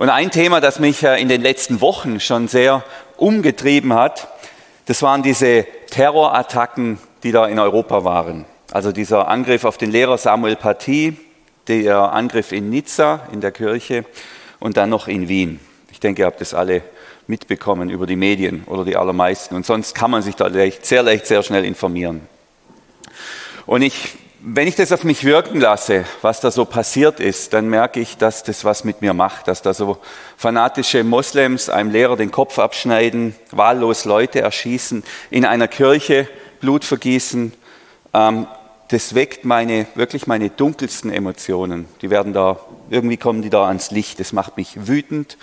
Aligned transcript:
Und 0.00 0.08
ein 0.08 0.30
Thema, 0.30 0.62
das 0.62 0.78
mich 0.78 1.02
in 1.02 1.28
den 1.28 1.42
letzten 1.42 1.82
Wochen 1.82 2.20
schon 2.20 2.48
sehr 2.48 2.82
umgetrieben 3.18 3.92
hat, 3.92 4.28
das 4.86 5.02
waren 5.02 5.22
diese 5.22 5.66
Terrorattacken, 5.90 6.98
die 7.22 7.32
da 7.32 7.46
in 7.46 7.58
Europa 7.58 8.02
waren. 8.02 8.46
Also 8.72 8.92
dieser 8.92 9.28
Angriff 9.28 9.66
auf 9.66 9.76
den 9.76 9.90
Lehrer 9.90 10.16
Samuel 10.16 10.56
Paty, 10.56 11.18
der 11.68 12.14
Angriff 12.14 12.52
in 12.52 12.70
Nizza 12.70 13.28
in 13.30 13.42
der 13.42 13.52
Kirche 13.52 14.06
und 14.58 14.78
dann 14.78 14.88
noch 14.88 15.06
in 15.06 15.28
Wien. 15.28 15.60
Ich 15.92 16.00
denke, 16.00 16.22
ihr 16.22 16.26
habt 16.26 16.40
das 16.40 16.54
alle 16.54 16.80
mitbekommen 17.26 17.90
über 17.90 18.06
die 18.06 18.16
Medien 18.16 18.64
oder 18.68 18.86
die 18.86 18.96
allermeisten. 18.96 19.54
Und 19.54 19.66
sonst 19.66 19.94
kann 19.94 20.10
man 20.10 20.22
sich 20.22 20.34
da 20.34 20.48
sehr 20.80 21.02
leicht, 21.02 21.26
sehr 21.26 21.42
schnell 21.42 21.66
informieren. 21.66 22.26
Und 23.66 23.82
ich, 23.82 24.16
wenn 24.42 24.66
ich 24.66 24.74
das 24.74 24.92
auf 24.92 25.04
mich 25.04 25.24
wirken 25.24 25.60
lasse, 25.60 26.04
was 26.22 26.40
da 26.40 26.50
so 26.50 26.64
passiert 26.64 27.20
ist, 27.20 27.52
dann 27.52 27.68
merke 27.68 28.00
ich, 28.00 28.16
dass 28.16 28.42
das 28.42 28.64
was 28.64 28.84
mit 28.84 29.02
mir 29.02 29.12
macht, 29.12 29.48
dass 29.48 29.60
da 29.60 29.74
so 29.74 29.98
fanatische 30.36 31.04
Moslems 31.04 31.68
einem 31.68 31.90
Lehrer 31.90 32.16
den 32.16 32.30
Kopf 32.30 32.58
abschneiden, 32.58 33.34
wahllos 33.50 34.06
Leute 34.06 34.40
erschießen, 34.40 35.04
in 35.30 35.44
einer 35.44 35.68
Kirche 35.68 36.26
Blut 36.60 36.84
vergießen. 36.84 37.52
Ähm, 38.14 38.46
das 38.88 39.14
weckt 39.14 39.44
meine, 39.44 39.86
wirklich 39.94 40.26
meine 40.26 40.48
dunkelsten 40.48 41.12
Emotionen. 41.12 41.86
Die 42.00 42.10
werden 42.10 42.32
da, 42.32 42.58
irgendwie 42.88 43.18
kommen 43.18 43.42
die 43.42 43.50
da 43.50 43.66
ans 43.66 43.90
Licht. 43.90 44.20
Das 44.20 44.32
macht 44.32 44.56
mich 44.56 44.86
wütend, 44.86 45.36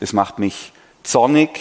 das 0.00 0.12
macht 0.12 0.38
mich 0.38 0.72
zornig, 1.02 1.60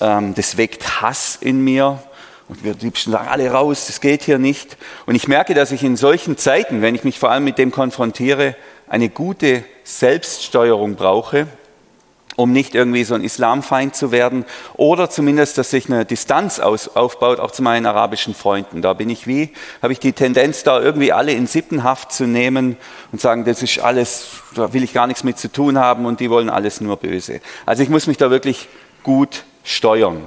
ähm, 0.00 0.34
das 0.34 0.56
weckt 0.56 1.02
Hass 1.02 1.36
in 1.40 1.62
mir. 1.62 2.02
Und 2.50 2.64
wir 2.64 2.74
liebsten 2.74 3.12
sagen 3.12 3.28
alle 3.28 3.48
raus, 3.52 3.86
das 3.86 4.00
geht 4.00 4.22
hier 4.22 4.40
nicht. 4.40 4.76
Und 5.06 5.14
ich 5.14 5.28
merke, 5.28 5.54
dass 5.54 5.70
ich 5.70 5.84
in 5.84 5.96
solchen 5.96 6.36
Zeiten, 6.36 6.82
wenn 6.82 6.96
ich 6.96 7.04
mich 7.04 7.20
vor 7.20 7.30
allem 7.30 7.44
mit 7.44 7.58
dem 7.58 7.70
konfrontiere, 7.70 8.56
eine 8.88 9.08
gute 9.08 9.62
Selbststeuerung 9.84 10.96
brauche, 10.96 11.46
um 12.34 12.50
nicht 12.50 12.74
irgendwie 12.74 13.04
so 13.04 13.14
ein 13.14 13.22
Islamfeind 13.22 13.94
zu 13.94 14.10
werden 14.10 14.44
oder 14.74 15.08
zumindest, 15.08 15.58
dass 15.58 15.70
sich 15.70 15.86
eine 15.88 16.04
Distanz 16.04 16.58
aus, 16.58 16.88
aufbaut, 16.88 17.38
auch 17.38 17.52
zu 17.52 17.62
meinen 17.62 17.86
arabischen 17.86 18.34
Freunden. 18.34 18.82
Da 18.82 18.94
bin 18.94 19.10
ich 19.10 19.28
wie, 19.28 19.50
habe 19.80 19.92
ich 19.92 20.00
die 20.00 20.12
Tendenz, 20.12 20.64
da 20.64 20.80
irgendwie 20.80 21.12
alle 21.12 21.30
in 21.30 21.46
Sippenhaft 21.46 22.10
zu 22.10 22.24
nehmen 22.24 22.76
und 23.12 23.20
sagen, 23.20 23.44
das 23.44 23.62
ist 23.62 23.78
alles, 23.78 24.42
da 24.56 24.72
will 24.72 24.82
ich 24.82 24.92
gar 24.92 25.06
nichts 25.06 25.22
mit 25.22 25.38
zu 25.38 25.52
tun 25.52 25.78
haben 25.78 26.04
und 26.04 26.18
die 26.18 26.30
wollen 26.30 26.50
alles 26.50 26.80
nur 26.80 26.96
böse. 26.96 27.40
Also 27.64 27.84
ich 27.84 27.90
muss 27.90 28.08
mich 28.08 28.16
da 28.16 28.28
wirklich 28.28 28.66
gut 29.04 29.44
steuern. 29.62 30.22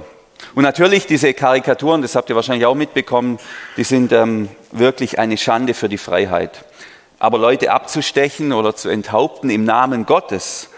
Und 0.54 0.62
natürlich 0.62 1.06
diese 1.06 1.34
Karikaturen, 1.34 2.02
das 2.02 2.14
habt 2.14 2.30
ihr 2.30 2.36
wahrscheinlich 2.36 2.66
auch 2.66 2.74
mitbekommen, 2.74 3.38
die 3.76 3.84
sind 3.84 4.12
ähm, 4.12 4.48
wirklich 4.72 5.18
eine 5.18 5.36
Schande 5.36 5.74
für 5.74 5.88
die 5.88 5.98
Freiheit. 5.98 6.64
Aber 7.18 7.38
Leute 7.38 7.72
abzustechen 7.72 8.52
oder 8.52 8.76
zu 8.76 8.88
enthaupten 8.88 9.50
im 9.50 9.64
Namen 9.64 10.06
Gottes, 10.06 10.68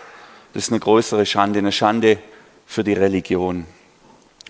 das 0.54 0.64
ist 0.64 0.70
eine 0.72 0.80
größere 0.80 1.26
Schande, 1.26 1.58
eine 1.58 1.72
Schande 1.72 2.18
für 2.66 2.84
die 2.84 2.92
Religion. 2.92 3.66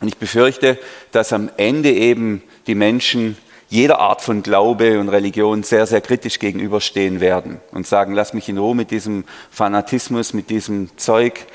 Und 0.00 0.08
ich 0.08 0.16
befürchte, 0.18 0.78
dass 1.10 1.32
am 1.32 1.50
Ende 1.56 1.90
eben 1.90 2.42
die 2.66 2.74
Menschen 2.74 3.36
jeder 3.68 3.98
Art 3.98 4.20
von 4.20 4.42
Glaube 4.42 5.00
und 5.00 5.08
Religion 5.08 5.62
sehr, 5.62 5.86
sehr 5.86 6.00
kritisch 6.00 6.38
gegenüberstehen 6.38 7.20
werden 7.20 7.60
und 7.72 7.86
sagen, 7.86 8.12
lass 8.12 8.32
mich 8.32 8.48
in 8.48 8.58
Ruhe 8.58 8.76
mit 8.76 8.90
diesem 8.90 9.24
Fanatismus, 9.50 10.34
mit 10.34 10.50
diesem 10.50 10.96
Zeug. 10.98 11.46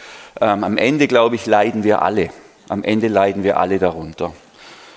Ähm, 0.42 0.64
am 0.64 0.78
Ende, 0.78 1.08
glaube 1.08 1.36
ich, 1.36 1.46
leiden 1.46 1.84
wir 1.84 2.02
alle. 2.02 2.32
Am 2.72 2.86
Ende 2.86 3.10
leiden 3.10 3.44
wir 3.44 3.58
alle 3.58 3.80
darunter. 3.80 4.32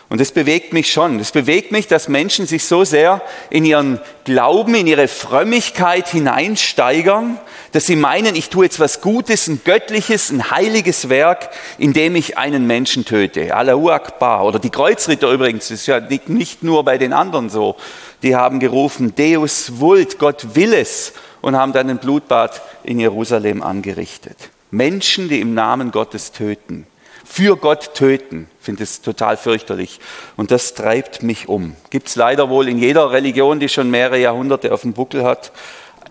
Und 0.08 0.20
das 0.20 0.30
bewegt 0.30 0.72
mich 0.72 0.92
schon. 0.92 1.18
Das 1.18 1.32
bewegt 1.32 1.72
mich, 1.72 1.88
dass 1.88 2.06
Menschen 2.06 2.46
sich 2.46 2.66
so 2.66 2.84
sehr 2.84 3.20
in 3.50 3.64
ihren 3.64 3.98
Glauben, 4.22 4.76
in 4.76 4.86
ihre 4.86 5.08
Frömmigkeit 5.08 6.06
hineinsteigern, 6.06 7.36
dass 7.72 7.86
sie 7.86 7.96
meinen, 7.96 8.36
ich 8.36 8.48
tue 8.48 8.66
jetzt 8.66 8.78
was 8.78 9.00
Gutes, 9.00 9.48
ein 9.48 9.60
göttliches, 9.64 10.30
ein 10.30 10.52
heiliges 10.52 11.08
Werk, 11.08 11.50
indem 11.76 12.14
ich 12.14 12.38
einen 12.38 12.68
Menschen 12.68 13.04
töte. 13.04 13.56
Allahu 13.56 13.90
Akbar. 13.90 14.44
Oder 14.44 14.60
die 14.60 14.70
Kreuzritter 14.70 15.32
übrigens, 15.32 15.66
das 15.66 15.80
ist 15.80 15.86
ja 15.88 16.00
nicht 16.28 16.62
nur 16.62 16.84
bei 16.84 16.96
den 16.96 17.12
anderen 17.12 17.50
so. 17.50 17.74
Die 18.22 18.36
haben 18.36 18.60
gerufen, 18.60 19.16
Deus 19.16 19.80
vult, 19.80 20.20
Gott 20.20 20.54
will 20.54 20.74
es, 20.74 21.12
und 21.40 21.56
haben 21.56 21.72
dann 21.72 21.90
ein 21.90 21.98
Blutbad 21.98 22.62
in 22.84 23.00
Jerusalem 23.00 23.64
angerichtet. 23.64 24.36
Menschen, 24.70 25.28
die 25.28 25.40
im 25.40 25.54
Namen 25.54 25.90
Gottes 25.90 26.30
töten 26.30 26.86
für 27.34 27.56
Gott 27.56 27.94
töten. 27.94 28.46
Ich 28.60 28.64
finde 28.64 28.84
es 28.84 29.02
total 29.02 29.36
fürchterlich. 29.36 29.98
Und 30.36 30.52
das 30.52 30.74
treibt 30.74 31.24
mich 31.24 31.48
um. 31.48 31.74
Gibt 31.90 32.06
es 32.06 32.14
leider 32.14 32.48
wohl 32.48 32.68
in 32.68 32.78
jeder 32.78 33.10
Religion, 33.10 33.58
die 33.58 33.68
schon 33.68 33.90
mehrere 33.90 34.20
Jahrhunderte 34.20 34.72
auf 34.72 34.82
dem 34.82 34.92
Buckel 34.92 35.24
hat, 35.24 35.50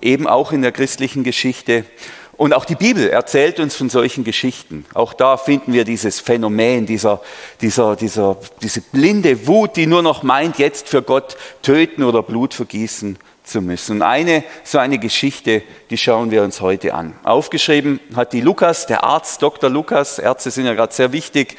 eben 0.02 0.28
auch 0.28 0.52
in 0.52 0.62
der 0.62 0.74
christlichen 0.74 1.24
Geschichte. 1.24 1.86
Und 2.36 2.54
auch 2.54 2.66
die 2.66 2.76
Bibel 2.76 3.10
erzählt 3.10 3.62
uns 3.62 3.74
von 3.74 3.90
solchen 3.90 4.26
Geschichten. 4.26 4.86
Auch 4.94 5.14
da 5.14 5.38
finden 5.38 5.72
wir 5.72 5.86
dieses 5.86 6.20
Phänomen, 6.20 6.88
dieser, 6.88 7.22
dieser, 7.62 7.96
dieser, 7.96 8.36
diese 8.62 8.82
blinde 8.82 9.48
Wut, 9.48 9.78
die 9.78 9.88
nur 9.88 10.02
noch 10.02 10.24
meint, 10.24 10.60
jetzt 10.60 10.90
für 10.90 11.04
Gott 11.04 11.38
töten 11.62 12.04
oder 12.04 12.22
Blut 12.22 12.54
vergießen 12.54 13.18
zu 13.44 13.62
müssen. 13.62 13.98
Und 13.98 14.02
eine, 14.02 14.44
so 14.64 14.80
eine 14.80 14.98
Geschichte, 14.98 15.62
die 15.90 15.98
schauen 15.98 16.32
wir 16.32 16.44
uns 16.44 16.62
heute 16.62 16.94
an. 16.94 17.14
Aufgeschrieben 17.24 18.00
hat 18.16 18.34
die 18.34 18.42
Lukas, 18.42 18.88
der 18.88 19.04
Arzt, 19.04 19.42
Dr. 19.42 19.70
Lukas, 19.70 20.18
Ärzte 20.18 20.50
sind 20.50 20.66
ja 20.66 20.74
gerade 20.74 20.94
sehr 20.94 21.12
wichtig, 21.12 21.58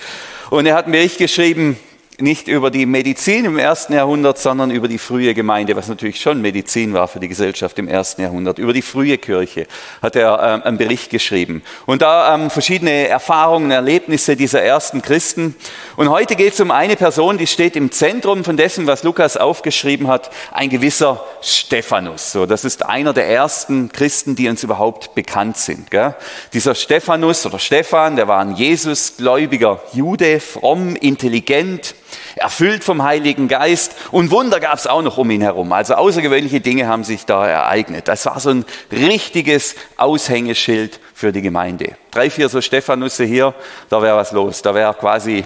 und 0.50 0.66
er 0.66 0.74
hat 0.74 0.88
mir 0.88 1.04
Bericht 1.04 1.18
geschrieben, 1.18 1.78
nicht 2.20 2.46
über 2.48 2.70
die 2.70 2.86
Medizin 2.86 3.44
im 3.44 3.58
ersten 3.58 3.92
Jahrhundert, 3.92 4.38
sondern 4.38 4.70
über 4.70 4.86
die 4.86 4.98
frühe 4.98 5.34
Gemeinde, 5.34 5.74
was 5.74 5.88
natürlich 5.88 6.20
schon 6.20 6.40
Medizin 6.40 6.92
war 6.92 7.08
für 7.08 7.18
die 7.18 7.28
Gesellschaft 7.28 7.78
im 7.78 7.88
ersten 7.88 8.22
Jahrhundert. 8.22 8.58
Über 8.58 8.72
die 8.72 8.82
frühe 8.82 9.18
Kirche 9.18 9.66
hat 10.00 10.14
er 10.14 10.40
ähm, 10.40 10.62
einen 10.62 10.78
Bericht 10.78 11.10
geschrieben. 11.10 11.62
Und 11.86 12.02
da 12.02 12.34
ähm, 12.34 12.50
verschiedene 12.50 13.08
Erfahrungen, 13.08 13.70
Erlebnisse 13.70 14.36
dieser 14.36 14.62
ersten 14.62 15.02
Christen. 15.02 15.56
Und 15.96 16.08
heute 16.08 16.36
geht 16.36 16.52
es 16.52 16.60
um 16.60 16.70
eine 16.70 16.94
Person, 16.94 17.36
die 17.36 17.48
steht 17.48 17.74
im 17.74 17.90
Zentrum 17.90 18.44
von 18.44 18.56
dessen, 18.56 18.86
was 18.86 19.02
Lukas 19.02 19.36
aufgeschrieben 19.36 20.06
hat, 20.06 20.30
ein 20.52 20.70
gewisser 20.70 21.24
Stephanus. 21.42 22.30
So, 22.30 22.46
das 22.46 22.64
ist 22.64 22.86
einer 22.86 23.12
der 23.12 23.28
ersten 23.28 23.90
Christen, 23.90 24.36
die 24.36 24.48
uns 24.48 24.62
überhaupt 24.62 25.14
bekannt 25.16 25.56
sind. 25.56 25.90
Gell? 25.90 26.14
Dieser 26.52 26.76
Stephanus 26.76 27.44
oder 27.44 27.58
Stephan, 27.58 28.14
der 28.14 28.28
war 28.28 28.40
ein 28.40 28.54
Jesusgläubiger 28.54 29.82
Jude, 29.92 30.38
fromm, 30.38 30.94
intelligent, 30.96 31.94
erfüllt 32.36 32.84
vom 32.84 33.02
Heiligen 33.02 33.48
Geist 33.48 33.94
und 34.10 34.30
Wunder 34.30 34.60
gab 34.60 34.74
es 34.74 34.86
auch 34.86 35.02
noch 35.02 35.18
um 35.18 35.30
ihn 35.30 35.40
herum. 35.40 35.72
Also 35.72 35.94
außergewöhnliche 35.94 36.60
Dinge 36.60 36.86
haben 36.86 37.04
sich 37.04 37.26
da 37.26 37.46
ereignet. 37.46 38.08
Das 38.08 38.26
war 38.26 38.40
so 38.40 38.50
ein 38.50 38.64
richtiges 38.90 39.76
Aushängeschild 39.96 41.00
für 41.14 41.32
die 41.32 41.42
Gemeinde. 41.42 41.96
Drei, 42.10 42.30
vier 42.30 42.48
so 42.48 42.60
Stephanusse 42.60 43.24
hier, 43.24 43.54
da 43.88 44.02
wäre 44.02 44.16
was 44.16 44.32
los. 44.32 44.62
Da 44.62 44.74
wäre 44.74 44.94
quasi, 44.94 45.44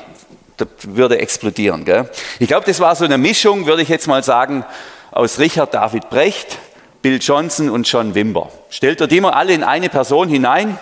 da 0.56 0.67
würde 0.83 1.19
explodieren. 1.19 1.84
Gell? 1.84 2.09
Ich 2.39 2.49
glaube, 2.49 2.67
das 2.67 2.81
war 2.81 2.95
so 2.95 3.05
eine 3.05 3.19
Mischung, 3.19 3.67
würde 3.67 3.83
ich 3.83 3.89
jetzt 3.89 4.06
mal 4.06 4.23
sagen, 4.23 4.65
aus 5.11 5.39
Richard 5.39 5.75
David 5.75 6.11
Brecht, 6.11 6.59
Bill 7.03 7.19
Johnson 7.21 7.71
und 7.71 7.91
John 7.91 8.15
Wimber. 8.15 8.50
Stellt 8.71 9.00
ihr 9.00 9.06
die 9.06 9.21
mal 9.21 9.31
alle 9.31 9.53
in 9.53 9.62
eine 9.65 9.89
Person 9.89 10.29
hinein, 10.29 10.79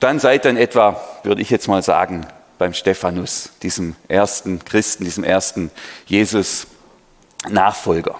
dann 0.00 0.18
seid 0.18 0.44
in 0.46 0.56
etwa, 0.56 1.00
würde 1.22 1.40
ich 1.40 1.50
jetzt 1.50 1.68
mal 1.68 1.82
sagen, 1.82 2.26
beim 2.64 2.72
Stephanus, 2.72 3.50
diesem 3.62 3.94
ersten 4.08 4.64
Christen, 4.64 5.04
diesem 5.04 5.22
ersten 5.22 5.70
Jesus-Nachfolger. 6.06 8.18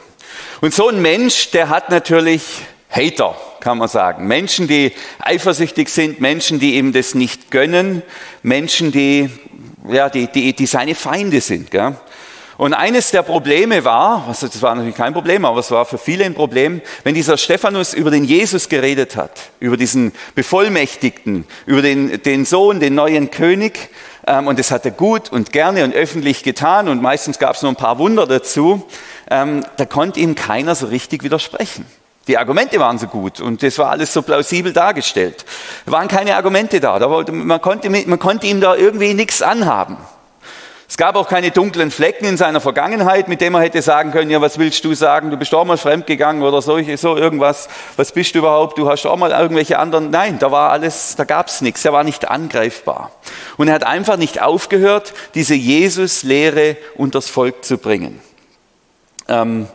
Und 0.60 0.74
so 0.74 0.90
ein 0.90 1.00
Mensch, 1.00 1.50
der 1.52 1.70
hat 1.70 1.88
natürlich 1.88 2.42
Hater, 2.90 3.34
kann 3.60 3.78
man 3.78 3.88
sagen. 3.88 4.26
Menschen, 4.26 4.68
die 4.68 4.92
eifersüchtig 5.18 5.88
sind, 5.88 6.20
Menschen, 6.20 6.60
die 6.60 6.74
ihm 6.74 6.92
das 6.92 7.14
nicht 7.14 7.50
gönnen, 7.50 8.02
Menschen, 8.42 8.92
die, 8.92 9.30
ja, 9.88 10.10
die, 10.10 10.26
die, 10.26 10.52
die 10.52 10.66
seine 10.66 10.94
Feinde 10.94 11.40
sind. 11.40 11.70
Gell? 11.70 11.96
Und 12.56 12.72
eines 12.72 13.10
der 13.10 13.22
Probleme 13.22 13.84
war, 13.84 14.26
also 14.28 14.46
das 14.46 14.62
war 14.62 14.74
natürlich 14.74 14.94
kein 14.94 15.12
Problem, 15.12 15.44
aber 15.44 15.60
es 15.60 15.70
war 15.70 15.84
für 15.86 15.98
viele 15.98 16.24
ein 16.24 16.34
Problem, 16.34 16.80
wenn 17.02 17.14
dieser 17.14 17.36
Stephanus 17.36 17.94
über 17.94 18.10
den 18.10 18.24
Jesus 18.24 18.68
geredet 18.68 19.16
hat, 19.16 19.50
über 19.58 19.76
diesen 19.76 20.12
Bevollmächtigten, 20.34 21.44
über 21.66 21.82
den, 21.82 22.22
den 22.22 22.44
Sohn, 22.44 22.78
den 22.78 22.94
neuen 22.94 23.30
König, 23.30 23.90
ähm, 24.26 24.46
und 24.46 24.58
das 24.58 24.70
hat 24.70 24.84
er 24.84 24.90
gut 24.90 25.30
und 25.32 25.52
gerne 25.52 25.84
und 25.84 25.94
öffentlich 25.94 26.42
getan 26.42 26.88
und 26.88 27.02
meistens 27.02 27.38
gab 27.38 27.56
es 27.56 27.62
noch 27.62 27.70
ein 27.70 27.76
paar 27.76 27.98
Wunder 27.98 28.26
dazu. 28.26 28.86
Ähm, 29.30 29.64
da 29.76 29.84
konnte 29.86 30.20
ihm 30.20 30.34
keiner 30.34 30.74
so 30.74 30.86
richtig 30.86 31.22
widersprechen. 31.22 31.86
Die 32.26 32.38
Argumente 32.38 32.78
waren 32.80 32.98
so 32.98 33.06
gut 33.06 33.40
und 33.40 33.62
das 33.62 33.78
war 33.78 33.90
alles 33.90 34.12
so 34.12 34.22
plausibel 34.22 34.72
dargestellt. 34.72 35.44
Da 35.84 35.92
waren 35.92 36.08
keine 36.08 36.36
Argumente 36.36 36.80
da. 36.80 36.98
man, 36.98 37.60
konnte, 37.60 37.90
man 37.90 38.18
konnte 38.18 38.46
ihm 38.46 38.60
da 38.62 38.74
irgendwie 38.74 39.12
nichts 39.12 39.42
anhaben. 39.42 39.98
Es 40.94 40.98
gab 40.98 41.16
auch 41.16 41.28
keine 41.28 41.50
dunklen 41.50 41.90
Flecken 41.90 42.24
in 42.24 42.36
seiner 42.36 42.60
Vergangenheit, 42.60 43.26
mit 43.26 43.40
dem 43.40 43.52
er 43.54 43.62
hätte 43.62 43.82
sagen 43.82 44.12
können, 44.12 44.30
ja, 44.30 44.40
was 44.40 44.60
willst 44.60 44.84
du 44.84 44.94
sagen? 44.94 45.28
Du 45.28 45.36
bist 45.36 45.52
doch 45.52 45.64
mal 45.64 45.76
fremdgegangen 45.76 46.40
oder 46.44 46.62
so, 46.62 46.80
so 46.94 47.16
irgendwas. 47.16 47.68
Was 47.96 48.12
bist 48.12 48.36
du 48.36 48.38
überhaupt? 48.38 48.78
Du 48.78 48.88
hast 48.88 49.04
auch 49.04 49.16
mal 49.16 49.32
irgendwelche 49.32 49.80
anderen. 49.80 50.10
Nein, 50.10 50.38
da 50.38 50.52
war 50.52 50.70
alles, 50.70 51.16
da 51.16 51.24
gab 51.24 51.48
es 51.48 51.62
nichts. 51.62 51.84
Er 51.84 51.92
war 51.92 52.04
nicht 52.04 52.30
angreifbar. 52.30 53.10
Und 53.56 53.66
er 53.66 53.74
hat 53.74 53.82
einfach 53.82 54.16
nicht 54.16 54.40
aufgehört, 54.40 55.14
diese 55.34 55.56
Jesus-Lehre 55.56 56.76
unters 56.94 57.28
Volk 57.28 57.64
zu 57.64 57.76
bringen. 57.76 58.20
Ähm, 59.26 59.66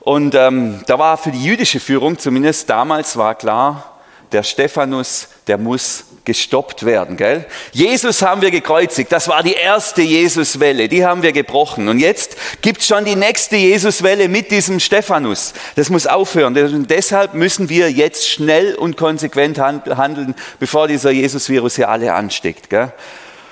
und 0.00 0.34
ähm, 0.34 0.82
da 0.86 0.98
war 0.98 1.16
für 1.16 1.30
die 1.30 1.42
jüdische 1.42 1.80
Führung, 1.80 2.18
zumindest 2.18 2.68
damals 2.68 3.16
war 3.16 3.34
klar, 3.34 3.98
der 4.30 4.42
Stephanus, 4.42 5.28
der 5.46 5.56
muss 5.56 6.04
gestoppt 6.24 6.84
werden. 6.84 7.16
Gell? 7.16 7.44
Jesus 7.72 8.22
haben 8.22 8.42
wir 8.42 8.50
gekreuzigt. 8.50 9.10
Das 9.12 9.28
war 9.28 9.42
die 9.42 9.54
erste 9.54 10.02
Jesuswelle. 10.02 10.88
Die 10.88 11.04
haben 11.04 11.22
wir 11.22 11.32
gebrochen. 11.32 11.88
Und 11.88 11.98
jetzt 11.98 12.36
gibt 12.62 12.80
es 12.80 12.86
schon 12.86 13.04
die 13.04 13.16
nächste 13.16 13.56
Jesuswelle 13.56 14.28
mit 14.28 14.50
diesem 14.50 14.80
Stephanus. 14.80 15.54
Das 15.76 15.90
muss 15.90 16.06
aufhören. 16.06 16.56
Und 16.56 16.90
deshalb 16.90 17.34
müssen 17.34 17.68
wir 17.68 17.90
jetzt 17.90 18.28
schnell 18.28 18.74
und 18.74 18.96
konsequent 18.96 19.58
handeln, 19.58 20.34
bevor 20.58 20.88
dieser 20.88 21.10
Jesus-Virus 21.10 21.76
hier 21.76 21.88
alle 21.88 22.12
ansteckt. 22.14 22.70
Gell? 22.70 22.92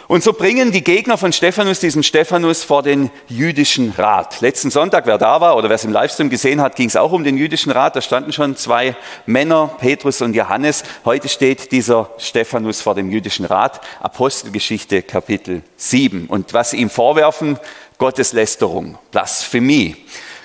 Und 0.09 0.25
so 0.25 0.33
bringen 0.33 0.73
die 0.73 0.83
Gegner 0.83 1.19
von 1.19 1.35
Stephanus 1.35 1.81
diesen 1.81 2.03
Stephanus 2.03 2.65
vor 2.65 2.83
den 2.83 3.11
jüdischen 3.29 3.91
Rat. 3.91 4.41
Letzten 4.41 4.71
Sonntag, 4.71 5.05
wer 5.05 5.19
da 5.19 5.43
war 5.43 5.55
oder 5.55 5.69
wer 5.69 5.75
es 5.75 5.85
im 5.85 5.93
Livestream 5.93 6.31
gesehen 6.31 6.63
hat, 6.63 6.77
ging 6.77 6.89
es 6.89 6.97
auch 6.97 7.13
um 7.13 7.25
den 7.25 7.37
jüdischen 7.37 7.71
Rat. 7.71 7.95
Da 7.95 8.01
standen 8.01 8.33
schon 8.33 8.57
zwei 8.57 8.97
Männer, 9.27 9.71
Petrus 9.79 10.23
und 10.23 10.35
Johannes. 10.35 10.83
Heute 11.05 11.29
steht 11.29 11.73
dieser 11.73 12.09
Stephanus 12.17 12.81
vor 12.81 12.95
dem 12.95 13.11
jüdischen 13.11 13.45
Rat. 13.45 13.83
Apostelgeschichte 14.01 15.03
Kapitel 15.03 15.61
7. 15.77 16.25
Und 16.27 16.55
was 16.55 16.71
sie 16.71 16.79
ihm 16.79 16.89
vorwerfen, 16.89 17.59
Gotteslästerung, 17.99 18.97
Blasphemie. 19.11 19.95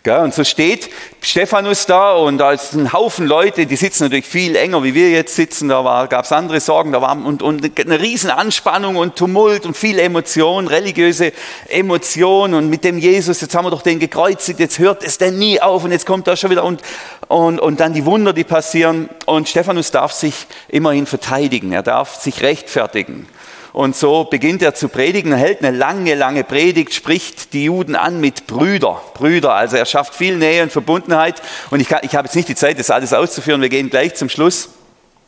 Und 0.05 0.33
so 0.33 0.43
steht 0.43 0.89
Stephanus 1.21 1.85
da 1.85 2.11
und 2.11 2.37
da 2.37 2.51
ist 2.51 2.73
ein 2.73 2.91
Haufen 2.91 3.25
Leute, 3.25 3.65
die 3.65 3.77
sitzen 3.77 4.03
natürlich 4.03 4.25
viel 4.25 4.57
enger, 4.57 4.83
wie 4.83 4.93
wir 4.93 5.09
jetzt 5.09 5.33
sitzen. 5.33 5.69
Da 5.69 6.07
gab 6.09 6.25
es 6.25 6.33
andere 6.33 6.59
Sorgen, 6.59 6.91
da 6.91 6.99
war 7.01 7.15
und, 7.25 7.41
und 7.41 7.79
eine 7.79 8.01
riesen 8.01 8.29
Anspannung 8.29 8.97
und 8.97 9.15
Tumult 9.15 9.65
und 9.65 9.77
viel 9.77 9.99
Emotion, 9.99 10.67
religiöse 10.67 11.31
Emotion. 11.69 12.53
Und 12.53 12.69
mit 12.69 12.83
dem 12.83 12.97
Jesus, 12.97 13.39
jetzt 13.39 13.55
haben 13.55 13.65
wir 13.65 13.71
doch 13.71 13.81
den 13.81 13.99
gekreuzigt, 13.99 14.59
jetzt 14.59 14.77
hört 14.77 15.05
es 15.05 15.19
denn 15.19 15.37
nie 15.37 15.61
auf 15.61 15.85
und 15.85 15.93
jetzt 15.93 16.05
kommt 16.05 16.27
er 16.27 16.35
schon 16.35 16.51
wieder 16.51 16.65
und, 16.65 16.81
und, 17.29 17.59
und 17.59 17.79
dann 17.79 17.93
die 17.93 18.03
Wunder, 18.03 18.33
die 18.33 18.43
passieren. 18.43 19.07
Und 19.25 19.47
Stephanus 19.47 19.91
darf 19.91 20.11
sich 20.11 20.47
immerhin 20.67 21.05
verteidigen, 21.05 21.71
er 21.71 21.81
darf 21.81 22.15
sich 22.15 22.41
rechtfertigen. 22.41 23.25
Und 23.73 23.95
so 23.95 24.25
beginnt 24.25 24.61
er 24.61 24.75
zu 24.75 24.87
predigen, 24.87 25.33
hält 25.33 25.63
eine 25.63 25.75
lange, 25.75 26.13
lange 26.13 26.43
Predigt, 26.43 26.93
spricht 26.93 27.53
die 27.53 27.65
Juden 27.65 27.95
an 27.95 28.19
mit 28.19 28.45
Brüder. 28.45 29.01
Brüder, 29.15 29.55
also 29.55 29.77
er 29.77 29.87
schafft 29.87 30.13
viel 30.13 30.37
Nähe 30.37 30.61
und 30.61 30.71
Verbundenheit. 30.71 31.41
Und 31.71 31.79
ich, 31.79 31.89
kann, 31.89 32.01
ich 32.03 32.15
habe 32.15 32.27
jetzt 32.27 32.35
nicht 32.35 32.47
die 32.47 32.55
Zeit, 32.55 32.77
das 32.77 32.91
alles 32.91 33.13
auszuführen, 33.13 33.61
wir 33.61 33.69
gehen 33.69 33.89
gleich 33.89 34.13
zum 34.13 34.29
Schluss. 34.29 34.69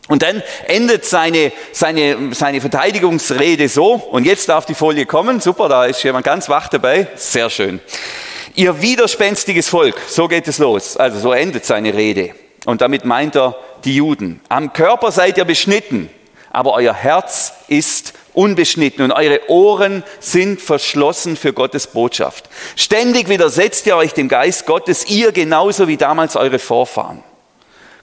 Und 0.07 0.21
dann 0.21 0.43
endet 0.67 1.05
seine, 1.05 1.51
seine, 1.71 2.35
seine 2.35 2.61
Verteidigungsrede 2.61 3.67
so, 3.67 3.93
und 3.93 4.25
jetzt 4.25 4.47
darf 4.47 4.67
die 4.67 4.75
Folie 4.75 5.07
kommen, 5.07 5.39
super, 5.39 5.67
da 5.67 5.85
ist 5.85 6.03
jemand 6.03 6.25
ganz 6.25 6.47
wach 6.47 6.67
dabei, 6.67 7.07
sehr 7.15 7.49
schön. 7.49 7.79
Ihr 8.53 8.79
widerspenstiges 8.79 9.67
Volk, 9.67 9.99
so 10.07 10.27
geht 10.27 10.47
es 10.47 10.59
los, 10.59 10.95
also 10.97 11.19
so 11.19 11.33
endet 11.33 11.65
seine 11.65 11.95
Rede. 11.95 12.35
Und 12.65 12.81
damit 12.81 13.05
meint 13.05 13.35
er 13.35 13.55
die 13.83 13.95
Juden. 13.95 14.41
Am 14.49 14.71
Körper 14.71 15.11
seid 15.11 15.39
ihr 15.39 15.45
beschnitten, 15.45 16.11
aber 16.55 16.73
euer 16.73 16.93
Herz 16.93 17.53
ist 17.67 18.13
unbeschnitten 18.33 19.03
und 19.03 19.11
eure 19.11 19.49
Ohren 19.49 20.03
sind 20.19 20.61
verschlossen 20.61 21.37
für 21.37 21.53
Gottes 21.53 21.87
Botschaft. 21.87 22.49
Ständig 22.75 23.29
widersetzt 23.29 23.85
ihr 23.87 23.95
euch 23.95 24.13
dem 24.13 24.27
Geist 24.27 24.65
Gottes, 24.65 25.09
ihr 25.09 25.31
genauso 25.31 25.87
wie 25.87 25.97
damals 25.97 26.35
eure 26.35 26.59
Vorfahren. 26.59 27.23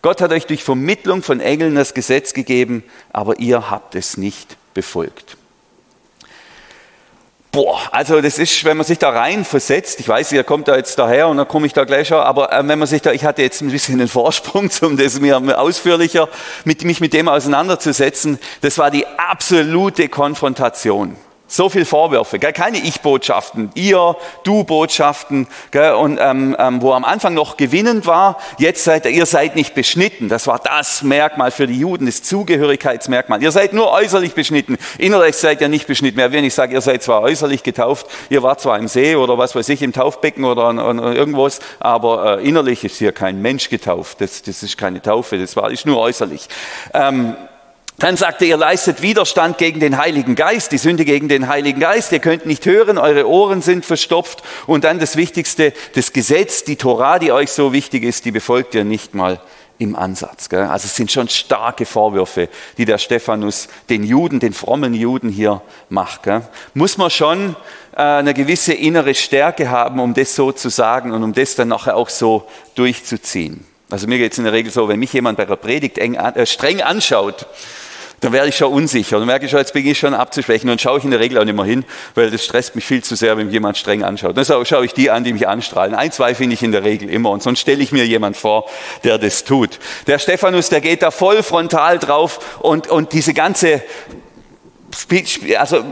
Gott 0.02 0.20
hat 0.20 0.32
euch 0.32 0.46
durch 0.46 0.64
Vermittlung 0.64 1.22
von 1.22 1.40
Engeln 1.40 1.74
das 1.74 1.94
Gesetz 1.94 2.34
gegeben, 2.34 2.82
aber 3.12 3.38
ihr 3.38 3.70
habt 3.70 3.94
es 3.94 4.16
nicht 4.16 4.56
befolgt. 4.74 5.36
Boah, 7.52 7.78
also 7.90 8.22
das 8.22 8.38
ist, 8.38 8.64
wenn 8.64 8.78
man 8.78 8.86
sich 8.86 8.98
da 8.98 9.10
rein 9.10 9.44
versetzt, 9.44 10.00
ich 10.00 10.08
weiß, 10.08 10.32
ihr 10.32 10.42
kommt 10.42 10.68
da 10.68 10.76
jetzt 10.76 10.98
daher 10.98 11.28
und 11.28 11.36
dann 11.36 11.46
komme 11.46 11.66
ich 11.66 11.74
da 11.74 11.84
gleich 11.84 12.08
schon, 12.08 12.16
aber 12.16 12.50
äh, 12.50 12.66
wenn 12.66 12.78
man 12.78 12.88
sich 12.88 13.02
da, 13.02 13.12
ich 13.12 13.26
hatte 13.26 13.42
jetzt 13.42 13.60
ein 13.60 13.70
bisschen 13.70 13.98
den 13.98 14.08
Vorsprung, 14.08 14.70
um 14.80 14.96
das 14.96 15.20
mir 15.20 15.36
ausführlicher 15.58 16.30
mit, 16.64 16.82
mich 16.84 17.02
mit 17.02 17.12
dem 17.12 17.28
auseinanderzusetzen, 17.28 18.38
das 18.62 18.78
war 18.78 18.90
die 18.90 19.06
absolute 19.18 20.08
Konfrontation. 20.08 21.14
So 21.52 21.68
viel 21.68 21.84
Vorwürfe, 21.84 22.38
gell? 22.38 22.54
keine 22.54 22.78
Ich-Botschaften, 22.78 23.72
ihr, 23.74 24.16
du-Botschaften, 24.42 25.46
und 25.98 26.18
ähm, 26.18 26.56
ähm, 26.58 26.80
wo 26.80 26.94
am 26.94 27.04
Anfang 27.04 27.34
noch 27.34 27.58
gewinnend 27.58 28.06
war, 28.06 28.38
jetzt 28.56 28.84
seid 28.84 29.04
ihr, 29.04 29.26
seid 29.26 29.54
nicht 29.54 29.74
beschnitten. 29.74 30.30
Das 30.30 30.46
war 30.46 30.58
das 30.58 31.02
Merkmal 31.02 31.50
für 31.50 31.66
die 31.66 31.78
Juden, 31.78 32.06
das 32.06 32.22
Zugehörigkeitsmerkmal. 32.22 33.42
Ihr 33.42 33.52
seid 33.52 33.74
nur 33.74 33.92
äußerlich 33.92 34.32
beschnitten, 34.32 34.78
innerlich 34.96 35.36
seid 35.36 35.60
ihr 35.60 35.68
nicht 35.68 35.86
beschnitten. 35.86 36.16
Mehr 36.16 36.32
wenn 36.32 36.42
ich 36.42 36.54
sage, 36.54 36.72
ihr 36.72 36.80
seid 36.80 37.02
zwar 37.02 37.20
äußerlich 37.20 37.62
getauft, 37.62 38.06
ihr 38.30 38.42
wart 38.42 38.62
zwar 38.62 38.78
im 38.78 38.88
See 38.88 39.14
oder 39.14 39.36
was 39.36 39.54
weiß 39.54 39.68
ich, 39.68 39.82
im 39.82 39.92
Taufbecken 39.92 40.46
oder 40.46 40.64
an, 40.64 40.78
an 40.78 41.00
irgendwas, 41.14 41.60
aber 41.80 42.38
äh, 42.38 42.48
innerlich 42.48 42.82
ist 42.82 42.96
hier 42.96 43.12
kein 43.12 43.42
Mensch 43.42 43.68
getauft. 43.68 44.22
Das, 44.22 44.40
das 44.40 44.62
ist 44.62 44.78
keine 44.78 45.02
Taufe, 45.02 45.36
das 45.36 45.54
war 45.54 45.70
ist 45.70 45.84
nur 45.84 45.98
äußerlich. 45.98 46.48
Ähm, 46.94 47.36
dann 47.98 48.16
sagte, 48.16 48.44
ihr 48.44 48.56
leistet 48.56 49.02
Widerstand 49.02 49.58
gegen 49.58 49.78
den 49.78 49.96
Heiligen 49.96 50.34
Geist, 50.34 50.72
die 50.72 50.78
Sünde 50.78 51.04
gegen 51.04 51.28
den 51.28 51.46
Heiligen 51.46 51.78
Geist. 51.78 52.10
Ihr 52.10 52.18
könnt 52.18 52.46
nicht 52.46 52.66
hören, 52.66 52.98
eure 52.98 53.28
Ohren 53.28 53.62
sind 53.62 53.84
verstopft. 53.84 54.42
Und 54.66 54.84
dann 54.84 54.98
das 54.98 55.16
Wichtigste, 55.16 55.72
das 55.94 56.12
Gesetz, 56.12 56.64
die 56.64 56.76
Torah, 56.76 57.18
die 57.18 57.30
euch 57.30 57.52
so 57.52 57.72
wichtig 57.72 58.02
ist, 58.02 58.24
die 58.24 58.32
befolgt 58.32 58.74
ihr 58.74 58.84
nicht 58.84 59.14
mal 59.14 59.40
im 59.78 59.96
Ansatz. 59.96 60.48
Gell? 60.48 60.62
Also 60.62 60.86
es 60.86 60.96
sind 60.96 61.12
schon 61.12 61.28
starke 61.28 61.86
Vorwürfe, 61.86 62.48
die 62.78 62.84
der 62.84 62.98
Stephanus 62.98 63.68
den 63.90 64.04
Juden, 64.04 64.40
den 64.40 64.52
frommen 64.52 64.94
Juden 64.94 65.28
hier 65.28 65.60
macht. 65.88 66.22
Gell? 66.22 66.42
Muss 66.74 66.98
man 66.98 67.10
schon 67.10 67.56
äh, 67.94 68.02
eine 68.02 68.32
gewisse 68.34 68.72
innere 68.72 69.14
Stärke 69.14 69.70
haben, 69.70 70.00
um 70.00 70.14
das 70.14 70.34
so 70.34 70.52
zu 70.52 70.68
sagen 70.70 71.12
und 71.12 71.22
um 71.22 71.32
das 71.32 71.56
dann 71.56 71.68
nachher 71.68 71.96
auch 71.96 72.08
so 72.08 72.48
durchzuziehen. 72.74 73.66
Also 73.92 74.06
mir 74.06 74.16
geht 74.16 74.32
es 74.32 74.38
in 74.38 74.44
der 74.44 74.54
Regel 74.54 74.72
so, 74.72 74.88
wenn 74.88 74.98
mich 74.98 75.12
jemand 75.12 75.36
bei 75.36 75.44
der 75.44 75.56
Predigt 75.56 75.98
eng, 75.98 76.14
äh, 76.14 76.46
streng 76.46 76.80
anschaut, 76.80 77.46
dann 78.20 78.32
werde 78.32 78.48
ich 78.48 78.56
schon 78.56 78.72
unsicher. 78.72 79.18
Dann 79.18 79.26
merke 79.26 79.44
ich 79.44 79.50
schon, 79.50 79.58
jetzt 79.58 79.74
beginne 79.74 79.92
ich 79.92 79.98
schon 79.98 80.14
abzuschwächen 80.14 80.70
und 80.70 80.80
schaue 80.80 80.96
ich 80.96 81.04
in 81.04 81.10
der 81.10 81.20
Regel 81.20 81.36
auch 81.36 81.44
nicht 81.44 81.54
mehr 81.54 81.66
hin, 81.66 81.84
weil 82.14 82.30
das 82.30 82.42
stresst 82.42 82.74
mich 82.74 82.86
viel 82.86 83.04
zu 83.04 83.16
sehr, 83.16 83.36
wenn 83.36 83.46
mich 83.46 83.52
jemand 83.52 83.76
streng 83.76 84.02
anschaut. 84.02 84.34
Dann 84.34 84.46
schaue 84.46 84.86
ich 84.86 84.94
die 84.94 85.10
an, 85.10 85.24
die 85.24 85.34
mich 85.34 85.46
anstrahlen. 85.46 85.94
Ein, 85.94 86.10
zwei 86.10 86.34
finde 86.34 86.54
ich 86.54 86.62
in 86.62 86.72
der 86.72 86.84
Regel 86.84 87.10
immer 87.10 87.30
und 87.30 87.42
sonst 87.42 87.60
stelle 87.60 87.82
ich 87.82 87.92
mir 87.92 88.06
jemand 88.06 88.38
vor, 88.38 88.64
der 89.04 89.18
das 89.18 89.44
tut. 89.44 89.78
Der 90.06 90.18
Stephanus, 90.18 90.70
der 90.70 90.80
geht 90.80 91.02
da 91.02 91.10
voll 91.10 91.42
frontal 91.42 91.98
drauf 91.98 92.60
und, 92.60 92.86
und 92.86 93.12
diese 93.12 93.34
ganze, 93.34 93.82
also 95.58 95.84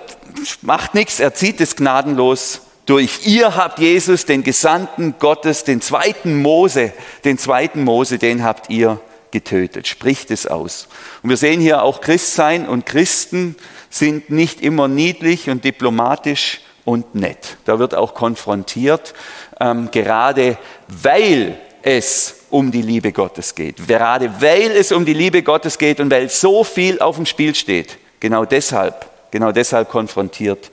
macht 0.62 0.94
nichts, 0.94 1.20
er 1.20 1.34
zieht 1.34 1.60
es 1.60 1.76
gnadenlos 1.76 2.62
durch. 2.90 3.20
Ihr 3.24 3.54
habt 3.54 3.78
Jesus, 3.78 4.26
den 4.26 4.42
Gesandten 4.42 5.14
Gottes, 5.20 5.62
den 5.62 5.80
zweiten 5.80 6.42
Mose, 6.42 6.92
den 7.24 7.38
zweiten 7.38 7.84
Mose, 7.84 8.18
den 8.18 8.42
habt 8.42 8.68
ihr 8.68 9.00
getötet. 9.30 9.86
Spricht 9.86 10.32
es 10.32 10.48
aus. 10.48 10.88
Und 11.22 11.30
wir 11.30 11.36
sehen 11.36 11.60
hier 11.60 11.84
auch 11.84 12.00
Christsein 12.00 12.68
und 12.68 12.86
Christen 12.86 13.54
sind 13.90 14.30
nicht 14.30 14.60
immer 14.60 14.88
niedlich 14.88 15.48
und 15.48 15.64
diplomatisch 15.64 16.62
und 16.84 17.14
nett. 17.14 17.58
Da 17.64 17.78
wird 17.78 17.94
auch 17.94 18.12
konfrontiert, 18.14 19.14
ähm, 19.60 19.90
gerade 19.92 20.58
weil 20.88 21.60
es 21.82 22.40
um 22.50 22.72
die 22.72 22.82
Liebe 22.82 23.12
Gottes 23.12 23.54
geht. 23.54 23.86
Gerade 23.86 24.32
weil 24.40 24.72
es 24.72 24.90
um 24.90 25.04
die 25.04 25.14
Liebe 25.14 25.44
Gottes 25.44 25.78
geht 25.78 26.00
und 26.00 26.10
weil 26.10 26.28
so 26.28 26.64
viel 26.64 26.98
auf 26.98 27.14
dem 27.14 27.26
Spiel 27.26 27.54
steht. 27.54 27.98
Genau 28.18 28.44
deshalb, 28.44 29.08
genau 29.30 29.52
deshalb 29.52 29.88
konfrontiert 29.88 30.72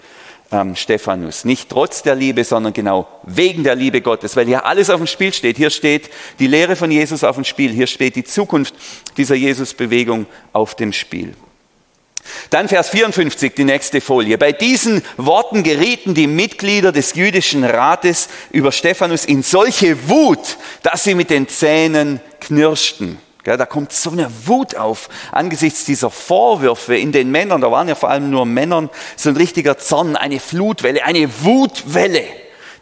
ähm, 0.52 0.76
Stephanus. 0.76 1.46
Nicht 1.46 1.70
trotz 1.70 2.04
der 2.04 2.16
Liebe, 2.16 2.44
sondern 2.44 2.74
genau 2.74 3.08
wegen 3.24 3.64
der 3.64 3.76
Liebe 3.76 4.02
Gottes, 4.02 4.36
weil 4.36 4.46
hier 4.46 4.66
alles 4.66 4.90
auf 4.90 4.98
dem 4.98 5.08
Spiel 5.08 5.34
steht. 5.34 5.58
Hier 5.58 5.70
steht 5.70 6.10
die 6.40 6.48
Lehre 6.48 6.76
von 6.76 6.92
Jesus 6.92 7.24
auf 7.24 7.36
dem 7.36 7.44
Spiel. 7.44 7.72
Hier 7.72 7.88
steht 7.88 8.16
die 8.16 8.24
Zukunft 8.24 8.74
dieser 9.18 9.36
Jesus-Bewegung 9.36 10.26
auf 10.54 10.76
dem 10.76 10.94
Spiel. 10.94 11.34
Dann 12.50 12.68
Vers 12.68 12.90
54, 12.90 13.54
die 13.56 13.64
nächste 13.64 14.02
Folie. 14.02 14.38
Bei 14.38 14.52
diesen 14.52 15.02
Worten 15.18 15.64
gerieten 15.64 16.14
die 16.14 16.28
Mitglieder 16.28 16.92
des 16.92 17.16
jüdischen 17.16 17.64
Rates 17.64 18.30
über 18.52 18.72
Stephanus 18.72 19.26
in 19.26 19.44
solche 19.44 20.10
Wut, 20.10 20.58
dass 20.84 21.04
sie 21.04 21.16
mit 21.16 21.30
den 21.30 21.48
Zähnen 21.48 22.20
knirschten. 22.42 23.18
Da 23.56 23.66
kommt 23.66 23.94
so 23.94 24.10
eine 24.12 24.30
Wut 24.46 24.76
auf 24.76 25.08
angesichts 25.32 25.86
dieser 25.86 26.10
Vorwürfe 26.10 26.98
in 26.98 27.14
den 27.14 27.32
Männern. 27.32 27.62
Da 27.62 27.72
waren 27.72 27.88
ja 27.88 27.96
vor 27.96 28.10
allem 28.10 28.30
nur 28.30 28.46
Männern. 28.46 28.90
So 29.16 29.30
ein 29.30 29.38
richtiger 29.38 29.78
Zorn, 29.78 30.18
eine 30.18 30.42
Flutwelle, 30.42 31.06
eine 31.06 31.30
Wutwelle. 31.44 32.24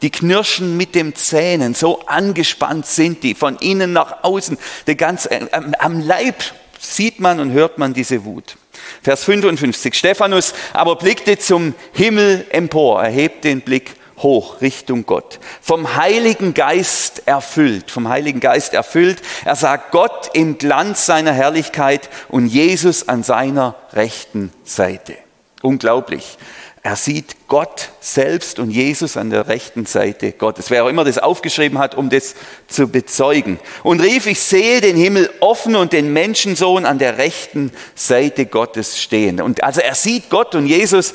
Die 0.01 0.10
knirschen 0.10 0.75
mit 0.77 0.95
den 0.95 1.13
Zähnen. 1.13 1.75
So 1.75 2.01
angespannt 2.07 2.88
sind 2.88 3.22
die 3.22 3.36
von 3.36 3.57
innen 3.57 3.93
nach 3.93 4.24
außen. 4.24 4.57
Der 4.88 4.95
ganz, 4.95 5.25
äh, 5.27 5.45
am 5.51 6.00
Leib 6.00 6.41
sieht 6.79 7.19
man 7.19 7.39
und 7.39 7.51
hört 7.51 7.77
man 7.77 7.93
diese 7.93 8.25
Wut. 8.25 8.57
Vers 9.03 9.24
55. 9.24 9.93
Stephanus 9.93 10.53
aber 10.74 10.95
blickte 10.95 11.38
zum 11.38 11.75
Himmel 11.93 12.45
empor. 12.50 13.03
Er 13.03 13.12
hebt 13.12 13.43
den 13.43 13.62
Blick 13.62 13.91
hoch 14.17 14.62
Richtung 14.62 15.05
Gott. 15.05 15.39
Vom 15.62 15.95
Heiligen 15.95 16.53
Geist 16.53 17.24
erfüllt, 17.27 17.91
vom 17.91 18.07
Heiligen 18.07 18.39
Geist 18.39 18.74
erfüllt. 18.74 19.22
Er 19.43 19.55
sagt 19.55 19.91
Gott 19.91 20.29
im 20.34 20.57
Glanz 20.57 21.05
seiner 21.05 21.34
Herrlichkeit 21.34 22.10
und 22.29 22.48
Jesus 22.48 23.07
an 23.07 23.24
seiner 23.24 23.75
rechten 23.93 24.51
Seite. 24.63 25.15
Unglaublich. 25.62 26.38
Er 26.84 26.95
sieht 26.95 27.44
Gott 27.55 27.88
selbst 28.01 28.59
und 28.59 28.69
Jesus 28.69 29.15
an 29.15 29.29
der 29.29 29.47
rechten 29.47 29.85
Seite 29.85 30.33
Gottes. 30.33 30.69
Wer 30.71 30.83
auch 30.83 30.89
immer 30.89 31.05
das 31.05 31.17
aufgeschrieben 31.17 31.79
hat, 31.79 31.95
um 31.95 32.09
das 32.09 32.35
zu 32.67 32.89
bezeugen. 32.89 33.59
Und 33.81 34.01
rief, 34.01 34.27
ich 34.27 34.41
sehe 34.41 34.81
den 34.81 34.97
Himmel 34.97 35.29
offen 35.39 35.77
und 35.77 35.93
den 35.93 36.12
Menschensohn 36.12 36.85
an 36.85 37.00
der 37.00 37.17
rechten 37.17 37.71
Seite 37.95 38.45
Gottes 38.45 39.00
stehen. 39.00 39.39
Und 39.39 39.63
also 39.63 39.79
er 39.79 39.95
sieht 39.95 40.29
Gott 40.29 40.53
und 40.53 40.67
Jesus, 40.67 41.13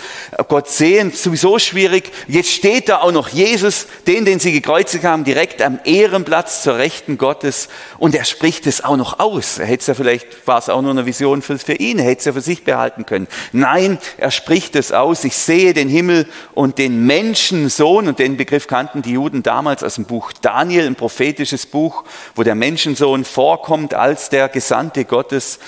Gott 0.49 0.70
sehen, 0.70 1.12
sowieso 1.12 1.59
schwierig. 1.59 2.11
Jetzt 2.26 2.52
steht 2.52 2.88
da 2.88 3.02
auch 3.02 3.12
noch 3.12 3.28
Jesus, 3.28 3.87
den, 4.06 4.25
den 4.25 4.40
sie 4.40 4.52
gekreuzigt 4.52 5.04
haben, 5.04 5.25
direkt 5.25 5.61
am 5.61 5.78
Ehrenplatz 5.85 6.62
zur 6.62 6.78
rechten 6.78 7.18
Gottes. 7.18 7.68
Und 7.99 8.14
er 8.14 8.25
spricht 8.25 8.66
es 8.66 8.82
auch 8.82 8.97
noch 8.97 9.20
aus. 9.20 9.59
Er 9.59 9.66
hätte 9.66 9.82
es 9.82 9.87
ja 9.88 9.94
vielleicht, 9.94 10.47
war 10.47 10.56
es 10.56 10.70
auch 10.70 10.80
nur 10.80 10.92
eine 10.92 11.04
Vision 11.04 11.42
für, 11.42 11.59
für 11.59 11.75
ihn, 11.75 11.99
er 11.99 12.06
hätte 12.06 12.20
es 12.20 12.25
ja 12.25 12.32
für 12.32 12.40
sich 12.40 12.64
behalten 12.64 13.04
können. 13.04 13.28
Nein, 13.52 13.99
er 14.16 14.30
spricht 14.30 14.75
es 14.75 14.90
aus. 14.90 15.25
Ich 15.25 15.37
sehe 15.37 15.75
den 15.75 15.90
Himmel 15.90 16.26
und 16.54 16.78
den 16.78 17.06
Menschensohn. 17.06 18.08
Und 18.08 18.18
den 18.18 18.37
Begriff 18.37 18.66
kannten 18.66 19.02
die 19.02 19.12
Juden 19.12 19.42
damals 19.42 19.82
aus 19.82 19.96
dem 19.96 20.04
Buch 20.04 20.32
Daniel, 20.32 20.87
ein 20.87 20.96
prophetisches 20.96 21.66
Buch, 21.66 22.04
wo 22.34 22.42
der 22.42 22.54
Menschensohn 22.54 23.25
vorkommt 23.25 23.94
als 23.94 24.28
der 24.28 24.49
Gesandte 24.49 25.04
Gottes. 25.04 25.58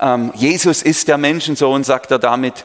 Ähm, 0.00 0.32
Jesus 0.34 0.82
ist 0.82 1.08
der 1.08 1.18
Menschensohn, 1.18 1.84
sagt 1.84 2.10
er 2.10 2.18
damit. 2.18 2.64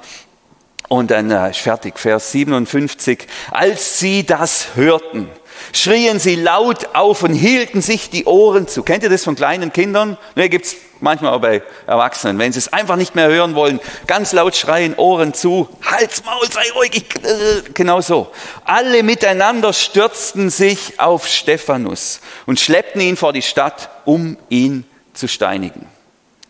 Und 0.90 1.12
dann 1.12 1.32
äh, 1.32 1.50
ist 1.50 1.60
fertig, 1.60 2.00
Vers 2.00 2.32
57. 2.32 3.28
Als 3.52 4.00
sie 4.00 4.26
das 4.26 4.76
hörten, 4.76 5.30
schrien 5.74 6.20
sie 6.20 6.36
laut 6.36 6.90
auf 6.94 7.24
und 7.24 7.34
hielten 7.34 7.82
sich 7.82 8.10
die 8.10 8.26
Ohren 8.26 8.68
zu. 8.68 8.84
Kennt 8.84 9.04
ihr 9.04 9.10
das 9.10 9.24
von 9.24 9.36
kleinen 9.36 9.74
Kindern? 9.74 10.18
Ne, 10.36 10.50
gibt 10.50 10.66
es 10.66 10.76
manchmal 11.00 11.34
auch 11.34 11.42
bei 11.42 11.62
Erwachsenen. 11.86 12.40
Wenn 12.40 12.54
sie 12.54 12.60
es 12.60 12.72
einfach 12.74 12.96
nicht 12.96 13.16
mehr 13.16 13.28
hören 13.28 13.56
wollen, 13.56 13.80
ganz 14.08 14.32
laut 14.34 14.56
schreien, 14.56 14.96
Ohren 14.96 15.34
zu, 15.34 15.70
Hals, 15.84 16.24
Maul, 16.26 16.52
sei 16.52 16.72
ruhig. 16.76 17.04
Äh, 17.24 17.70
genau 17.74 18.02
so. 18.02 18.32
Alle 18.66 19.04
miteinander 19.04 19.74
stürzten 19.74 20.50
sich 20.50 21.00
auf 21.00 21.28
Stephanus 21.28 22.22
und 22.46 22.60
schleppten 22.60 23.02
ihn 23.02 23.18
vor 23.18 23.34
die 23.34 23.42
Stadt, 23.42 23.90
um 24.06 24.38
ihn 24.50 24.86
zu 25.14 25.28
steinigen. 25.28 25.88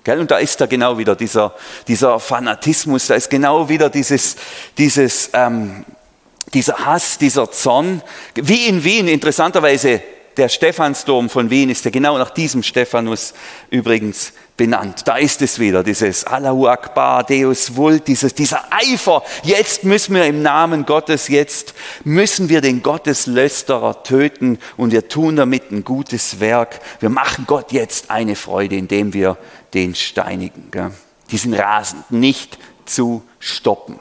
Und 0.06 0.32
da 0.32 0.38
ist 0.38 0.62
da 0.62 0.68
genau 0.68 0.98
wieder 0.98 1.18
dieser, 1.18 1.54
dieser 1.88 2.18
Fanatismus, 2.20 3.08
da 3.08 3.16
ist 3.16 3.30
genau 3.30 3.68
wieder 3.68 3.90
dieses, 3.90 4.38
dieses 4.78 5.30
ähm, 5.34 5.84
dieser 6.54 6.86
Hass, 6.86 7.18
dieser 7.18 7.52
Zorn, 7.52 8.02
wie 8.36 8.68
in 8.68 8.84
Wien, 8.84 9.08
interessanterweise 9.08 10.02
der 10.38 10.50
Stephansdom 10.50 11.30
von 11.30 11.50
Wien 11.50 11.70
ist 11.70 11.84
ja 11.84 11.92
genau 11.92 12.18
nach 12.18 12.30
diesem 12.30 12.62
Stephanus 12.62 13.34
übrigens 13.72 14.34
benannt. 14.56 15.02
Da 15.06 15.18
ist 15.18 15.42
es 15.42 15.60
wieder, 15.60 15.84
dieses 15.84 16.26
Allahu 16.26 16.68
Akbar, 16.68 17.24
Deus 17.24 17.76
Vult, 17.76 18.08
dieses, 18.08 18.36
dieser 18.36 18.64
Eifer. 18.72 19.24
Jetzt 19.44 19.84
müssen 19.84 20.16
wir 20.16 20.26
im 20.26 20.44
Namen 20.44 20.86
Gottes, 20.86 21.28
jetzt 21.28 21.74
müssen 22.04 22.50
wir 22.50 22.62
den 22.62 22.84
Gotteslösterer 22.84 24.04
töten 24.04 24.60
und 24.78 24.92
wir 24.92 25.08
tun 25.08 25.36
damit 25.36 25.72
ein 25.72 25.84
gutes 25.84 26.40
Werk. 26.40 26.80
Wir 27.00 27.10
machen 27.10 27.46
Gott 27.48 27.72
jetzt 27.72 28.12
eine 28.12 28.36
Freude, 28.36 28.76
indem 28.76 29.14
wir 29.14 29.38
den 29.74 29.96
steinigen. 29.96 30.70
Gell? 30.72 30.92
Diesen 31.32 31.54
rasend 31.54 32.12
nicht 32.12 32.58
zu 32.86 33.24
stoppen. 33.40 34.00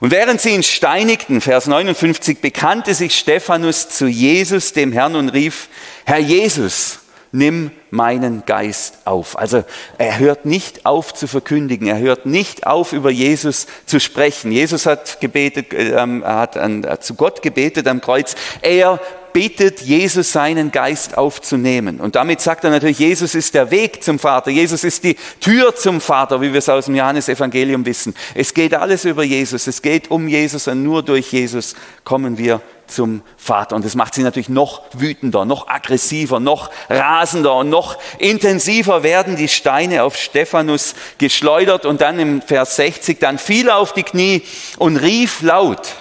Und 0.00 0.12
während 0.12 0.40
sie 0.40 0.50
ihn 0.50 0.62
steinigten, 0.62 1.40
Vers 1.40 1.66
59, 1.66 2.38
bekannte 2.38 2.94
sich 2.94 3.18
Stephanus 3.18 3.88
zu 3.88 4.06
Jesus, 4.06 4.72
dem 4.72 4.92
Herrn, 4.92 5.16
und 5.16 5.30
rief, 5.30 5.68
Herr 6.04 6.18
Jesus, 6.18 7.00
nimm 7.32 7.70
meinen 7.90 8.44
Geist 8.46 8.98
auf. 9.04 9.38
Also 9.38 9.64
er 9.98 10.18
hört 10.18 10.46
nicht 10.46 10.86
auf 10.86 11.14
zu 11.14 11.26
verkündigen, 11.26 11.88
er 11.88 11.98
hört 11.98 12.26
nicht 12.26 12.66
auf 12.66 12.92
über 12.92 13.10
Jesus 13.10 13.66
zu 13.86 14.00
sprechen. 14.00 14.52
Jesus 14.52 14.86
hat 14.86 15.20
gebetet, 15.20 15.72
äh, 15.72 15.90
er 15.90 16.22
hat 16.22 16.56
an, 16.56 16.86
zu 17.00 17.14
Gott 17.14 17.42
gebetet 17.42 17.86
am 17.88 18.00
Kreuz. 18.00 18.34
Er 18.62 19.00
bittet 19.32 19.82
Jesus 19.82 20.32
seinen 20.32 20.72
Geist 20.72 21.16
aufzunehmen. 21.16 22.00
Und 22.00 22.16
damit 22.16 22.40
sagt 22.40 22.64
er 22.64 22.70
natürlich, 22.70 22.98
Jesus 22.98 23.34
ist 23.34 23.54
der 23.54 23.70
Weg 23.70 24.02
zum 24.02 24.18
Vater, 24.18 24.50
Jesus 24.50 24.84
ist 24.84 25.04
die 25.04 25.16
Tür 25.40 25.74
zum 25.76 26.00
Vater, 26.00 26.40
wie 26.40 26.52
wir 26.52 26.58
es 26.58 26.68
aus 26.68 26.86
dem 26.86 26.96
Johannesevangelium 26.96 27.84
wissen. 27.86 28.14
Es 28.34 28.52
geht 28.52 28.74
alles 28.74 29.04
über 29.04 29.22
Jesus, 29.22 29.66
es 29.66 29.82
geht 29.82 30.10
um 30.10 30.28
Jesus 30.28 30.66
und 30.66 30.82
nur 30.82 31.02
durch 31.02 31.32
Jesus 31.32 31.74
kommen 32.04 32.38
wir 32.38 32.60
zum 32.90 33.22
Vater. 33.36 33.76
Und 33.76 33.84
das 33.84 33.94
macht 33.94 34.14
sie 34.14 34.22
natürlich 34.22 34.48
noch 34.48 34.82
wütender, 34.92 35.44
noch 35.44 35.68
aggressiver, 35.68 36.40
noch 36.40 36.70
rasender 36.88 37.54
und 37.56 37.70
noch 37.70 37.98
intensiver 38.18 39.02
werden 39.02 39.36
die 39.36 39.48
Steine 39.48 40.02
auf 40.02 40.16
Stephanus 40.16 40.94
geschleudert 41.18 41.86
und 41.86 42.00
dann 42.00 42.18
im 42.18 42.42
Vers 42.42 42.76
60, 42.76 43.18
dann 43.18 43.38
fiel 43.38 43.68
er 43.68 43.76
auf 43.76 43.92
die 43.92 44.02
Knie 44.02 44.42
und 44.78 44.96
rief 44.96 45.42
laut, 45.42 45.96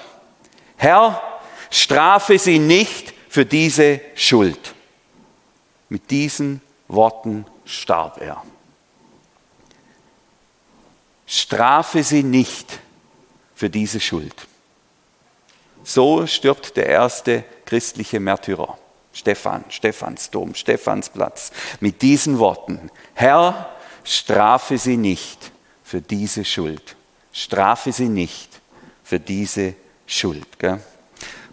Herr, 0.78 1.22
strafe 1.70 2.38
sie 2.40 2.60
nicht 2.60 3.14
für 3.30 3.46
diese 3.46 4.02
Schuld. 4.16 4.74
Mit 5.90 6.12
diesen 6.12 6.62
Worten 6.88 7.46
starb 7.66 8.22
er. 8.22 8.44
Strafe 11.26 12.04
sie 12.04 12.24
nicht 12.24 12.80
für 13.54 13.70
diese 13.70 14.00
Schuld. 14.00 14.47
So 15.88 16.28
stirbt 16.28 16.76
der 16.76 16.88
erste 16.88 17.46
christliche 17.66 18.20
Märtyrer. 18.20 18.78
Stephan, 19.14 19.64
Stephansdom, 19.70 20.54
Stephansplatz. 20.54 21.54
Mit 21.80 22.02
diesen 22.02 22.40
Worten, 22.40 22.92
Herr, 23.14 23.70
strafe 24.04 24.78
sie 24.78 24.98
nicht 24.98 25.54
für 25.86 26.02
diese 26.02 26.44
Schuld. 26.44 26.98
Strafe 27.32 27.94
sie 27.94 28.10
nicht 28.10 28.60
für 29.02 29.22
diese 29.22 29.76
Schuld. 30.06 30.60
Gell? 30.60 30.82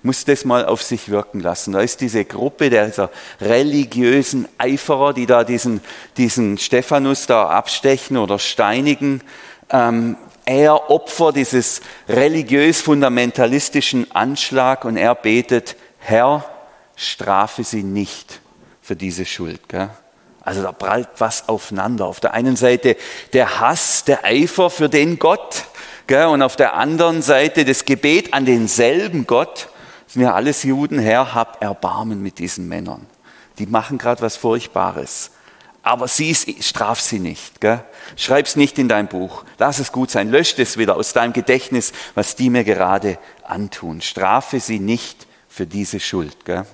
muss 0.03 0.25
das 0.25 0.45
mal 0.45 0.67
auf 0.67 0.83
sich 0.83 1.11
wirken 1.11 1.39
lassen. 1.39 1.73
Da 1.73 1.81
ist 1.81 2.01
diese 2.01 2.25
Gruppe 2.25 2.71
dieser 2.71 3.11
religiösen 3.41 4.49
Eiferer, 4.59 5.15
die 5.15 5.27
da 5.27 5.45
diesen, 5.45 5.81
diesen 6.17 6.59
Stephanus 6.59 7.29
da 7.29 7.47
abstechen 7.51 8.17
oder 8.17 8.41
steinigen. 8.41 9.23
Ähm, 9.71 10.17
er 10.45 10.91
Opfer 10.91 11.33
dieses 11.33 11.81
religiös-fundamentalistischen 12.09 14.11
Anschlag 14.11 14.85
und 14.85 14.97
er 14.97 15.15
betet, 15.15 15.77
Herr, 15.99 16.45
strafe 16.97 17.65
sie 17.65 17.83
nicht 17.83 18.41
für 18.83 18.97
diese 18.97 19.25
Schuld. 19.25 19.69
Gell? 19.69 19.89
Also 20.43 20.63
da 20.63 20.73
prallt 20.73 21.09
was 21.19 21.49
aufeinander. 21.49 22.07
Auf 22.07 22.21
der 22.21 22.35
einen 22.35 22.57
Seite 22.57 22.97
der 23.33 23.61
Hass, 23.61 24.05
der 24.05 24.25
Eifer 24.25 24.69
für 24.69 24.89
den 24.89 25.19
Gott 25.19 25.65
gell? 26.07 26.27
und 26.27 26.43
auf 26.43 26.57
der 26.57 26.75
anderen 26.75 27.23
Seite 27.23 27.65
das 27.65 27.87
Gebet 27.87 28.35
an 28.35 28.45
denselben 28.45 29.27
Gott 29.27 29.69
sind 30.07 30.23
ja 30.23 30.35
alles 30.35 30.63
Juden, 30.63 30.99
Herr, 30.99 31.35
hab 31.35 31.63
Erbarmen 31.63 32.23
mit 32.23 32.39
diesen 32.39 32.69
Männern. 32.69 33.07
Die 33.59 33.67
machen 33.67 33.99
gerade 33.99 34.23
was 34.23 34.37
Furchtbares. 34.37 35.31
Aber 35.85 36.09
sie 36.09 36.35
straf 36.35 36.99
sie 36.99 37.19
nicht. 37.19 37.61
Gell? 37.61 37.85
Schreib's 38.17 38.57
nicht 38.57 38.79
in 38.79 38.89
dein 38.89 39.07
Buch. 39.07 39.45
Lass 39.59 39.79
es 39.79 39.93
gut 39.93 40.11
sein. 40.11 40.31
Lösch 40.31 40.59
es 40.59 40.79
wieder 40.79 40.97
aus 40.97 41.13
deinem 41.13 41.35
Gedächtnis, 41.35 41.93
was 42.15 42.37
die 42.37 42.49
mir 42.49 42.65
gerade 42.65 43.19
antun. 43.43 44.01
Strafe 44.01 44.61
sie 44.61 44.81
nicht 44.81 45.27
für 45.47 45.67
diese 45.67 46.01
Schuld. 46.01 46.47
Gell? 46.47 46.65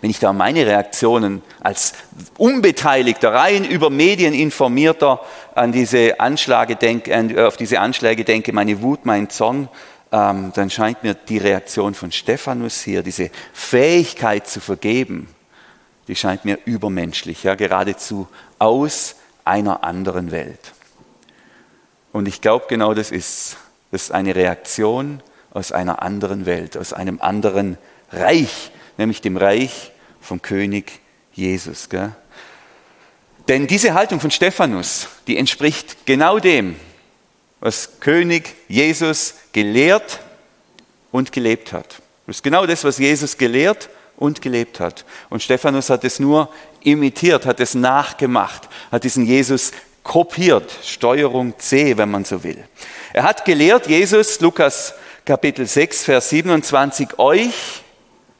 Wenn 0.00 0.08
ich 0.08 0.18
da 0.18 0.32
meine 0.32 0.64
Reaktionen 0.64 1.42
als 1.60 1.92
Unbeteiligter, 2.38 3.34
rein 3.34 3.66
über 3.66 3.90
Medien 3.90 4.32
informierter 4.32 5.20
an 5.54 5.70
diese 5.70 6.18
Anschläge 6.20 6.76
denke, 6.76 7.46
auf 7.46 7.58
diese 7.58 7.80
Anschläge 7.80 8.24
denke, 8.24 8.54
meine 8.54 8.80
Wut, 8.80 9.04
mein 9.04 9.28
Zorn, 9.28 9.68
ähm, 10.10 10.52
dann 10.54 10.70
scheint 10.70 11.02
mir 11.02 11.14
die 11.14 11.38
Reaktion 11.38 11.94
von 11.94 12.10
Stephanus 12.12 12.80
hier, 12.80 13.02
diese 13.02 13.30
Fähigkeit 13.52 14.48
zu 14.48 14.60
vergeben, 14.60 15.28
die 16.10 16.16
scheint 16.16 16.44
mir 16.44 16.58
übermenschlich, 16.64 17.44
ja, 17.44 17.54
geradezu 17.54 18.26
aus 18.58 19.14
einer 19.44 19.84
anderen 19.84 20.32
Welt. 20.32 20.72
Und 22.12 22.26
ich 22.26 22.40
glaube, 22.40 22.64
genau 22.68 22.94
das 22.94 23.12
ist, 23.12 23.56
das 23.92 24.02
ist 24.02 24.10
eine 24.10 24.34
Reaktion 24.34 25.22
aus 25.52 25.70
einer 25.70 26.02
anderen 26.02 26.46
Welt, 26.46 26.76
aus 26.76 26.92
einem 26.92 27.20
anderen 27.20 27.78
Reich, 28.10 28.72
nämlich 28.98 29.20
dem 29.20 29.36
Reich 29.36 29.92
vom 30.20 30.42
König 30.42 30.98
Jesus. 31.32 31.88
Gell? 31.88 32.10
Denn 33.46 33.68
diese 33.68 33.94
Haltung 33.94 34.18
von 34.18 34.32
Stephanus, 34.32 35.06
die 35.28 35.36
entspricht 35.36 36.06
genau 36.06 36.40
dem, 36.40 36.74
was 37.60 38.00
König 38.00 38.56
Jesus 38.66 39.34
gelehrt 39.52 40.18
und 41.12 41.30
gelebt 41.30 41.72
hat. 41.72 42.02
Das 42.26 42.38
ist 42.38 42.42
genau 42.42 42.66
das, 42.66 42.82
was 42.82 42.98
Jesus 42.98 43.38
gelehrt 43.38 43.88
und 44.20 44.40
gelebt 44.40 44.78
hat. 44.78 45.04
Und 45.28 45.42
Stephanus 45.42 45.90
hat 45.90 46.04
es 46.04 46.20
nur 46.20 46.48
imitiert, 46.82 47.44
hat 47.44 47.58
es 47.58 47.74
nachgemacht, 47.74 48.68
hat 48.92 49.02
diesen 49.02 49.26
Jesus 49.26 49.72
kopiert. 50.04 50.70
Steuerung 50.84 51.58
C, 51.58 51.96
wenn 51.96 52.10
man 52.10 52.24
so 52.24 52.44
will. 52.44 52.62
Er 53.12 53.24
hat 53.24 53.44
gelehrt, 53.44 53.88
Jesus, 53.88 54.38
Lukas 54.38 54.94
Kapitel 55.24 55.66
6, 55.66 56.04
Vers 56.04 56.28
27, 56.28 57.18
euch, 57.18 57.82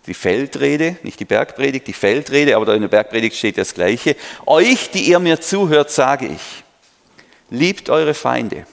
die 0.07 0.15
Feldrede, 0.15 0.97
nicht 1.03 1.19
die 1.19 1.25
Bergpredigt, 1.25 1.89
die 1.89 1.93
Feldrede, 1.93 2.55
aber 2.55 2.73
in 2.75 2.83
der 2.83 2.89
Bergpredigt 2.89 3.37
steht 3.37 3.59
das 3.59 3.75
Gleiche, 3.75 4.15
euch, 4.47 4.91
die 4.91 5.03
ihr 5.03 5.19
mir 5.19 5.41
zuhört, 5.41 5.91
sage 5.91 6.29
ich, 6.29 6.65
liebt 7.51 7.91
eure 7.91 8.15
Feinde 8.15 8.67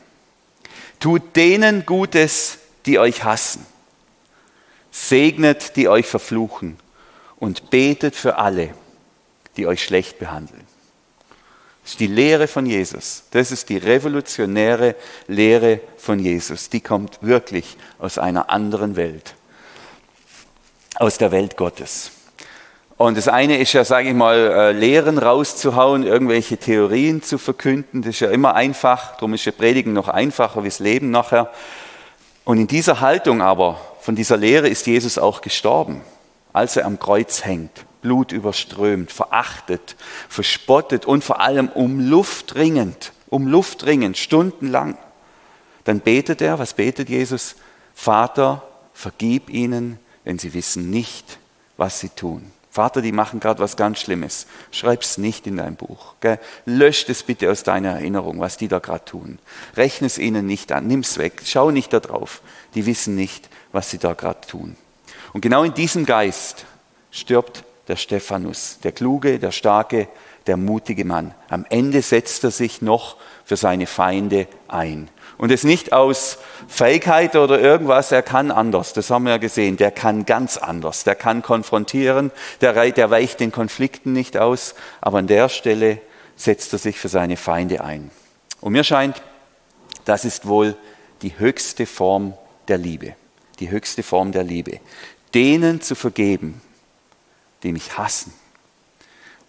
Tut 0.99 1.35
denen 1.35 1.85
Gutes, 1.85 2.57
die 2.85 2.99
euch 2.99 3.23
hassen. 3.23 3.65
segnet, 4.91 5.75
die 5.75 5.87
euch 5.87 6.07
verfluchen 6.07 6.77
und 7.39 7.69
betet 7.69 8.15
für 8.15 8.37
alle, 8.37 8.73
die 9.55 9.67
euch 9.67 9.83
schlecht 9.83 10.19
behandeln. 10.19 10.65
Das 11.83 11.93
ist 11.93 11.99
die 12.01 12.07
Lehre 12.07 12.47
von 12.47 12.65
Jesus. 12.65 13.23
Das 13.31 13.51
ist 13.51 13.69
die 13.69 13.77
revolutionäre 13.77 14.95
Lehre 15.27 15.79
von 15.97 16.19
Jesus. 16.19 16.69
Die 16.69 16.81
kommt 16.81 17.19
wirklich 17.21 17.77
aus 17.97 18.17
einer 18.17 18.49
anderen 18.49 18.97
Welt, 18.97 19.35
aus 20.95 21.17
der 21.17 21.31
Welt 21.31 21.55
Gottes. 21.55 22.11
Und 22.97 23.15
das 23.15 23.27
eine 23.27 23.57
ist 23.57 23.73
ja, 23.73 23.85
sage 23.85 24.09
ich 24.09 24.15
mal, 24.15 24.35
äh, 24.35 24.71
Lehren 24.71 25.19
rauszuhauen, 25.19 26.03
irgendwelche 26.03 26.57
Theorien 26.57 27.21
zu 27.21 27.37
verkünden. 27.37 28.01
Das 28.01 28.15
ist 28.15 28.19
ja 28.21 28.31
immer 28.31 28.55
einfach. 28.55 29.13
Darum 29.13 29.35
ist 29.35 29.45
ja 29.45 29.51
Predigen 29.51 29.93
noch 29.93 30.07
einfacher 30.07 30.63
wie 30.63 30.67
das 30.69 30.79
Leben 30.79 31.11
nachher. 31.11 31.51
Und 32.43 32.57
in 32.57 32.67
dieser 32.67 32.99
Haltung 32.99 33.41
aber, 33.41 33.79
von 34.01 34.15
dieser 34.15 34.35
Lehre 34.35 34.67
ist 34.67 34.87
Jesus 34.87 35.17
auch 35.17 35.41
gestorben, 35.41 36.01
als 36.57 36.75
er 36.75 36.85
am 36.85 36.99
Kreuz 36.99 37.45
hängt, 37.45 37.85
Blut 38.01 38.31
überströmt, 38.31 39.11
verachtet, 39.11 39.95
verspottet 40.27 41.05
und 41.05 41.23
vor 41.23 41.39
allem 41.39 41.69
um 41.69 41.99
Luft 41.99 42.55
ringend, 42.55 43.11
um 43.29 43.47
Luft 43.47 43.85
ringend, 43.85 44.17
stundenlang. 44.17 44.97
Dann 45.83 45.99
betet 45.99 46.41
er, 46.41 46.59
was 46.59 46.73
betet 46.73 47.09
Jesus? 47.09 47.55
Vater, 47.93 48.63
vergib 48.93 49.49
ihnen, 49.49 49.99
denn 50.25 50.39
sie 50.39 50.53
wissen 50.53 50.89
nicht, 50.89 51.37
was 51.77 51.99
sie 51.99 52.09
tun. 52.09 52.51
Vater, 52.71 53.01
die 53.01 53.11
machen 53.11 53.39
gerade 53.39 53.59
was 53.59 53.75
ganz 53.75 53.99
Schlimmes. 53.99 54.45
Schreib 54.71 55.01
es 55.01 55.17
nicht 55.17 55.47
in 55.47 55.57
dein 55.57 55.75
Buch. 55.75 56.15
Gell? 56.21 56.39
Lösch 56.65 57.05
es 57.07 57.23
bitte 57.23 57.49
aus 57.51 57.63
deiner 57.63 57.93
Erinnerung, 57.93 58.39
was 58.39 58.57
die 58.57 58.67
da 58.67 58.79
gerade 58.79 59.05
tun. 59.05 59.39
Rechne 59.75 60.07
es 60.07 60.19
ihnen 60.19 60.45
nicht 60.45 60.71
an. 60.71 60.85
Nimm 60.85 60.99
es 60.99 61.17
weg. 61.17 61.41
Schau 61.43 61.71
nicht 61.71 61.91
darauf. 61.91 62.41
Die 62.75 62.85
wissen 62.85 63.15
nicht, 63.15 63.49
was 63.71 63.89
sie 63.89 63.97
da 63.97 64.13
gerade 64.13 64.41
tun. 64.41 64.75
Und 65.37 65.41
genau 65.41 65.63
in 65.63 65.75
diesem 65.75 66.07
Geist 66.07 66.65
stirbt 67.11 67.63
der 67.87 67.95
Stephanus, 67.95 68.79
der 68.83 68.91
kluge, 68.91 69.37
der 69.37 69.51
starke, 69.51 70.07
der 70.47 70.57
mutige 70.57 71.05
Mann. 71.05 71.35
Am 71.47 71.63
Ende 71.69 72.01
setzt 72.01 72.43
er 72.43 72.49
sich 72.49 72.81
noch 72.81 73.17
für 73.45 73.55
seine 73.55 73.85
Feinde 73.85 74.47
ein. 74.67 75.11
Und 75.37 75.51
es 75.51 75.63
nicht 75.63 75.93
aus 75.93 76.39
Feigheit 76.67 77.35
oder 77.35 77.59
irgendwas, 77.59 78.11
er 78.11 78.23
kann 78.23 78.49
anders, 78.49 78.93
das 78.93 79.11
haben 79.11 79.25
wir 79.25 79.33
ja 79.33 79.37
gesehen, 79.37 79.77
der 79.77 79.91
kann 79.91 80.25
ganz 80.25 80.57
anders, 80.57 81.03
der 81.03 81.13
kann 81.13 81.43
konfrontieren, 81.43 82.31
der, 82.61 82.91
der 82.91 83.11
weicht 83.11 83.39
den 83.39 83.51
Konflikten 83.51 84.13
nicht 84.13 84.37
aus, 84.37 84.73
aber 85.01 85.19
an 85.19 85.27
der 85.27 85.49
Stelle 85.49 86.01
setzt 86.35 86.73
er 86.73 86.79
sich 86.79 86.97
für 86.97 87.09
seine 87.09 87.37
Feinde 87.37 87.81
ein. 87.83 88.09
Und 88.59 88.71
mir 88.71 88.83
scheint, 88.83 89.21
das 90.03 90.25
ist 90.25 90.47
wohl 90.47 90.75
die 91.21 91.37
höchste 91.37 91.85
Form 91.85 92.33
der 92.69 92.79
Liebe, 92.79 93.13
die 93.59 93.69
höchste 93.69 94.01
Form 94.01 94.31
der 94.31 94.43
Liebe. 94.43 94.79
Denen 95.33 95.81
zu 95.81 95.95
vergeben, 95.95 96.61
die 97.63 97.71
mich 97.71 97.97
hassen, 97.97 98.33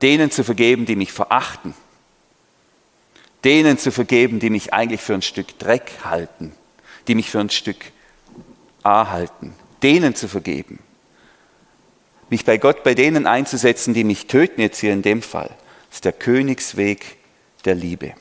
denen 0.02 0.30
zu 0.30 0.44
vergeben, 0.44 0.86
die 0.86 0.96
mich 0.96 1.12
verachten, 1.12 1.74
denen 3.44 3.78
zu 3.78 3.92
vergeben, 3.92 4.40
die 4.40 4.50
mich 4.50 4.72
eigentlich 4.72 5.00
für 5.00 5.14
ein 5.14 5.22
Stück 5.22 5.58
Dreck 5.58 5.92
halten, 6.04 6.52
die 7.06 7.14
mich 7.14 7.30
für 7.30 7.40
ein 7.40 7.50
Stück 7.50 7.92
A 8.82 9.10
halten, 9.10 9.54
denen 9.82 10.14
zu 10.14 10.28
vergeben. 10.28 10.78
Mich 12.30 12.44
bei 12.44 12.58
Gott 12.58 12.84
bei 12.84 12.94
denen 12.94 13.26
einzusetzen, 13.26 13.94
die 13.94 14.04
mich 14.04 14.26
töten, 14.26 14.60
jetzt 14.60 14.78
hier 14.78 14.92
in 14.92 15.02
dem 15.02 15.22
Fall, 15.22 15.50
ist 15.90 16.04
der 16.04 16.12
Königsweg 16.12 17.16
der 17.64 17.74
Liebe. 17.74 18.14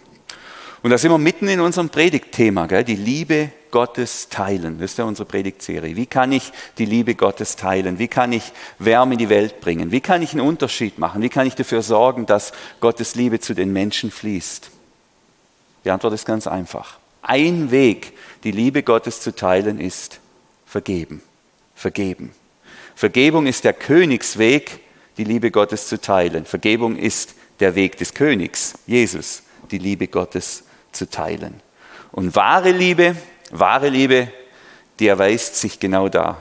Und 0.83 0.91
da 0.91 0.97
sind 0.97 1.11
wir 1.11 1.17
mitten 1.17 1.47
in 1.47 1.59
unserem 1.59 1.89
Predigtthema, 1.89 2.67
gell? 2.67 2.83
die 2.83 2.95
Liebe 2.95 3.51
Gottes 3.77 4.29
teilen. 4.29 4.79
Das 4.79 4.93
ist 4.93 4.97
ja 4.97 5.05
unsere 5.05 5.27
Predigtserie. 5.27 5.95
Wie 5.95 6.07
kann 6.07 6.31
ich 6.31 6.51
die 6.79 6.85
Liebe 6.85 7.13
Gottes 7.13 7.57
teilen? 7.57 7.99
Wie 7.99 8.07
kann 8.07 8.33
ich 8.33 8.51
Wärme 8.79 9.13
in 9.13 9.19
die 9.19 9.29
Welt 9.29 9.61
bringen? 9.61 9.91
Wie 9.91 10.01
kann 10.01 10.23
ich 10.23 10.31
einen 10.31 10.41
Unterschied 10.41 10.97
machen? 10.97 11.21
Wie 11.21 11.29
kann 11.29 11.45
ich 11.45 11.53
dafür 11.53 11.83
sorgen, 11.83 12.25
dass 12.25 12.53
Gottes 12.79 13.13
Liebe 13.13 13.39
zu 13.39 13.53
den 13.53 13.71
Menschen 13.71 14.09
fließt? 14.09 14.71
Die 15.85 15.91
Antwort 15.91 16.15
ist 16.15 16.25
ganz 16.25 16.47
einfach. 16.47 16.97
Ein 17.21 17.69
Weg, 17.69 18.13
die 18.43 18.49
Liebe 18.49 18.81
Gottes 18.81 19.21
zu 19.21 19.35
teilen, 19.35 19.79
ist 19.79 20.21
vergeben. 20.65 21.21
Vergeben. 21.75 22.31
Vergebung 22.95 23.45
ist 23.45 23.63
der 23.63 23.73
Königsweg, 23.73 24.79
die 25.17 25.23
Liebe 25.23 25.51
Gottes 25.51 25.87
zu 25.87 26.01
teilen. 26.01 26.45
Vergebung 26.45 26.95
ist 26.95 27.35
der 27.59 27.75
Weg 27.75 27.97
des 27.97 28.15
Königs, 28.15 28.73
Jesus, 28.87 29.43
die 29.69 29.77
Liebe 29.77 30.07
Gottes 30.07 30.63
zu 30.93 31.07
teilen. 31.07 31.61
Und 32.11 32.35
wahre 32.35 32.71
Liebe, 32.71 33.15
wahre 33.51 33.89
Liebe, 33.89 34.31
die 34.99 35.07
erweist 35.07 35.55
sich 35.55 35.79
genau 35.79 36.09
da, 36.09 36.37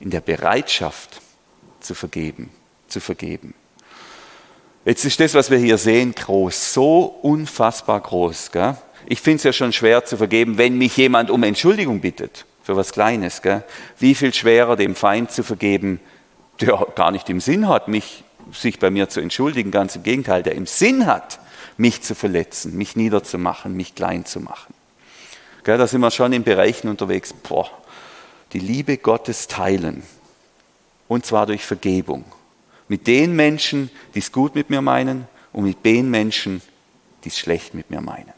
in 0.00 0.10
der 0.10 0.20
Bereitschaft 0.20 1.20
zu 1.80 1.94
vergeben, 1.94 2.50
zu 2.88 3.00
vergeben. 3.00 3.54
Jetzt 4.84 5.04
ist 5.04 5.18
das, 5.18 5.34
was 5.34 5.50
wir 5.50 5.58
hier 5.58 5.78
sehen, 5.78 6.14
groß, 6.14 6.72
so 6.72 7.02
unfassbar 7.22 8.00
groß. 8.00 8.52
Gell? 8.52 8.76
Ich 9.06 9.20
finde 9.20 9.38
es 9.38 9.42
ja 9.42 9.52
schon 9.52 9.72
schwer 9.72 10.04
zu 10.04 10.16
vergeben, 10.16 10.58
wenn 10.58 10.78
mich 10.78 10.96
jemand 10.96 11.28
um 11.28 11.42
Entschuldigung 11.42 12.00
bittet 12.00 12.46
für 12.62 12.76
was 12.76 12.92
Kleines. 12.92 13.42
Gell? 13.42 13.64
Wie 13.98 14.14
viel 14.14 14.32
schwerer 14.32 14.76
dem 14.76 14.94
Feind 14.94 15.32
zu 15.32 15.42
vergeben, 15.42 16.00
der 16.60 16.86
gar 16.94 17.10
nicht 17.10 17.28
im 17.28 17.40
Sinn 17.40 17.66
hat, 17.66 17.88
mich, 17.88 18.22
sich 18.52 18.78
bei 18.78 18.90
mir 18.90 19.08
zu 19.08 19.20
entschuldigen. 19.20 19.72
Ganz 19.72 19.96
im 19.96 20.04
Gegenteil, 20.04 20.44
der 20.44 20.54
im 20.54 20.66
Sinn 20.66 21.06
hat, 21.06 21.40
mich 21.76 22.02
zu 22.02 22.14
verletzen, 22.14 22.76
mich 22.76 22.94
niederzumachen, 22.94 23.76
mich 23.76 23.96
klein 23.96 24.24
zu 24.24 24.38
machen. 24.38 24.72
Gell, 25.66 25.78
da 25.78 25.88
sind 25.88 26.00
wir 26.00 26.12
schon 26.12 26.32
in 26.32 26.44
Bereichen 26.44 26.86
unterwegs. 26.86 27.32
Boah, 27.32 27.68
die 28.52 28.60
Liebe 28.60 28.98
Gottes 28.98 29.48
teilen. 29.48 30.04
Und 31.08 31.26
zwar 31.26 31.44
durch 31.44 31.64
Vergebung. 31.64 32.24
Mit 32.86 33.08
den 33.08 33.34
Menschen, 33.34 33.90
die 34.14 34.20
es 34.20 34.30
gut 34.30 34.54
mit 34.54 34.70
mir 34.70 34.80
meinen 34.80 35.26
und 35.52 35.64
mit 35.64 35.84
den 35.84 36.08
Menschen, 36.08 36.62
die 37.24 37.30
es 37.30 37.38
schlecht 37.38 37.74
mit 37.74 37.90
mir 37.90 38.00
meinen. 38.00 38.32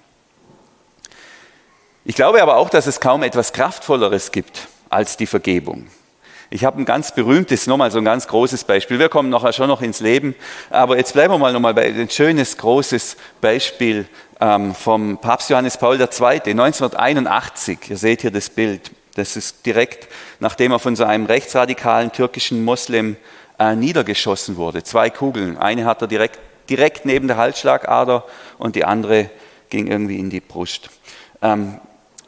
Ich 2.06 2.14
glaube 2.14 2.40
aber 2.42 2.56
auch, 2.56 2.70
dass 2.70 2.86
es 2.86 2.98
kaum 2.98 3.22
etwas 3.22 3.52
Kraftvolleres 3.52 4.32
gibt 4.32 4.66
als 4.88 5.18
die 5.18 5.26
Vergebung. 5.26 5.86
Ich 6.50 6.64
habe 6.64 6.80
ein 6.80 6.86
ganz 6.86 7.14
berühmtes, 7.14 7.66
nochmal 7.66 7.90
so 7.90 7.98
ein 7.98 8.06
ganz 8.06 8.26
großes 8.26 8.64
Beispiel. 8.64 8.98
Wir 8.98 9.10
kommen 9.10 9.28
nachher 9.28 9.52
schon 9.52 9.68
noch 9.68 9.82
ins 9.82 10.00
Leben, 10.00 10.34
aber 10.70 10.96
jetzt 10.96 11.12
bleiben 11.12 11.34
wir 11.34 11.38
mal 11.38 11.52
nochmal 11.52 11.74
bei 11.74 11.84
ein 11.84 12.08
schönes, 12.08 12.56
großes 12.56 13.18
Beispiel 13.42 14.06
ähm, 14.40 14.74
vom 14.74 15.18
Papst 15.18 15.50
Johannes 15.50 15.76
Paul 15.76 16.00
II. 16.00 16.06
1981. 16.08 17.90
Ihr 17.90 17.98
seht 17.98 18.22
hier 18.22 18.30
das 18.30 18.48
Bild. 18.48 18.90
Das 19.14 19.36
ist 19.36 19.66
direkt, 19.66 20.08
nachdem 20.40 20.72
er 20.72 20.78
von 20.78 20.96
so 20.96 21.04
einem 21.04 21.26
rechtsradikalen 21.26 22.12
türkischen 22.12 22.64
Moslem 22.64 23.16
äh, 23.58 23.76
niedergeschossen 23.76 24.56
wurde. 24.56 24.82
Zwei 24.82 25.10
Kugeln. 25.10 25.58
Eine 25.58 25.84
hat 25.84 26.00
er 26.00 26.08
direkt, 26.08 26.38
direkt 26.70 27.04
neben 27.04 27.28
der 27.28 27.36
Halsschlagader 27.36 28.24
und 28.56 28.74
die 28.74 28.86
andere 28.86 29.28
ging 29.68 29.86
irgendwie 29.86 30.18
in 30.18 30.30
die 30.30 30.40
Brust. 30.40 30.88
Ähm, 31.42 31.78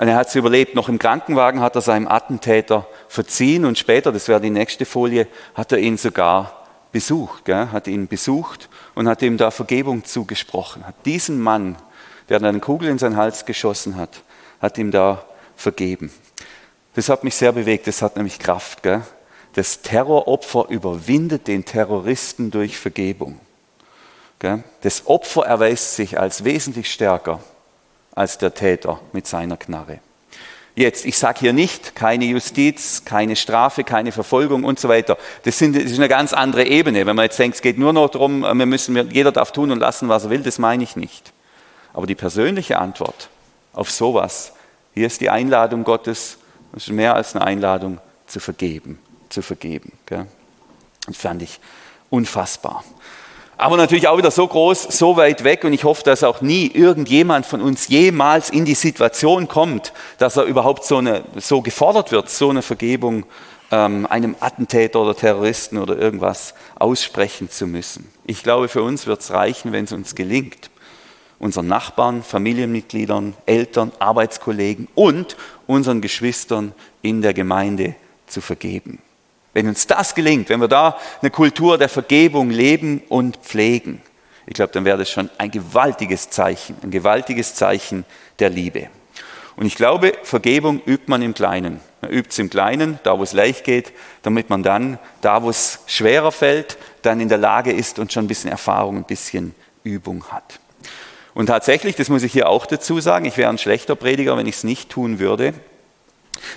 und 0.00 0.08
er 0.08 0.16
hat 0.16 0.30
sie 0.30 0.38
überlebt. 0.38 0.74
Noch 0.74 0.88
im 0.88 0.98
Krankenwagen 0.98 1.60
hat 1.60 1.76
er 1.76 1.82
seinem 1.82 2.08
Attentäter 2.08 2.86
verziehen 3.06 3.66
und 3.66 3.76
später, 3.76 4.12
das 4.12 4.28
wäre 4.28 4.40
die 4.40 4.48
nächste 4.48 4.86
Folie, 4.86 5.28
hat 5.54 5.72
er 5.72 5.78
ihn 5.78 5.98
sogar 5.98 6.66
besucht, 6.90 7.44
gell? 7.44 7.68
hat 7.70 7.86
ihn 7.86 8.08
besucht 8.08 8.70
und 8.94 9.06
hat 9.06 9.20
ihm 9.20 9.36
da 9.36 9.50
Vergebung 9.50 10.04
zugesprochen. 10.06 10.86
Hat 10.86 10.94
diesen 11.04 11.38
Mann, 11.38 11.76
der 12.30 12.42
eine 12.42 12.60
Kugel 12.60 12.88
in 12.88 12.96
seinen 12.96 13.18
Hals 13.18 13.44
geschossen 13.44 13.96
hat, 13.96 14.22
hat 14.58 14.78
ihm 14.78 14.90
da 14.90 15.22
vergeben. 15.54 16.10
Das 16.94 17.10
hat 17.10 17.22
mich 17.22 17.34
sehr 17.34 17.52
bewegt, 17.52 17.86
das 17.86 18.00
hat 18.00 18.16
nämlich 18.16 18.38
Kraft. 18.38 18.82
Gell? 18.82 19.02
das 19.52 19.82
Terroropfer 19.82 20.66
überwindet 20.70 21.46
den 21.46 21.66
Terroristen 21.66 22.50
durch 22.50 22.78
Vergebung. 22.78 23.38
Das 24.80 25.06
Opfer 25.06 25.44
erweist 25.44 25.96
sich 25.96 26.18
als 26.18 26.44
wesentlich 26.44 26.90
stärker 26.90 27.40
als 28.14 28.38
der 28.38 28.55
Täter 28.55 29.01
mit 29.12 29.27
seiner 29.27 29.57
Knarre. 29.57 30.01
Jetzt, 30.77 31.05
ich 31.05 31.18
sage 31.18 31.40
hier 31.40 31.53
nicht, 31.53 31.94
keine 31.94 32.25
Justiz, 32.25 33.05
keine 33.05 33.37
Strafe, 33.37 33.85
keine 33.85 34.12
Verfolgung 34.12 34.64
und 34.64 34.79
so 34.79 34.88
weiter. 34.88 35.18
Das, 35.42 35.59
sind, 35.59 35.77
das 35.77 35.85
ist 35.85 35.99
eine 35.99 36.09
ganz 36.09 36.33
andere 36.33 36.64
Ebene. 36.64 37.07
Wenn 37.07 37.16
man 37.16 37.25
jetzt 37.25 37.38
denkt, 37.38 37.57
es 37.57 37.62
geht 37.62 37.77
nur 37.77 37.92
noch 37.92 38.09
darum, 38.09 38.42
wir 38.42 38.66
müssen, 38.66 39.11
jeder 39.11 39.33
darf 39.33 39.53
tun 39.53 39.73
und 39.73 39.79
lassen, 39.79 40.09
was 40.09 40.25
er 40.25 40.31
will, 40.31 40.42
das 40.42 40.59
meine 40.59 40.83
ich 40.85 40.96
nicht. 40.96 41.33
Aber 41.92 42.07
die 42.07 42.14
persönliche 42.14 42.79
Antwort 42.79 43.29
auf 43.73 43.90
sowas, 43.90 44.53
hier 44.94 45.07
ist 45.07 45.20
die 45.20 45.29
Einladung 45.29 45.85
Gottes, 45.85 46.38
das 46.73 46.85
ist 46.85 46.92
mehr 46.92 47.14
als 47.14 47.35
eine 47.35 47.44
Einladung 47.44 47.99
zu 48.27 48.38
vergeben 48.38 49.01
zu 49.31 49.42
vergeben. 49.42 49.92
Gell? 50.07 50.27
Das 51.07 51.16
fand 51.16 51.42
ich 51.42 51.61
unfassbar. 52.11 52.85
Aber 53.61 53.77
natürlich 53.77 54.09
auch 54.09 54.16
wieder 54.16 54.31
so 54.31 54.49
groß, 54.49 54.85
so 54.85 55.18
weit 55.18 55.44
weg. 55.44 55.64
Und 55.64 55.75
ich 55.75 55.85
hoffe, 55.85 56.03
dass 56.03 56.25
auch 56.25 56.40
nie 56.40 56.68
irgendjemand 56.68 57.44
von 57.44 57.61
uns 57.61 57.88
jemals 57.88 58.49
in 58.49 58.64
die 58.64 58.75
Situation 58.75 59.49
kommt, 59.49 59.92
dass 60.16 60.38
er 60.38 60.44
überhaupt 60.44 60.87
so, 60.87 60.96
eine, 60.96 61.25
so 61.37 61.61
gefordert 61.61 62.11
wird, 62.11 62.31
so 62.31 62.49
eine 62.49 62.62
Vergebung 62.62 63.27
ähm, 63.70 64.07
einem 64.07 64.35
Attentäter 64.40 64.99
oder 65.01 65.14
Terroristen 65.14 65.77
oder 65.77 65.99
irgendwas 65.99 66.55
aussprechen 66.79 67.51
zu 67.51 67.66
müssen. 67.66 68.11
Ich 68.25 68.42
glaube, 68.42 68.68
für 68.68 68.83
uns 68.83 69.07
wird 69.07 69.20
es 69.20 69.31
reichen, 69.31 69.73
wenn 69.73 69.85
es 69.85 69.92
uns 69.92 70.14
gelingt, 70.14 70.70
unseren 71.38 71.66
Nachbarn, 71.66 72.23
Familienmitgliedern, 72.23 73.35
Eltern, 73.44 73.92
Arbeitskollegen 73.99 74.88
und 74.94 75.37
unseren 75.66 76.01
Geschwistern 76.01 76.73
in 77.03 77.20
der 77.20 77.35
Gemeinde 77.35 77.94
zu 78.27 78.40
vergeben 78.40 79.01
Wenn 79.52 79.68
uns 79.68 79.86
das 79.86 80.14
gelingt, 80.14 80.48
wenn 80.48 80.60
wir 80.60 80.68
da 80.68 80.98
eine 81.20 81.30
Kultur 81.30 81.78
der 81.78 81.88
Vergebung 81.88 82.50
leben 82.50 83.02
und 83.08 83.36
pflegen, 83.38 84.00
ich 84.46 84.54
glaube, 84.54 84.72
dann 84.72 84.84
wäre 84.84 84.98
das 84.98 85.10
schon 85.10 85.30
ein 85.38 85.50
gewaltiges 85.50 86.30
Zeichen, 86.30 86.76
ein 86.82 86.90
gewaltiges 86.90 87.54
Zeichen 87.54 88.04
der 88.38 88.50
Liebe. 88.50 88.88
Und 89.56 89.66
ich 89.66 89.76
glaube, 89.76 90.14
Vergebung 90.22 90.80
übt 90.86 91.04
man 91.06 91.22
im 91.22 91.34
Kleinen. 91.34 91.80
Man 92.00 92.10
übt 92.10 92.30
es 92.30 92.38
im 92.38 92.48
Kleinen, 92.48 92.98
da 93.02 93.18
wo 93.18 93.22
es 93.22 93.32
leicht 93.32 93.64
geht, 93.64 93.92
damit 94.22 94.48
man 94.48 94.62
dann, 94.62 94.98
da 95.20 95.42
wo 95.42 95.50
es 95.50 95.80
schwerer 95.86 96.32
fällt, 96.32 96.78
dann 97.02 97.20
in 97.20 97.28
der 97.28 97.38
Lage 97.38 97.72
ist 97.72 97.98
und 97.98 98.12
schon 98.12 98.24
ein 98.24 98.28
bisschen 98.28 98.50
Erfahrung, 98.50 98.96
ein 98.96 99.04
bisschen 99.04 99.54
Übung 99.84 100.24
hat. 100.32 100.60
Und 101.34 101.46
tatsächlich, 101.46 101.96
das 101.96 102.08
muss 102.08 102.22
ich 102.22 102.32
hier 102.32 102.48
auch 102.48 102.66
dazu 102.66 103.00
sagen, 103.00 103.26
ich 103.26 103.36
wäre 103.36 103.50
ein 103.50 103.58
schlechter 103.58 103.94
Prediger, 103.96 104.36
wenn 104.36 104.46
ich 104.46 104.56
es 104.56 104.64
nicht 104.64 104.90
tun 104.90 105.18
würde. 105.18 105.54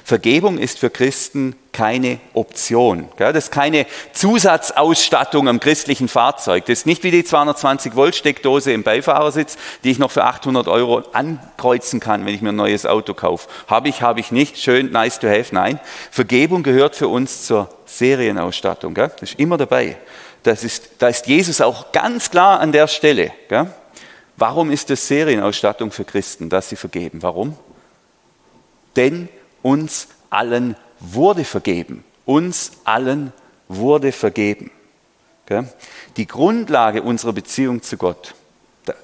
Vergebung 0.03 0.57
ist 0.57 0.79
für 0.79 0.89
Christen 0.89 1.55
keine 1.71 2.19
Option. 2.33 3.09
Das 3.17 3.35
ist 3.35 3.51
keine 3.51 3.85
Zusatzausstattung 4.13 5.49
am 5.49 5.59
christlichen 5.59 6.07
Fahrzeug. 6.07 6.65
Das 6.65 6.79
ist 6.79 6.85
nicht 6.85 7.03
wie 7.03 7.11
die 7.11 7.23
220 7.23 7.95
Volt 7.95 8.15
Steckdose 8.15 8.71
im 8.71 8.83
Beifahrersitz, 8.83 9.57
die 9.83 9.91
ich 9.91 9.99
noch 9.99 10.11
für 10.11 10.23
800 10.23 10.67
Euro 10.67 11.03
ankreuzen 11.13 11.99
kann, 11.99 12.25
wenn 12.25 12.35
ich 12.35 12.41
mir 12.41 12.49
ein 12.49 12.55
neues 12.55 12.85
Auto 12.85 13.13
kaufe. 13.13 13.49
Habe 13.67 13.89
ich, 13.89 14.01
habe 14.01 14.19
ich 14.19 14.31
nicht. 14.31 14.57
Schön, 14.57 14.91
nice 14.91 15.19
to 15.19 15.27
have. 15.27 15.53
Nein, 15.53 15.79
Vergebung 16.11 16.63
gehört 16.63 16.95
für 16.95 17.07
uns 17.07 17.45
zur 17.45 17.69
Serienausstattung. 17.85 18.93
Das 18.93 19.13
ist 19.21 19.39
immer 19.39 19.57
dabei. 19.57 19.97
Das 20.43 20.63
ist, 20.63 20.89
da 20.99 21.07
ist 21.07 21.27
Jesus 21.27 21.61
auch 21.61 21.91
ganz 21.91 22.29
klar 22.29 22.59
an 22.59 22.71
der 22.71 22.87
Stelle. 22.87 23.31
Warum 24.37 24.71
ist 24.71 24.89
das 24.89 25.07
Serienausstattung 25.07 25.91
für 25.91 26.05
Christen, 26.05 26.49
dass 26.49 26.69
sie 26.69 26.75
vergeben? 26.75 27.21
Warum? 27.21 27.57
Denn 28.95 29.29
uns 29.63 30.09
allen 30.29 30.75
wurde 30.99 31.43
vergeben. 31.43 32.03
Uns 32.25 32.71
allen 32.83 33.33
wurde 33.67 34.11
vergeben. 34.11 34.69
Die 36.17 36.27
Grundlage 36.27 37.01
unserer 37.01 37.33
Beziehung 37.33 37.81
zu 37.81 37.97
Gott, 37.97 38.33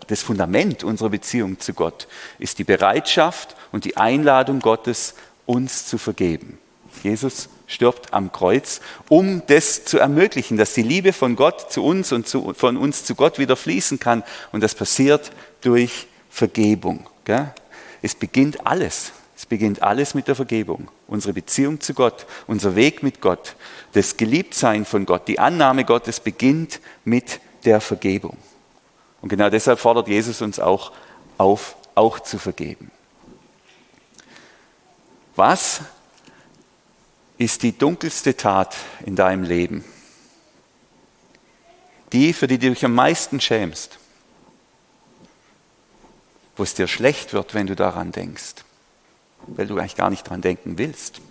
das 0.08 0.22
Fundament 0.22 0.84
unserer 0.84 1.10
Beziehung 1.10 1.60
zu 1.60 1.74
Gott 1.74 2.08
ist 2.38 2.60
die 2.60 2.64
Bereitschaft 2.64 3.56
und 3.72 3.86
die 3.86 3.98
Einladung 3.98 4.60
Gottes, 4.60 5.16
uns 5.46 5.86
zu 5.86 5.98
vergeben. 5.98 6.60
Jesus 7.04 7.50
stirbt 7.68 8.14
am 8.14 8.32
Kreuz, 8.32 8.82
um 9.08 9.44
das 9.48 9.86
zu 9.86 10.00
ermöglichen, 10.00 10.58
dass 10.58 10.74
die 10.74 10.84
Liebe 10.84 11.14
von 11.14 11.36
Gott 11.36 11.72
zu 11.72 11.84
uns 11.84 12.12
und 12.12 12.28
zu, 12.28 12.54
von 12.54 12.78
uns 12.78 13.06
zu 13.06 13.16
Gott 13.16 13.40
wieder 13.40 13.56
fließen 13.56 14.00
kann. 14.00 14.24
Und 14.52 14.62
das 14.64 14.76
passiert 14.76 15.32
durch 15.62 16.08
Vergebung. 16.30 17.08
Es 18.02 18.16
beginnt 18.16 18.66
alles 18.66 19.12
es 19.40 19.46
beginnt 19.46 19.82
alles 19.82 20.16
mit 20.16 20.28
der 20.28 20.36
Vergebung. 20.36 20.92
Unsere 21.08 21.32
Beziehung 21.32 21.80
zu 21.80 21.94
Gott, 21.94 22.26
unser 22.46 22.76
Weg 22.76 23.04
mit 23.04 23.22
Gott, 23.22 23.56
das 23.94 24.18
Geliebtsein 24.18 24.84
von 24.84 25.06
Gott, 25.06 25.30
die 25.30 25.40
Annahme 25.40 25.86
Gottes 25.86 26.20
beginnt 26.20 26.82
mit 27.06 27.40
der 27.64 27.80
Vergebung. 27.80 28.36
Und 29.22 29.30
genau 29.30 29.50
deshalb 29.50 29.80
fordert 29.80 30.10
Jesus 30.10 30.42
uns 30.42 30.60
auch 30.60 30.92
auf, 31.38 31.78
auch 31.96 32.20
zu 32.20 32.38
vergeben. 32.38 32.92
Was 35.38 35.84
ist 37.38 37.64
die 37.64 37.78
dunkelste 37.78 38.36
Tat 38.36 38.76
in 39.06 39.16
deinem 39.16 39.44
Leben? 39.44 39.86
Die, 42.12 42.34
für 42.34 42.48
die 42.48 42.58
du 42.58 42.72
dich 42.72 42.84
am 42.84 42.94
meisten 42.94 43.40
schämst, 43.40 44.00
wo 46.58 46.64
es 46.64 46.74
dir 46.74 46.90
schlecht 46.90 47.32
wird, 47.32 47.54
wenn 47.54 47.68
du 47.68 47.78
daran 47.78 48.12
denkst 48.12 48.66
weil 49.48 49.68
du 49.68 49.78
eigentlich 49.78 49.96
gar 49.96 50.10
nicht 50.10 50.24
dran 50.24 50.42
denken 50.42 50.78
willst. 50.78 51.22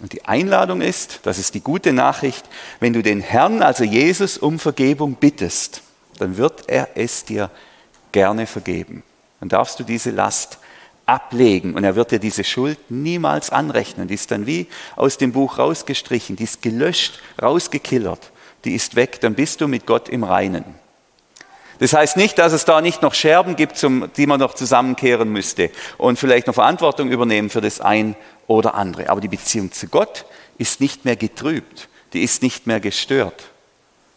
Und 0.00 0.12
die 0.12 0.24
Einladung 0.26 0.80
ist, 0.80 1.20
das 1.24 1.38
ist 1.38 1.54
die 1.54 1.60
gute 1.60 1.92
Nachricht, 1.92 2.44
wenn 2.78 2.92
du 2.92 3.02
den 3.02 3.20
Herrn, 3.20 3.62
also 3.62 3.82
Jesus, 3.82 4.38
um 4.38 4.58
Vergebung 4.58 5.14
bittest, 5.14 5.82
dann 6.18 6.36
wird 6.36 6.68
er 6.68 6.90
es 6.94 7.24
dir 7.24 7.50
gerne 8.12 8.46
vergeben. 8.46 9.02
Dann 9.40 9.48
darfst 9.48 9.78
du 9.80 9.84
diese 9.84 10.10
Last 10.10 10.58
ablegen 11.06 11.74
und 11.74 11.84
er 11.84 11.96
wird 11.96 12.12
dir 12.12 12.18
diese 12.18 12.44
Schuld 12.44 12.78
niemals 12.90 13.50
anrechnen. 13.50 14.08
Die 14.08 14.14
ist 14.14 14.30
dann 14.30 14.46
wie 14.46 14.68
aus 14.94 15.16
dem 15.18 15.32
Buch 15.32 15.58
rausgestrichen, 15.58 16.36
die 16.36 16.44
ist 16.44 16.62
gelöscht, 16.62 17.20
rausgekillert, 17.40 18.30
die 18.64 18.74
ist 18.74 18.94
weg, 18.94 19.20
dann 19.20 19.34
bist 19.34 19.60
du 19.60 19.68
mit 19.68 19.86
Gott 19.86 20.08
im 20.08 20.22
Reinen. 20.22 20.64
Das 21.78 21.92
heißt 21.92 22.16
nicht, 22.16 22.38
dass 22.38 22.52
es 22.52 22.64
da 22.64 22.80
nicht 22.80 23.02
noch 23.02 23.14
Scherben 23.14 23.56
gibt, 23.56 23.80
die 24.16 24.26
man 24.26 24.40
noch 24.40 24.54
zusammenkehren 24.54 25.30
müsste 25.30 25.70
und 25.96 26.18
vielleicht 26.18 26.46
noch 26.46 26.54
Verantwortung 26.54 27.10
übernehmen 27.10 27.50
für 27.50 27.60
das 27.60 27.80
ein 27.80 28.16
oder 28.46 28.74
andere. 28.74 29.10
Aber 29.10 29.20
die 29.20 29.28
Beziehung 29.28 29.70
zu 29.72 29.86
Gott 29.88 30.24
ist 30.58 30.80
nicht 30.80 31.04
mehr 31.04 31.16
getrübt, 31.16 31.88
die 32.12 32.22
ist 32.22 32.42
nicht 32.42 32.66
mehr 32.66 32.80
gestört. 32.80 33.50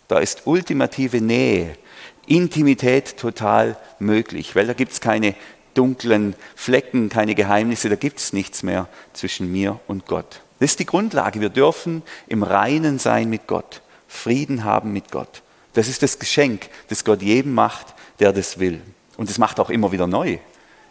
Da 0.08 0.20
ist 0.20 0.42
ultimative 0.46 1.22
Nähe, 1.22 1.78
Intimität 2.26 3.18
total 3.18 3.78
möglich, 4.00 4.56
weil 4.56 4.68
da 4.68 4.74
gibt 4.74 4.92
es 4.92 5.02
keine 5.02 5.36
dunklen 5.74 6.36
Flecken, 6.56 7.10
keine 7.10 7.36
Geheimnisse, 7.36 7.90
da 7.90 7.96
gibt 7.96 8.20
es 8.20 8.34
nichts 8.34 8.64
mehr 8.64 8.88
zwischen 9.14 9.52
mir 9.52 9.80
und 9.88 10.06
Gott. 10.06 10.42
Das 10.60 10.72
ist 10.72 10.80
die 10.80 10.86
Grundlage. 10.86 11.42
Wir 11.42 11.50
dürfen 11.50 12.04
im 12.28 12.44
Reinen 12.44 13.00
sein 13.00 13.30
mit 13.30 13.48
Gott, 13.48 13.82
Frieden 14.08 14.64
haben 14.64 14.92
mit 14.94 15.12
Gott. 15.12 15.42
Das 15.74 15.88
ist 15.88 16.04
das 16.04 16.20
Geschenk, 16.20 16.70
das 16.90 17.06
Gott 17.06 17.22
jedem 17.22 17.54
macht, 17.54 17.88
der 18.20 18.34
das 18.34 18.60
will. 18.60 18.82
Und 19.18 19.30
es 19.30 19.38
macht 19.38 19.60
auch 19.60 19.70
immer 19.70 19.92
wieder 19.92 20.08
neu. 20.08 20.38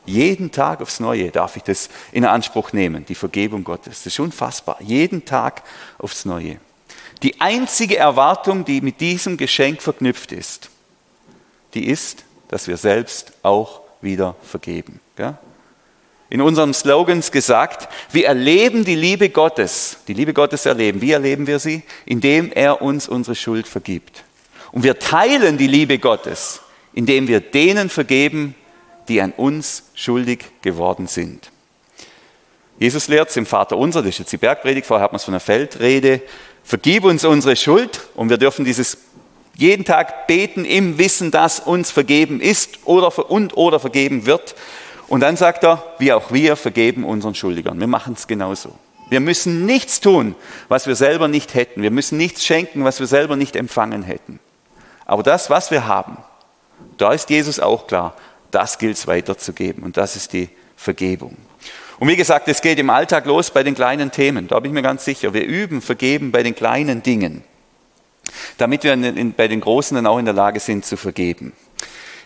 Jeden 0.07 0.51
Tag 0.51 0.81
aufs 0.81 1.01
Neue 1.01 1.31
darf 1.31 1.57
ich 1.57 1.62
das 1.62 1.90
in 2.12 2.25
Anspruch 2.25 2.73
nehmen, 2.73 3.05
die 3.05 3.14
Vergebung 3.14 3.64
Gottes. 3.64 3.99
Das 3.99 4.07
ist 4.07 4.21
unfassbar. 4.21 4.79
Jeden 4.81 5.25
Tag 5.25 5.62
aufs 5.99 6.25
Neue. 6.25 6.59
Die 7.23 7.40
einzige 7.40 7.99
Erwartung, 7.99 8.64
die 8.64 8.81
mit 8.81 9.01
diesem 9.01 9.37
Geschenk 9.37 9.83
verknüpft 9.83 10.33
ist, 10.33 10.71
die 11.75 11.87
ist, 11.87 12.25
dass 12.49 12.66
wir 12.66 12.79
selbst 12.79 13.33
auch 13.43 13.83
wieder 14.01 14.35
vergeben. 14.43 15.01
In 16.31 16.40
unseren 16.40 16.73
Slogans 16.73 17.31
gesagt, 17.31 17.88
wir 18.11 18.27
erleben 18.27 18.85
die 18.85 18.95
Liebe 18.95 19.29
Gottes. 19.29 19.99
Die 20.09 20.14
Liebe 20.14 20.33
Gottes 20.33 20.64
erleben. 20.64 21.01
Wie 21.03 21.12
erleben 21.12 21.47
wir 21.47 21.59
sie? 21.59 21.83
Indem 22.07 22.51
er 22.53 22.81
uns 22.81 23.09
unsere 23.09 23.35
Schuld 23.35 23.69
vergibt. 23.69 24.25
Und 24.73 24.85
wir 24.85 24.99
teilen 24.99 25.59
die 25.59 25.67
Liebe 25.67 25.99
Gottes, 25.99 26.61
indem 26.93 27.29
wir 27.29 27.41
denen 27.41 27.89
vergeben, 27.89 28.55
die 29.09 29.21
an 29.21 29.33
uns 29.33 29.85
schuldig 29.95 30.45
geworden 30.63 31.07
sind. 31.07 31.51
Jesus 32.79 33.09
lehrt 33.09 33.31
es 33.31 33.37
im 33.37 33.47
Vater 33.47 33.77
unser, 33.77 34.01
das 34.01 34.11
ist 34.11 34.19
jetzt 34.21 34.33
die 34.33 34.39
Bergpredigt, 34.39 34.87
vorher 34.87 35.05
hat 35.05 35.13
man 35.13 35.17
es 35.17 35.25
von 35.25 35.33
der 35.33 35.41
Feldrede, 35.41 36.23
vergib 36.65 37.05
uns 37.05 37.25
unsere 37.25 37.57
Schuld 37.57 38.09
und 38.15 38.31
wir 38.31 38.39
dürfen 38.39 38.65
dieses 38.65 38.99
jeden 39.57 39.85
Tag 39.85 40.27
beten 40.27 40.65
im 40.65 40.97
Wissen, 40.97 41.31
dass 41.31 41.61
uns 41.61 41.91
vergeben 41.91 42.41
ist 42.41 42.79
oder 42.87 43.31
und 43.31 43.57
oder 43.57 43.79
vergeben 43.81 44.25
wird. 44.25 44.55
Und 45.09 45.21
dann 45.21 45.37
sagt 45.37 45.65
er, 45.65 45.85
wie 45.99 46.13
auch 46.13 46.33
wir 46.33 46.57
vergeben 46.57 47.05
unseren 47.05 47.35
Schuldigern. 47.35 47.79
Wir 47.79 47.87
machen 47.87 48.15
es 48.17 48.27
genauso. 48.27 48.79
Wir 49.11 49.21
müssen 49.21 49.67
nichts 49.67 50.01
tun, 50.01 50.37
was 50.69 50.87
wir 50.87 50.95
selber 50.95 51.29
nicht 51.29 51.55
hätten. 51.55 51.83
Wir 51.83 51.91
müssen 51.91 52.17
nichts 52.17 52.45
schenken, 52.45 52.85
was 52.85 53.01
wir 53.01 53.09
selber 53.09 53.37
nicht 53.37 53.57
empfangen 53.57 54.05
hätten. 54.05 54.39
Aber 55.11 55.25
das, 55.25 55.51
was 55.51 55.73
wir 55.73 55.88
haben, 55.88 56.18
da 56.96 57.12
ist 57.12 57.31
Jesus 57.31 57.59
auch 57.59 57.88
klar, 57.88 58.14
das 58.53 58.79
gilt 58.79 58.96
es 58.96 59.09
weiterzugeben 59.09 59.83
und 59.83 59.96
das 59.96 60.14
ist 60.14 60.33
die 60.33 60.49
Vergebung. 60.77 61.37
Und 61.99 62.07
wie 62.07 62.14
gesagt, 62.14 62.46
es 62.46 62.62
geht 62.62 62.79
im 62.79 62.90
Alltag 62.90 63.27
los 63.27 63.51
bei 63.51 63.64
den 63.64 63.75
kleinen 63.75 64.12
Themen, 64.12 64.46
da 64.46 64.61
bin 64.61 64.70
ich 64.70 64.75
mir 64.75 64.83
ganz 64.83 65.05
sicher. 65.05 65.35
Wir 65.35 65.44
üben 65.44 65.83
Vergeben 65.83 66.31
bei 66.31 66.44
den 66.44 66.55
kleinen 66.55 67.03
Dingen, 67.03 67.42
damit 68.57 68.85
wir 68.85 68.96
bei 69.37 69.49
den 69.49 69.61
großen 69.61 69.96
dann 69.96 70.07
auch 70.07 70.18
in 70.18 70.27
der 70.27 70.35
Lage 70.35 70.61
sind 70.61 70.85
zu 70.85 70.96
vergeben. 70.96 71.55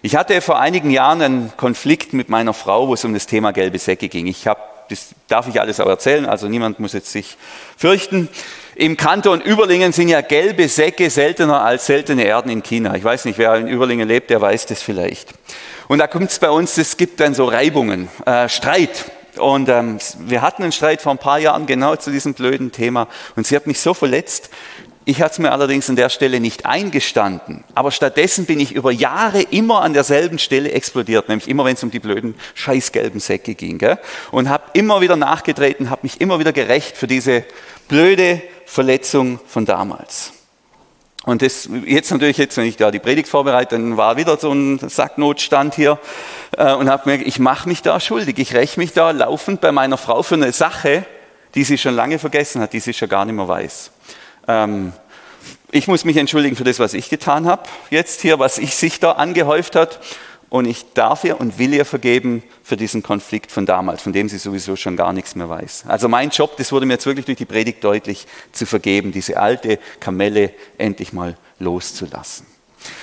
Ich 0.02 0.14
hatte 0.14 0.38
vor 0.42 0.60
einigen 0.60 0.90
Jahren 0.90 1.22
einen 1.22 1.52
Konflikt 1.56 2.12
mit 2.12 2.28
meiner 2.28 2.52
Frau, 2.52 2.88
wo 2.88 2.92
es 2.92 3.04
um 3.06 3.14
das 3.14 3.26
Thema 3.26 3.52
gelbe 3.52 3.78
Säcke 3.78 4.10
ging. 4.10 4.26
Ich 4.26 4.46
habe, 4.46 4.60
das 4.90 5.14
darf 5.28 5.48
ich 5.48 5.58
alles 5.58 5.80
auch 5.80 5.88
erzählen, 5.88 6.26
also 6.26 6.48
niemand 6.48 6.80
muss 6.80 6.92
jetzt 6.92 7.10
sich 7.10 7.38
fürchten. 7.78 8.28
Im 8.76 8.96
Kanton 8.96 9.40
Überlingen 9.40 9.92
sind 9.92 10.08
ja 10.08 10.20
gelbe 10.20 10.68
Säcke 10.68 11.08
seltener 11.08 11.62
als 11.62 11.86
seltene 11.86 12.24
Erden 12.24 12.50
in 12.50 12.62
China. 12.62 12.96
Ich 12.96 13.04
weiß 13.04 13.24
nicht, 13.24 13.38
wer 13.38 13.54
in 13.54 13.68
Überlingen 13.68 14.08
lebt, 14.08 14.30
der 14.30 14.40
weiß 14.40 14.66
das 14.66 14.82
vielleicht. 14.82 15.32
Und 15.86 15.98
da 15.98 16.08
kommt 16.08 16.30
es 16.30 16.40
bei 16.40 16.50
uns, 16.50 16.76
es 16.76 16.96
gibt 16.96 17.20
dann 17.20 17.34
so 17.34 17.44
Reibungen, 17.44 18.08
äh, 18.26 18.48
Streit. 18.48 19.04
Und 19.36 19.68
ähm, 19.68 19.98
wir 20.20 20.42
hatten 20.42 20.64
einen 20.64 20.72
Streit 20.72 21.02
vor 21.02 21.12
ein 21.12 21.18
paar 21.18 21.38
Jahren 21.38 21.66
genau 21.66 21.94
zu 21.94 22.10
diesem 22.10 22.34
blöden 22.34 22.72
Thema. 22.72 23.06
Und 23.36 23.46
sie 23.46 23.54
hat 23.54 23.68
mich 23.68 23.78
so 23.78 23.94
verletzt. 23.94 24.50
Ich 25.06 25.20
hatte 25.20 25.32
es 25.32 25.38
mir 25.38 25.52
allerdings 25.52 25.90
an 25.90 25.96
der 25.96 26.08
Stelle 26.08 26.40
nicht 26.40 26.64
eingestanden. 26.64 27.62
Aber 27.74 27.90
stattdessen 27.90 28.46
bin 28.46 28.58
ich 28.58 28.72
über 28.72 28.90
Jahre 28.90 29.42
immer 29.42 29.82
an 29.82 29.92
derselben 29.92 30.38
Stelle 30.38 30.72
explodiert, 30.72 31.28
nämlich 31.28 31.48
immer, 31.48 31.66
wenn 31.66 31.74
es 31.74 31.82
um 31.82 31.90
die 31.90 31.98
blöden 31.98 32.34
scheißgelben 32.54 33.20
Säcke 33.20 33.54
ging. 33.54 33.76
Gell? 33.76 33.98
Und 34.30 34.48
habe 34.48 34.64
immer 34.72 35.02
wieder 35.02 35.16
nachgetreten, 35.16 35.90
habe 35.90 36.00
mich 36.04 36.22
immer 36.22 36.38
wieder 36.38 36.52
gerecht 36.52 36.96
für 36.96 37.06
diese 37.06 37.44
blöde 37.86 38.40
Verletzung 38.64 39.40
von 39.46 39.66
damals. 39.66 40.32
Und 41.24 41.42
das, 41.42 41.68
jetzt 41.86 42.10
natürlich, 42.10 42.38
jetzt, 42.38 42.56
wenn 42.56 42.66
ich 42.66 42.76
da 42.76 42.90
die 42.90 42.98
Predigt 42.98 43.28
vorbereite, 43.28 43.76
dann 43.76 43.96
war 43.96 44.16
wieder 44.16 44.38
so 44.38 44.52
ein 44.52 44.78
Sacknotstand 44.78 45.74
hier 45.74 45.98
äh, 46.56 46.74
und 46.74 46.90
habe 46.90 47.10
mir, 47.10 47.26
ich 47.26 47.38
mache 47.38 47.68
mich 47.68 47.82
da 47.82 47.98
schuldig, 47.98 48.38
ich 48.38 48.54
räche 48.54 48.78
mich 48.78 48.92
da 48.92 49.10
laufend 49.10 49.60
bei 49.62 49.72
meiner 49.72 49.96
Frau 49.96 50.22
für 50.22 50.34
eine 50.34 50.52
Sache, 50.52 51.06
die 51.54 51.64
sie 51.64 51.78
schon 51.78 51.94
lange 51.94 52.18
vergessen 52.18 52.60
hat, 52.60 52.72
die 52.72 52.80
sie 52.80 52.92
schon 52.92 53.08
gar 53.08 53.24
nicht 53.24 53.34
mehr 53.34 53.48
weiß. 53.48 53.90
Ähm, 54.48 54.92
ich 55.70 55.88
muss 55.88 56.04
mich 56.04 56.16
entschuldigen 56.16 56.56
für 56.56 56.64
das, 56.64 56.78
was 56.78 56.94
ich 56.94 57.10
getan 57.10 57.46
habe, 57.46 57.64
jetzt 57.90 58.20
hier, 58.20 58.38
was 58.38 58.58
ich 58.58 58.76
sich 58.76 59.00
da 59.00 59.12
angehäuft 59.12 59.74
hat. 59.76 60.00
Und 60.48 60.66
ich 60.66 60.92
darf 60.94 61.24
ihr 61.24 61.40
und 61.40 61.58
will 61.58 61.74
ihr 61.74 61.84
vergeben 61.84 62.44
für 62.62 62.76
diesen 62.76 63.02
Konflikt 63.02 63.50
von 63.50 63.66
damals, 63.66 64.02
von 64.02 64.12
dem 64.12 64.28
sie 64.28 64.38
sowieso 64.38 64.76
schon 64.76 64.96
gar 64.96 65.12
nichts 65.12 65.34
mehr 65.34 65.48
weiß. 65.48 65.86
Also 65.88 66.08
mein 66.08 66.30
Job, 66.30 66.56
das 66.58 66.70
wurde 66.70 66.86
mir 66.86 66.92
jetzt 66.92 67.06
wirklich 67.06 67.26
durch 67.26 67.38
die 67.38 67.44
Predigt 67.44 67.82
deutlich, 67.82 68.28
zu 68.52 68.64
vergeben, 68.64 69.10
diese 69.10 69.36
alte 69.36 69.80
Kamelle 69.98 70.52
endlich 70.78 71.12
mal 71.12 71.36
loszulassen. 71.58 72.46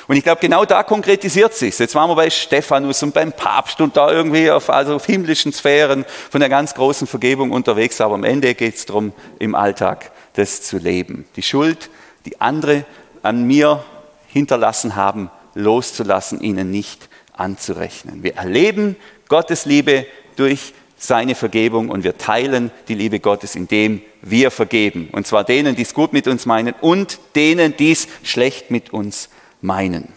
Und 0.07 0.15
ich 0.15 0.23
glaube, 0.23 0.39
genau 0.39 0.63
da 0.63 0.83
konkretisiert 0.83 1.53
sich 1.53 1.77
Jetzt 1.77 1.95
waren 1.95 2.09
wir 2.09 2.15
bei 2.15 2.29
Stephanus 2.29 3.03
und 3.03 3.13
beim 3.13 3.33
Papst 3.33 3.81
und 3.81 3.97
da 3.97 4.09
irgendwie 4.11 4.49
auf, 4.49 4.69
also 4.69 4.95
auf 4.95 5.05
himmlischen 5.05 5.51
Sphären 5.51 6.05
von 6.29 6.39
der 6.39 6.49
ganz 6.49 6.73
großen 6.73 7.07
Vergebung 7.07 7.51
unterwegs. 7.51 7.99
Aber 7.99 8.15
am 8.15 8.23
Ende 8.23 8.55
geht 8.55 8.75
es 8.75 8.85
darum, 8.85 9.11
im 9.39 9.55
Alltag 9.55 10.11
das 10.33 10.61
zu 10.61 10.77
leben. 10.77 11.25
Die 11.35 11.41
Schuld, 11.41 11.89
die 12.25 12.39
andere 12.39 12.85
an 13.21 13.43
mir 13.43 13.83
hinterlassen 14.27 14.95
haben, 14.95 15.29
loszulassen, 15.53 16.41
ihnen 16.41 16.71
nicht 16.71 17.09
anzurechnen. 17.33 18.23
Wir 18.23 18.35
erleben 18.35 18.95
Gottes 19.27 19.65
Liebe 19.65 20.05
durch 20.35 20.73
seine 20.97 21.33
Vergebung 21.33 21.89
und 21.89 22.03
wir 22.03 22.17
teilen 22.17 22.69
die 22.87 22.93
Liebe 22.93 23.19
Gottes, 23.19 23.55
indem 23.55 24.01
wir 24.21 24.51
vergeben. 24.51 25.09
Und 25.11 25.25
zwar 25.25 25.43
denen, 25.43 25.75
die 25.75 25.81
es 25.81 25.95
gut 25.95 26.13
mit 26.13 26.27
uns 26.27 26.45
meinen 26.45 26.75
und 26.79 27.19
denen, 27.35 27.75
die 27.75 27.91
es 27.91 28.07
schlecht 28.23 28.69
mit 28.69 28.93
uns 28.93 29.29
meinen. 29.61 30.13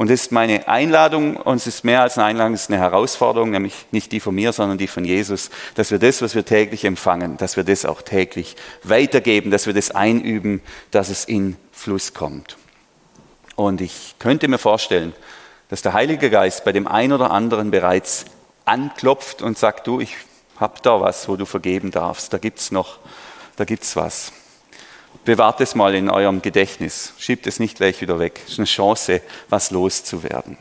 Und 0.00 0.08
das 0.08 0.22
ist 0.22 0.32
meine 0.32 0.66
Einladung, 0.66 1.36
und 1.36 1.58
es 1.58 1.66
ist 1.66 1.84
mehr 1.84 2.00
als 2.00 2.16
eine 2.16 2.28
Einladung, 2.28 2.54
es 2.54 2.62
ist 2.62 2.70
eine 2.70 2.78
Herausforderung, 2.78 3.50
nämlich 3.50 3.84
nicht 3.90 4.12
die 4.12 4.20
von 4.20 4.34
mir, 4.34 4.54
sondern 4.54 4.78
die 4.78 4.86
von 4.86 5.04
Jesus, 5.04 5.50
dass 5.74 5.90
wir 5.90 5.98
das, 5.98 6.22
was 6.22 6.34
wir 6.34 6.42
täglich 6.42 6.86
empfangen, 6.86 7.36
dass 7.36 7.58
wir 7.58 7.64
das 7.64 7.84
auch 7.84 8.00
täglich 8.00 8.56
weitergeben, 8.82 9.50
dass 9.50 9.66
wir 9.66 9.74
das 9.74 9.90
einüben, 9.90 10.62
dass 10.90 11.10
es 11.10 11.26
in 11.26 11.58
Fluss 11.70 12.14
kommt. 12.14 12.56
Und 13.56 13.82
ich 13.82 14.14
könnte 14.18 14.48
mir 14.48 14.56
vorstellen, 14.56 15.12
dass 15.68 15.82
der 15.82 15.92
Heilige 15.92 16.30
Geist 16.30 16.64
bei 16.64 16.72
dem 16.72 16.86
einen 16.86 17.12
oder 17.12 17.30
anderen 17.30 17.70
bereits 17.70 18.24
anklopft 18.64 19.42
und 19.42 19.58
sagt, 19.58 19.86
du, 19.86 20.00
ich 20.00 20.16
habe 20.56 20.80
da 20.80 20.98
was, 21.02 21.28
wo 21.28 21.36
du 21.36 21.44
vergeben 21.44 21.90
darfst, 21.90 22.32
da 22.32 22.38
gibt 22.38 22.58
es 22.58 22.72
noch, 22.72 23.00
da 23.56 23.66
gibt 23.66 23.82
es 23.82 23.96
was. 23.96 24.32
Bewahrt 25.24 25.60
es 25.60 25.74
mal 25.74 25.94
in 25.94 26.10
eurem 26.10 26.42
Gedächtnis, 26.42 27.12
schiebt 27.18 27.46
es 27.46 27.60
nicht 27.60 27.76
gleich 27.76 28.00
wieder 28.00 28.18
weg. 28.18 28.40
Es 28.44 28.52
ist 28.52 28.58
eine 28.58 28.66
Chance, 28.66 29.20
was 29.48 29.70
loszuwerden. 29.70 30.56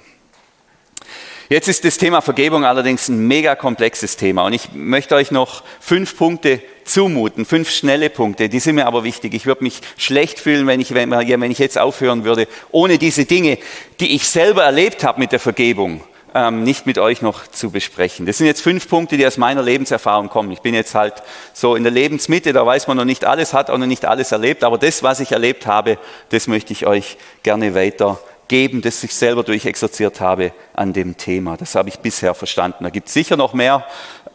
Jetzt 1.52 1.68
ist 1.68 1.84
das 1.84 1.98
Thema 1.98 2.22
Vergebung 2.22 2.64
allerdings 2.64 3.08
ein 3.08 3.26
mega 3.26 3.56
komplexes 3.56 4.18
Thema 4.18 4.46
und 4.46 4.54
ich 4.54 4.72
möchte 4.74 5.16
euch 5.16 5.32
noch 5.32 5.64
fünf 5.80 6.16
Punkte 6.16 6.62
zumuten, 6.84 7.44
fünf 7.44 7.72
schnelle 7.72 8.12
Punkte, 8.12 8.50
die 8.50 8.60
sind 8.60 8.76
mir 8.76 8.86
aber 8.86 9.04
wichtig. 9.04 9.34
Ich 9.34 9.48
würde 9.48 9.64
mich 9.64 9.82
schlecht 9.98 10.40
fühlen, 10.40 10.68
wenn 10.68 10.80
ich, 10.80 10.94
wenn 10.94 11.52
ich 11.52 11.58
jetzt 11.58 11.80
aufhören 11.80 12.24
würde, 12.24 12.48
ohne 12.70 13.00
diese 13.00 13.26
Dinge, 13.26 13.58
die 14.00 14.14
ich 14.14 14.30
selber 14.30 14.64
erlebt 14.64 15.04
habe 15.04 15.20
mit 15.20 15.32
der 15.32 15.40
Vergebung, 15.40 16.02
ähm, 16.36 16.64
nicht 16.64 16.86
mit 16.86 16.98
euch 16.98 17.22
noch 17.22 17.48
zu 17.48 17.72
besprechen. 17.72 18.26
Das 18.26 18.38
sind 18.38 18.48
jetzt 18.48 18.62
fünf 18.62 18.88
Punkte, 18.88 19.18
die 19.18 19.26
aus 19.26 19.38
meiner 19.38 19.62
Lebenserfahrung 19.62 20.30
kommen. 20.30 20.52
Ich 20.52 20.62
bin 20.62 20.74
jetzt 20.74 20.96
halt 20.96 21.16
so 21.54 21.76
in 21.76 21.84
der 21.84 21.92
Lebensmitte, 21.92 22.54
da 22.54 22.66
weiß 22.66 22.88
man 22.88 22.98
noch 22.98 23.06
nicht 23.06 23.26
alles, 23.26 23.54
hat 23.54 23.70
auch 23.70 23.78
noch 23.78 23.88
nicht 23.88 24.06
alles 24.06 24.32
erlebt, 24.32 24.64
aber 24.64 24.78
das, 24.78 25.04
was 25.04 25.20
ich 25.20 25.32
erlebt 25.32 25.66
habe, 25.66 25.98
das 26.30 26.48
möchte 26.48 26.74
ich 26.74 26.86
euch 26.86 27.18
gerne 27.44 27.76
weiter 27.76 28.20
geben, 28.48 28.82
das 28.82 29.04
ich 29.04 29.16
selber 29.16 29.44
durchexerziert 29.44 30.20
habe 30.20 30.52
an 30.74 30.92
dem 30.92 31.16
Thema. 31.16 31.56
Das 31.56 31.76
habe 31.76 31.90
ich 31.90 32.00
bisher 32.00 32.34
verstanden. 32.34 32.84
Da 32.84 32.90
gibt 32.90 33.08
es 33.08 33.14
sicher 33.14 33.38
noch 33.38 33.54
mehr, 33.54 33.86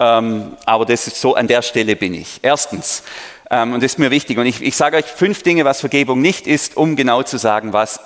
ähm, 0.01 0.57
aber 0.65 0.87
das 0.87 1.07
ist 1.07 1.21
so, 1.21 1.35
an 1.35 1.49
der 1.49 1.63
Stelle 1.63 1.97
bin 1.97 2.15
ich. 2.15 2.41
Erstens, 2.43 3.03
ähm, 3.51 3.75
und 3.75 3.83
das 3.83 3.93
ist 3.93 3.99
mir 3.99 4.11
wichtig, 4.11 4.39
und 4.39 4.47
ich, 4.47 4.63
ich 4.63 4.77
sage 4.77 4.97
euch 4.97 5.05
fünf 5.05 5.43
Dinge, 5.43 5.65
was 5.65 5.81
Vergebung 5.81 6.23
nicht 6.23 6.47
ist, 6.47 6.77
um 6.77 6.97
genau 6.97 7.23
zu 7.23 7.37
sagen, 7.37 7.73
was 7.73 8.01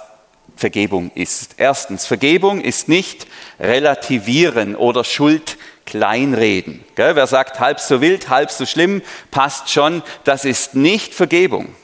Vergebung 0.56 1.10
ist. 1.14 1.54
Erstens, 1.58 2.06
Vergebung 2.06 2.60
ist 2.60 2.88
nicht 2.88 3.26
relativieren 3.60 4.74
oder 4.76 5.04
Schuld 5.04 5.56
kleinreden. 5.86 6.84
Wer 6.96 7.26
sagt, 7.26 7.60
halb 7.60 7.80
so 7.80 8.00
wild, 8.00 8.28
halb 8.28 8.50
so 8.50 8.66
schlimm, 8.66 9.02
passt 9.30 9.70
schon, 9.70 10.02
das 10.24 10.44
ist 10.44 10.74
nicht 10.74 11.14
Vergebung. 11.14 11.74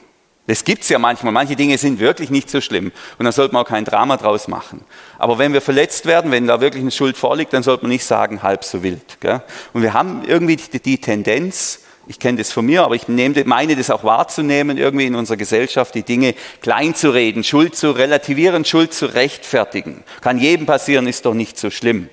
Das 0.47 0.63
gibt 0.63 0.83
es 0.83 0.89
ja 0.89 0.99
manchmal. 0.99 1.33
Manche 1.33 1.55
Dinge 1.55 1.77
sind 1.77 1.99
wirklich 1.99 2.29
nicht 2.29 2.49
so 2.51 2.61
schlimm. 2.61 2.91
Und 3.17 3.23
dann 3.23 3.33
sollte 3.33 3.53
man 3.53 3.63
auch 3.63 3.67
kein 3.67 3.83
Drama 3.83 4.15
draus 4.17 4.47
machen. 4.47 4.83
Aber 5.17 5.39
wenn 5.39 5.53
wir 5.53 5.61
verletzt 5.61 6.05
werden, 6.05 6.31
wenn 6.31 6.45
da 6.45 6.61
wirklich 6.61 6.83
eine 6.83 6.91
Schuld 6.91 7.17
vorliegt, 7.17 7.51
dann 7.53 7.63
sollte 7.63 7.83
man 7.83 7.91
nicht 7.91 8.05
sagen, 8.05 8.43
halb 8.43 8.63
so 8.63 8.83
wild. 8.83 9.19
Gell? 9.21 9.41
Und 9.73 9.81
wir 9.81 9.93
haben 9.93 10.23
irgendwie 10.27 10.57
die, 10.57 10.79
die 10.79 10.99
Tendenz, 10.99 11.79
ich 12.07 12.19
kenne 12.19 12.37
das 12.37 12.51
von 12.51 12.65
mir, 12.65 12.83
aber 12.83 12.95
ich 12.95 13.07
nehme, 13.07 13.43
meine 13.45 13.75
das 13.75 13.89
auch 13.89 14.03
wahrzunehmen, 14.03 14.77
irgendwie 14.77 15.05
in 15.05 15.15
unserer 15.15 15.37
Gesellschaft, 15.37 15.95
die 15.95 16.03
Dinge 16.03 16.35
klein 16.61 16.93
zu 16.93 17.09
reden, 17.09 17.43
Schuld 17.43 17.75
zu 17.75 17.91
relativieren, 17.91 18.65
Schuld 18.65 18.93
zu 18.93 19.07
rechtfertigen. 19.07 20.03
Kann 20.21 20.37
jedem 20.37 20.65
passieren, 20.65 21.07
ist 21.07 21.25
doch 21.25 21.33
nicht 21.33 21.57
so 21.57 21.69
schlimm. 21.69 22.09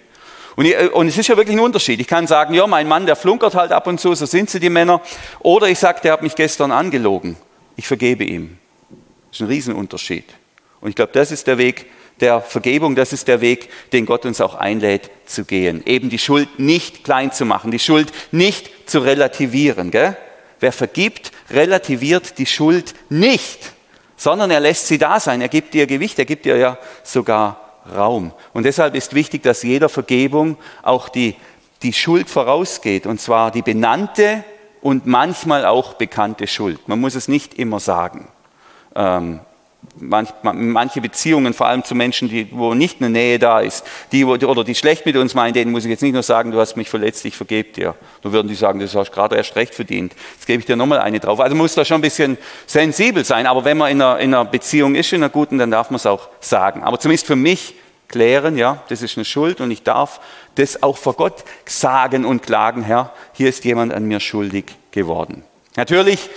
Und, 0.57 0.67
ich, 0.67 0.93
und, 0.93 1.09
es 1.09 1.17
ist 1.17 1.29
ja 1.29 1.37
wirklich 1.37 1.57
ein 1.57 1.65
Unterschied. 1.65 2.01
Ich 2.01 2.07
kann 2.07 2.27
sagen, 2.27 2.55
ja, 2.55 2.67
mein 2.67 2.87
Mann, 2.87 3.07
der 3.07 3.17
flunkert 3.17 3.55
halt 3.55 3.73
ab 3.73 3.87
und 3.87 4.01
zu, 4.01 4.15
so 4.15 4.27
sind 4.27 4.51
sie 4.51 4.61
die 4.61 4.69
Männer. 4.71 5.01
Oder 5.41 5.69
ich 5.69 5.79
sage, 5.79 6.01
der 6.03 6.13
hat 6.13 6.23
mich 6.23 6.35
gestern 6.35 6.73
angelogen 6.73 7.37
ich 7.77 7.87
vergebe 7.87 8.25
ihm. 8.25 8.59
Das 9.31 9.39
ist 9.39 9.41
ein 9.43 9.49
Riesenunterschied. 9.49 10.25
Und 10.81 10.91
ich 10.91 10.95
glaube, 10.95 11.13
das 11.13 11.31
ist 11.31 11.47
der 11.47 11.59
Weg 11.59 11.87
der 12.23 12.41
Vergebung, 12.41 12.95
das 12.95 13.13
ist 13.13 13.29
der 13.29 13.41
Weg, 13.41 13.69
den 13.93 14.07
Gott 14.07 14.25
uns 14.25 14.41
auch 14.41 14.55
einlädt 14.55 15.11
zu 15.27 15.45
gehen. 15.45 15.83
Eben 15.85 16.09
die 16.09 16.19
Schuld 16.19 16.59
nicht 16.59 17.05
klein 17.05 17.33
zu 17.33 17.45
machen, 17.45 17.71
die 17.71 17.79
Schuld 17.79 18.13
nicht 18.31 18.89
zu 18.89 19.01
relativieren. 19.01 19.91
Gell? 19.91 20.17
Wer 20.61 20.73
vergibt, 20.73 21.33
relativiert 21.51 22.39
die 22.39 22.47
Schuld 22.47 22.95
nicht, 23.11 23.73
sondern 24.17 24.51
er 24.51 24.61
lässt 24.61 24.87
sie 24.87 24.99
da 24.99 25.19
sein. 25.21 25.41
Er 25.41 25.49
gibt 25.49 25.75
ihr 25.75 25.87
Gewicht, 25.87 26.19
er 26.19 26.25
gibt 26.25 26.47
ihr 26.47 26.57
ja 26.57 26.79
sogar 27.03 27.81
Raum. 27.95 28.33
Und 28.53 28.63
deshalb 28.65 28.95
ist 28.95 29.13
wichtig, 29.15 29.43
dass 29.43 29.65
jeder 29.65 29.89
Vergebung 29.89 30.57
auch 30.83 31.09
die, 31.09 31.35
die 31.83 31.93
Schuld 31.93 32.31
vorausgeht, 32.31 33.07
und 33.07 33.21
zwar 33.21 33.51
die 33.51 33.63
benannte 33.63 34.45
und 34.81 35.07
manchmal 35.07 35.65
auch 35.65 35.95
bekannte 35.95 36.47
Schuld. 36.47 36.87
Man 36.87 37.01
muss 37.01 37.17
es 37.17 37.27
nicht 37.27 37.55
immer 37.55 37.81
sagen. 37.81 38.29
Ähm, 38.95 39.41
manche 39.99 41.01
Beziehungen, 41.01 41.55
vor 41.55 41.67
allem 41.67 41.85
zu 41.85 41.95
Menschen, 41.95 42.29
die, 42.29 42.49
wo 42.51 42.75
nicht 42.75 43.01
eine 43.01 43.11
Nähe 43.11 43.39
da 43.39 43.61
ist, 43.61 43.85
die, 44.13 44.25
oder 44.25 44.65
die 44.65 44.75
schlecht 44.75 45.07
mit 45.07 45.17
uns 45.17 45.35
meinen, 45.35 45.55
denen 45.55 45.73
muss 45.73 45.85
ich 45.85 45.91
jetzt 45.91 46.03
nicht 46.03 46.13
nur 46.13 46.23
sagen, 46.23 46.51
du 46.51 46.59
hast 46.59 46.77
mich 46.77 46.89
verletzt, 46.89 47.25
ich 47.25 47.37
vergebe 47.37 47.73
dir. 47.73 47.95
Dann 48.23 48.33
würden 48.33 48.49
die 48.49 48.55
sagen, 48.55 48.81
das 48.81 48.95
hast 48.95 49.11
du 49.11 49.15
gerade 49.15 49.37
erst 49.37 49.57
recht 49.57 49.75
verdient. 49.75 50.15
Jetzt 50.35 50.47
gebe 50.47 50.61
ich 50.61 50.67
dir 50.67 50.77
nochmal 50.77 51.01
eine 51.01 51.21
drauf. 51.21 51.41
Also 51.41 51.55
muss 51.55 51.75
da 51.75 51.85
schon 51.85 51.97
ein 51.97 52.03
bisschen 52.03 52.39
sensibel 52.67 53.25
sein. 53.25 53.47
Aber 53.47 53.65
wenn 53.65 53.77
man 53.77 53.91
in 53.91 54.01
einer, 54.01 54.19
in 54.19 54.35
einer 54.35 54.45
Beziehung 54.45 54.95
ist, 54.95 55.13
in 55.13 55.23
einer 55.23 55.31
guten, 55.31 55.59
dann 55.59 55.71
darf 55.71 55.91
man 55.91 55.97
es 55.97 56.07
auch 56.07 56.29
sagen. 56.41 56.83
Aber 56.83 56.99
zumindest 56.99 57.27
für 57.27 57.37
mich 57.37 57.75
klären, 58.09 58.57
ja, 58.57 58.83
das 58.89 59.03
ist 59.03 59.17
eine 59.17 59.25
Schuld 59.25 59.61
und 59.61 59.71
ich 59.71 59.83
darf 59.83 60.21
das 60.55 60.83
auch 60.83 60.99
vor 60.99 61.15
Gott 61.15 61.45
sagen 61.65 62.25
und 62.25 62.43
klagen, 62.43 62.83
Herr, 62.83 63.13
hier 63.33 63.49
ist 63.49 63.65
jemand 63.65 63.93
an 63.93 64.05
mir 64.05 64.21
schuldig 64.21 64.67
geworden. 64.91 65.45
Natürlich, 65.77 66.29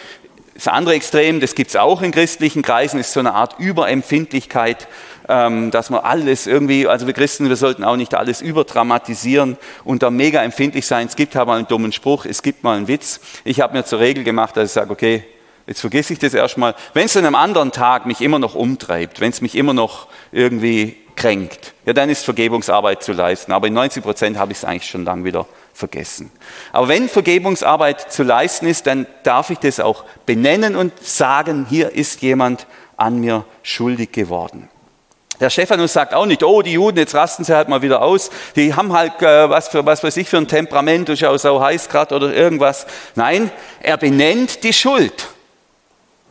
das 0.55 0.69
andere 0.69 0.95
Extrem, 0.95 1.41
das 1.41 1.53
gibt 1.53 1.69
es 1.69 1.75
auch 1.75 2.01
in 2.01 2.11
christlichen 2.11 2.61
Kreisen, 2.61 2.97
ist 2.97 3.11
so 3.11 3.19
eine 3.19 3.33
Art 3.33 3.59
Überempfindlichkeit, 3.59 4.87
ähm, 5.27 5.69
dass 5.69 5.89
man 5.89 5.99
alles 5.99 6.47
irgendwie, 6.47 6.87
also 6.87 7.07
wir 7.07 7.13
Christen, 7.13 7.49
wir 7.49 7.57
sollten 7.57 7.83
auch 7.83 7.97
nicht 7.97 8.15
alles 8.15 8.41
überdramatisieren 8.41 9.57
und 9.83 10.01
da 10.01 10.09
mega 10.09 10.41
empfindlich 10.41 10.87
sein. 10.87 11.07
Es 11.07 11.17
gibt 11.17 11.35
aber 11.35 11.53
einen 11.53 11.67
dummen 11.67 11.91
Spruch, 11.91 12.25
es 12.25 12.41
gibt 12.41 12.63
mal 12.63 12.77
einen 12.77 12.87
Witz. 12.87 13.19
Ich 13.43 13.59
habe 13.59 13.75
mir 13.75 13.83
zur 13.83 13.99
Regel 13.99 14.23
gemacht, 14.23 14.55
dass 14.55 14.69
ich 14.69 14.73
sage, 14.73 14.91
okay, 14.91 15.25
jetzt 15.67 15.81
vergesse 15.81 16.13
ich 16.13 16.19
das 16.19 16.33
erstmal. 16.33 16.73
Wenn 16.93 17.05
es 17.05 17.17
an 17.17 17.25
einem 17.25 17.35
anderen 17.35 17.73
Tag 17.73 18.05
mich 18.05 18.21
immer 18.21 18.39
noch 18.39 18.55
umtreibt, 18.55 19.19
wenn 19.19 19.31
es 19.31 19.41
mich 19.41 19.55
immer 19.55 19.73
noch 19.73 20.07
irgendwie 20.31 20.95
kränkt, 21.17 21.73
ja, 21.85 21.91
dann 21.91 22.09
ist 22.09 22.23
Vergebungsarbeit 22.23 23.03
zu 23.03 23.11
leisten. 23.11 23.51
Aber 23.51 23.67
in 23.67 23.73
90 23.73 24.01
Prozent 24.01 24.37
habe 24.37 24.53
ich 24.53 24.59
es 24.59 24.63
eigentlich 24.63 24.89
schon 24.89 25.03
lange 25.03 25.25
wieder 25.25 25.47
vergessen. 25.75 26.31
Aber 26.71 26.87
wenn 26.87 27.09
Vergebungsarbeit 27.09 28.11
zu 28.11 28.23
leisten 28.23 28.65
ist, 28.65 28.87
dann 28.87 29.05
darf 29.23 29.49
ich 29.49 29.59
das 29.59 29.79
auch 29.79 30.05
benennen 30.25 30.75
und 30.75 30.97
sagen, 31.05 31.67
hier 31.69 31.91
ist 31.93 32.21
jemand 32.21 32.65
an 32.95 33.19
mir 33.19 33.45
schuldig 33.61 34.13
geworden. 34.13 34.69
Der 35.41 35.49
Stephanus 35.49 35.91
sagt 35.91 36.13
auch 36.13 36.25
nicht, 36.25 36.43
oh, 36.43 36.61
die 36.61 36.71
Juden, 36.71 36.97
jetzt 36.97 37.13
rasten 37.13 37.43
sie 37.43 37.53
halt 37.53 37.67
mal 37.67 37.81
wieder 37.81 38.01
aus. 38.01 38.29
Die 38.55 38.73
haben 38.73 38.93
halt, 38.93 39.21
äh, 39.21 39.49
was, 39.49 39.67
für, 39.67 39.85
was 39.85 40.01
weiß 40.01 40.15
ich, 40.15 40.29
für 40.29 40.37
ein 40.37 40.47
Temperament, 40.47 41.09
ist 41.09 41.19
ja 41.19 41.29
auch 41.29 41.37
so 41.37 41.61
heiß 41.61 41.89
gerade 41.89 42.15
oder 42.15 42.33
irgendwas. 42.33 42.87
Nein, 43.15 43.51
er 43.81 43.97
benennt 43.97 44.63
die 44.63 44.71
Schuld. 44.71 45.27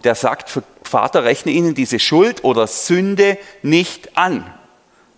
Der 0.04 0.14
sagt, 0.14 0.58
Vater, 0.84 1.24
rechne 1.24 1.52
ihnen 1.52 1.74
diese 1.74 1.98
Schuld 1.98 2.44
oder 2.44 2.66
Sünde 2.66 3.36
nicht 3.62 4.16
an. 4.16 4.46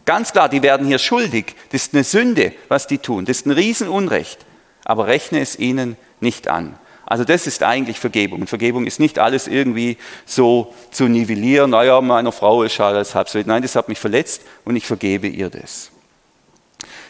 Ganz 0.06 0.32
klar, 0.32 0.48
die 0.48 0.62
werden 0.62 0.86
hier 0.86 0.98
schuldig. 0.98 1.54
Das 1.70 1.82
ist 1.82 1.94
eine 1.94 2.04
Sünde, 2.04 2.52
was 2.68 2.86
die 2.86 2.98
tun. 2.98 3.26
Das 3.26 3.38
ist 3.38 3.46
ein 3.46 3.52
Riesenunrecht. 3.52 4.38
Aber 4.84 5.06
rechne 5.06 5.40
es 5.40 5.58
ihnen 5.58 5.96
nicht 6.20 6.48
an. 6.48 6.78
Also 7.04 7.24
das 7.24 7.46
ist 7.46 7.62
eigentlich 7.62 8.00
Vergebung. 8.00 8.40
Und 8.40 8.48
Vergebung 8.48 8.86
ist 8.86 8.98
nicht 8.98 9.18
alles 9.18 9.46
irgendwie 9.46 9.98
so 10.24 10.74
zu 10.90 11.04
nivellieren, 11.08 11.70
naja, 11.70 12.00
meiner 12.00 12.32
Frau 12.32 12.62
ist 12.62 12.80
alles 12.80 13.14
halb 13.14 13.28
so. 13.28 13.38
Nein, 13.44 13.62
das 13.62 13.76
hat 13.76 13.88
mich 13.88 13.98
verletzt 13.98 14.42
und 14.64 14.74
ich 14.74 14.86
vergebe 14.86 15.28
ihr 15.28 15.50
das. 15.50 15.90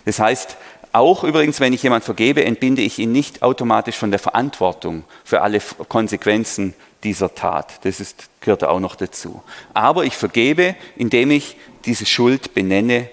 Das 0.04 0.18
heißt, 0.18 0.56
Auch 0.96 1.24
übrigens, 1.24 1.60
wenn 1.60 1.74
ich 1.74 1.82
jemand 1.82 2.04
vergebe, 2.04 2.42
entbinde 2.42 2.80
ich 2.80 2.98
ihn 2.98 3.12
nicht 3.12 3.42
automatisch 3.42 3.96
von 3.96 4.10
der 4.10 4.18
Verantwortung 4.18 5.04
für 5.24 5.42
alle 5.42 5.60
Konsequenzen 5.88 6.72
dieser 7.04 7.34
Tat. 7.34 7.84
Das 7.84 8.00
ist, 8.00 8.30
gehört 8.40 8.64
auch 8.64 8.80
noch 8.80 8.96
dazu. 8.96 9.42
Aber 9.74 10.06
ich 10.06 10.16
vergebe, 10.16 10.74
indem 10.96 11.32
ich 11.32 11.58
diese 11.86 12.06
Schuld 12.06 12.54
benenne 12.54 13.08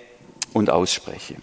und 0.53 0.69
ausspreche. 0.69 1.35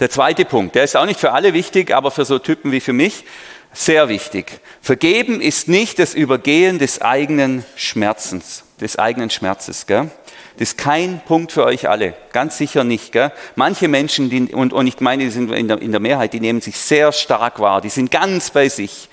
Der 0.00 0.10
zweite 0.10 0.44
Punkt, 0.44 0.74
der 0.74 0.84
ist 0.84 0.96
auch 0.96 1.06
nicht 1.06 1.20
für 1.20 1.32
alle 1.32 1.52
wichtig, 1.52 1.94
aber 1.94 2.10
für 2.10 2.24
so 2.24 2.38
Typen 2.38 2.72
wie 2.72 2.80
für 2.80 2.92
mich 2.92 3.24
sehr 3.72 4.08
wichtig. 4.08 4.60
Vergeben 4.80 5.40
ist 5.40 5.68
nicht 5.68 5.98
das 5.98 6.14
Übergehen 6.14 6.78
des 6.78 7.00
eigenen 7.00 7.64
Schmerzens, 7.76 8.64
des 8.80 8.98
eigenen 8.98 9.30
Schmerzes. 9.30 9.86
Gell? 9.86 10.10
Das 10.58 10.70
ist 10.70 10.78
kein 10.78 11.22
Punkt 11.24 11.52
für 11.52 11.64
euch 11.64 11.88
alle, 11.88 12.14
ganz 12.32 12.58
sicher 12.58 12.84
nicht. 12.84 13.12
Gell? 13.12 13.32
Manche 13.56 13.88
Menschen, 13.88 14.28
die, 14.28 14.54
und, 14.54 14.72
und 14.72 14.86
ich 14.86 15.00
meine, 15.00 15.24
die 15.24 15.30
sind 15.30 15.50
in 15.52 15.68
der, 15.68 15.80
in 15.80 15.90
der 15.90 16.00
Mehrheit, 16.00 16.32
die 16.32 16.40
nehmen 16.40 16.60
sich 16.60 16.76
sehr 16.78 17.12
stark 17.12 17.60
wahr, 17.60 17.80
die 17.80 17.88
sind 17.88 18.10
ganz 18.10 18.50
bei 18.50 18.68
sich 18.68 19.08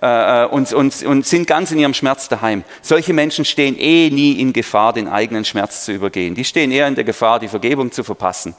äh, 0.00 0.46
und, 0.46 0.72
und, 0.72 1.02
und 1.02 1.26
sind 1.26 1.46
ganz 1.46 1.70
in 1.70 1.78
ihrem 1.78 1.94
Schmerz 1.94 2.28
daheim. 2.28 2.64
Solche 2.82 3.12
Menschen 3.12 3.44
stehen 3.44 3.76
eh 3.78 4.10
nie 4.10 4.32
in 4.40 4.52
Gefahr, 4.52 4.92
den 4.92 5.08
eigenen 5.08 5.44
Schmerz 5.44 5.84
zu 5.84 5.92
übergehen. 5.92 6.34
Die 6.34 6.44
stehen 6.44 6.70
eher 6.70 6.86
in 6.88 6.94
der 6.94 7.04
Gefahr, 7.04 7.38
die 7.38 7.48
Vergebung 7.48 7.92
zu 7.92 8.04
verpassen. 8.04 8.54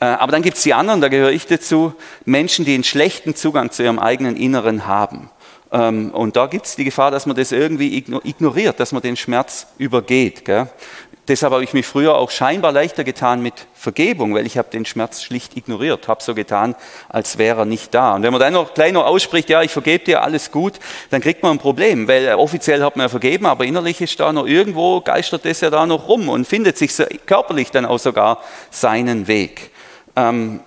Äh, 0.00 0.06
aber 0.06 0.32
dann 0.32 0.42
gibt 0.42 0.56
es 0.56 0.62
die 0.62 0.74
anderen, 0.74 1.00
da 1.00 1.08
gehöre 1.08 1.30
ich 1.30 1.46
dazu, 1.46 1.94
Menschen, 2.24 2.64
die 2.64 2.74
einen 2.74 2.84
schlechten 2.84 3.34
Zugang 3.34 3.70
zu 3.70 3.82
ihrem 3.82 3.98
eigenen 3.98 4.36
Inneren 4.36 4.86
haben. 4.86 5.30
Ähm, 5.72 6.10
und 6.10 6.36
da 6.36 6.46
gibt 6.46 6.66
es 6.66 6.76
die 6.76 6.84
Gefahr, 6.84 7.10
dass 7.10 7.26
man 7.26 7.36
das 7.36 7.52
irgendwie 7.52 7.96
ignoriert, 7.96 8.80
dass 8.80 8.92
man 8.92 9.02
den 9.02 9.16
Schmerz 9.16 9.68
übergeht. 9.78 10.44
Gell? 10.44 10.68
Deshalb 11.30 11.52
habe 11.52 11.62
ich 11.62 11.74
mich 11.74 11.86
früher 11.86 12.16
auch 12.16 12.32
scheinbar 12.32 12.72
leichter 12.72 13.04
getan 13.04 13.40
mit 13.40 13.54
Vergebung, 13.72 14.34
weil 14.34 14.46
ich 14.46 14.58
habe 14.58 14.68
den 14.68 14.84
Schmerz 14.84 15.22
schlicht 15.22 15.56
ignoriert, 15.56 16.08
habe 16.08 16.20
so 16.20 16.34
getan, 16.34 16.74
als 17.08 17.38
wäre 17.38 17.60
er 17.60 17.64
nicht 17.66 17.94
da. 17.94 18.16
Und 18.16 18.24
wenn 18.24 18.32
man 18.32 18.40
dann 18.40 18.54
noch 18.54 18.74
gleich 18.74 18.96
ausspricht, 18.96 19.48
ja, 19.48 19.62
ich 19.62 19.70
vergebe 19.70 20.04
dir, 20.04 20.24
alles 20.24 20.50
gut, 20.50 20.80
dann 21.10 21.20
kriegt 21.20 21.44
man 21.44 21.52
ein 21.52 21.58
Problem, 21.58 22.08
weil 22.08 22.34
offiziell 22.34 22.82
hat 22.82 22.96
man 22.96 23.04
ja 23.04 23.08
vergeben, 23.08 23.46
aber 23.46 23.64
innerlich 23.64 24.00
ist 24.00 24.18
da 24.18 24.32
noch 24.32 24.44
irgendwo, 24.44 25.02
geistert 25.02 25.44
das 25.44 25.60
ja 25.60 25.70
da 25.70 25.86
noch 25.86 26.08
rum 26.08 26.28
und 26.28 26.48
findet 26.48 26.76
sich 26.76 26.90
körperlich 27.26 27.70
dann 27.70 27.86
auch 27.86 28.00
sogar 28.00 28.42
seinen 28.72 29.28
Weg. 29.28 29.70
Ähm, 30.16 30.58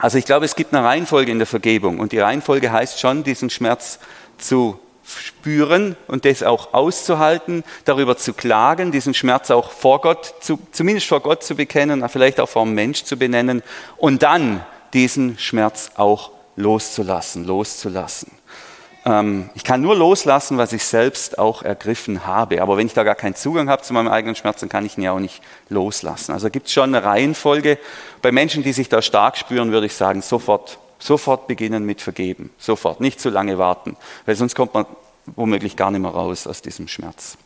also 0.00 0.18
ich 0.18 0.26
glaube, 0.26 0.44
es 0.44 0.54
gibt 0.54 0.74
eine 0.74 0.84
Reihenfolge 0.84 1.32
in 1.32 1.38
der 1.38 1.46
Vergebung 1.46 1.98
und 1.98 2.12
die 2.12 2.18
Reihenfolge 2.18 2.70
heißt 2.70 3.00
schon, 3.00 3.24
diesen 3.24 3.48
Schmerz 3.48 3.98
zu 4.36 4.78
spüren 5.06 5.96
und 6.06 6.24
das 6.24 6.42
auch 6.42 6.72
auszuhalten, 6.72 7.64
darüber 7.84 8.16
zu 8.16 8.32
klagen, 8.32 8.92
diesen 8.92 9.14
Schmerz 9.14 9.50
auch 9.50 9.70
vor 9.70 10.00
Gott, 10.00 10.34
zu, 10.40 10.58
zumindest 10.72 11.06
vor 11.06 11.20
Gott 11.20 11.42
zu 11.42 11.54
bekennen, 11.54 12.06
vielleicht 12.08 12.40
auch 12.40 12.48
vor 12.48 12.64
dem 12.64 12.74
Mensch 12.74 13.04
zu 13.04 13.16
benennen 13.16 13.62
und 13.96 14.22
dann 14.22 14.64
diesen 14.92 15.38
Schmerz 15.38 15.90
auch 15.96 16.30
loszulassen, 16.56 17.44
loszulassen. 17.44 18.30
Ähm, 19.04 19.50
ich 19.54 19.64
kann 19.64 19.80
nur 19.80 19.96
loslassen, 19.96 20.56
was 20.56 20.72
ich 20.72 20.84
selbst 20.84 21.38
auch 21.38 21.62
ergriffen 21.62 22.26
habe. 22.26 22.62
Aber 22.62 22.76
wenn 22.76 22.86
ich 22.86 22.94
da 22.94 23.02
gar 23.02 23.14
keinen 23.14 23.34
Zugang 23.34 23.68
habe 23.68 23.82
zu 23.82 23.92
meinem 23.92 24.08
eigenen 24.08 24.34
Schmerz, 24.34 24.60
dann 24.60 24.68
kann 24.68 24.86
ich 24.86 24.96
ihn 24.96 25.02
ja 25.02 25.12
auch 25.12 25.18
nicht 25.18 25.42
loslassen. 25.68 26.32
Also 26.32 26.48
gibt 26.48 26.68
es 26.68 26.72
schon 26.72 26.94
eine 26.94 27.04
Reihenfolge. 27.04 27.78
Bei 28.22 28.32
Menschen, 28.32 28.62
die 28.62 28.72
sich 28.72 28.88
da 28.88 29.02
stark 29.02 29.36
spüren, 29.36 29.72
würde 29.72 29.86
ich 29.86 29.94
sagen, 29.94 30.22
sofort 30.22 30.78
Sofort 31.04 31.48
beginnen 31.48 31.84
mit 31.84 32.00
Vergeben. 32.00 32.48
Sofort. 32.56 33.02
Nicht 33.02 33.20
zu 33.20 33.28
lange 33.28 33.58
warten. 33.58 33.94
Weil 34.24 34.36
sonst 34.36 34.54
kommt 34.54 34.72
man 34.72 34.86
womöglich 35.36 35.76
gar 35.76 35.90
nicht 35.90 36.00
mehr 36.00 36.10
raus 36.10 36.46
aus 36.46 36.62
diesem 36.62 36.88
Schmerz. 36.88 37.36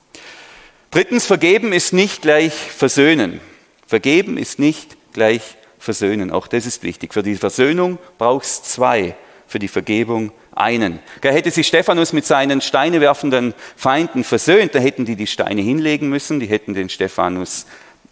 Drittens, 0.92 1.26
vergeben 1.26 1.72
ist 1.72 1.92
nicht 1.92 2.22
gleich 2.22 2.52
versöhnen. 2.52 3.40
Vergeben 3.84 4.38
ist 4.38 4.60
nicht 4.60 4.96
gleich 5.12 5.42
versöhnen. 5.80 6.30
Auch 6.30 6.46
das 6.46 6.66
ist 6.66 6.84
wichtig. 6.84 7.12
Für 7.12 7.24
die 7.24 7.34
Versöhnung 7.34 7.98
braucht 8.16 8.44
es 8.44 8.62
zwei. 8.62 9.16
Für 9.48 9.58
die 9.58 9.66
Vergebung 9.66 10.30
einen. 10.54 11.00
Hätte 11.20 11.50
sich 11.50 11.66
Stephanus 11.66 12.12
mit 12.12 12.26
seinen 12.26 12.60
steinewerfenden 12.60 13.54
Feinden 13.74 14.22
versöhnt, 14.22 14.76
da 14.76 14.78
hätten 14.78 15.04
die 15.04 15.16
die 15.16 15.26
Steine 15.26 15.62
hinlegen 15.62 16.08
müssen, 16.08 16.38
die 16.38 16.46
hätten 16.46 16.74
den 16.74 16.90
Stephanus 16.90 17.66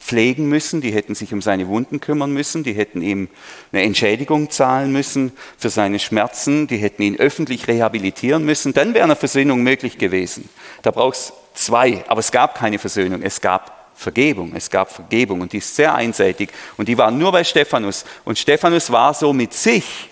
pflegen 0.07 0.49
müssen, 0.49 0.81
die 0.81 0.92
hätten 0.92 1.16
sich 1.16 1.33
um 1.33 1.42
seine 1.42 1.66
Wunden 1.66 2.01
kümmern 2.01 2.31
müssen, 2.31 2.62
die 2.62 2.75
hätten 2.75 3.03
ihm 3.03 3.29
eine 3.73 3.83
Entschädigung 3.83 4.51
zahlen 4.51 4.92
müssen 4.92 5.33
für 5.59 5.69
seine 5.69 5.99
Schmerzen, 5.99 6.69
die 6.69 6.77
hätten 6.77 7.03
ihn 7.03 7.16
öffentlich 7.16 7.66
rehabilitieren 7.66 8.45
müssen, 8.45 8.73
dann 8.73 8.95
wäre 8.95 9.03
eine 9.03 9.16
Versöhnung 9.16 9.62
möglich 9.64 9.99
gewesen. 9.99 10.49
Da 10.83 10.92
braucht 10.92 11.16
es 11.16 11.33
zwei, 11.55 12.05
aber 12.07 12.21
es 12.21 12.31
gab 12.31 12.55
keine 12.55 12.79
Versöhnung, 12.79 13.23
es 13.23 13.40
gab 13.40 13.90
Vergebung, 13.97 14.53
es 14.55 14.71
gab 14.71 14.92
Vergebung 14.92 15.40
und 15.40 15.53
die 15.53 15.59
ist 15.59 15.75
sehr 15.75 15.95
einseitig. 15.95 16.51
Und 16.77 16.87
die 16.87 16.99
war 16.99 17.11
nur 17.11 17.33
bei 17.33 17.42
Stephanus. 17.42 18.05
Und 18.25 18.38
Stephanus 18.38 18.92
war 18.92 19.12
so 19.12 19.33
mit 19.33 19.55
sich 19.55 20.11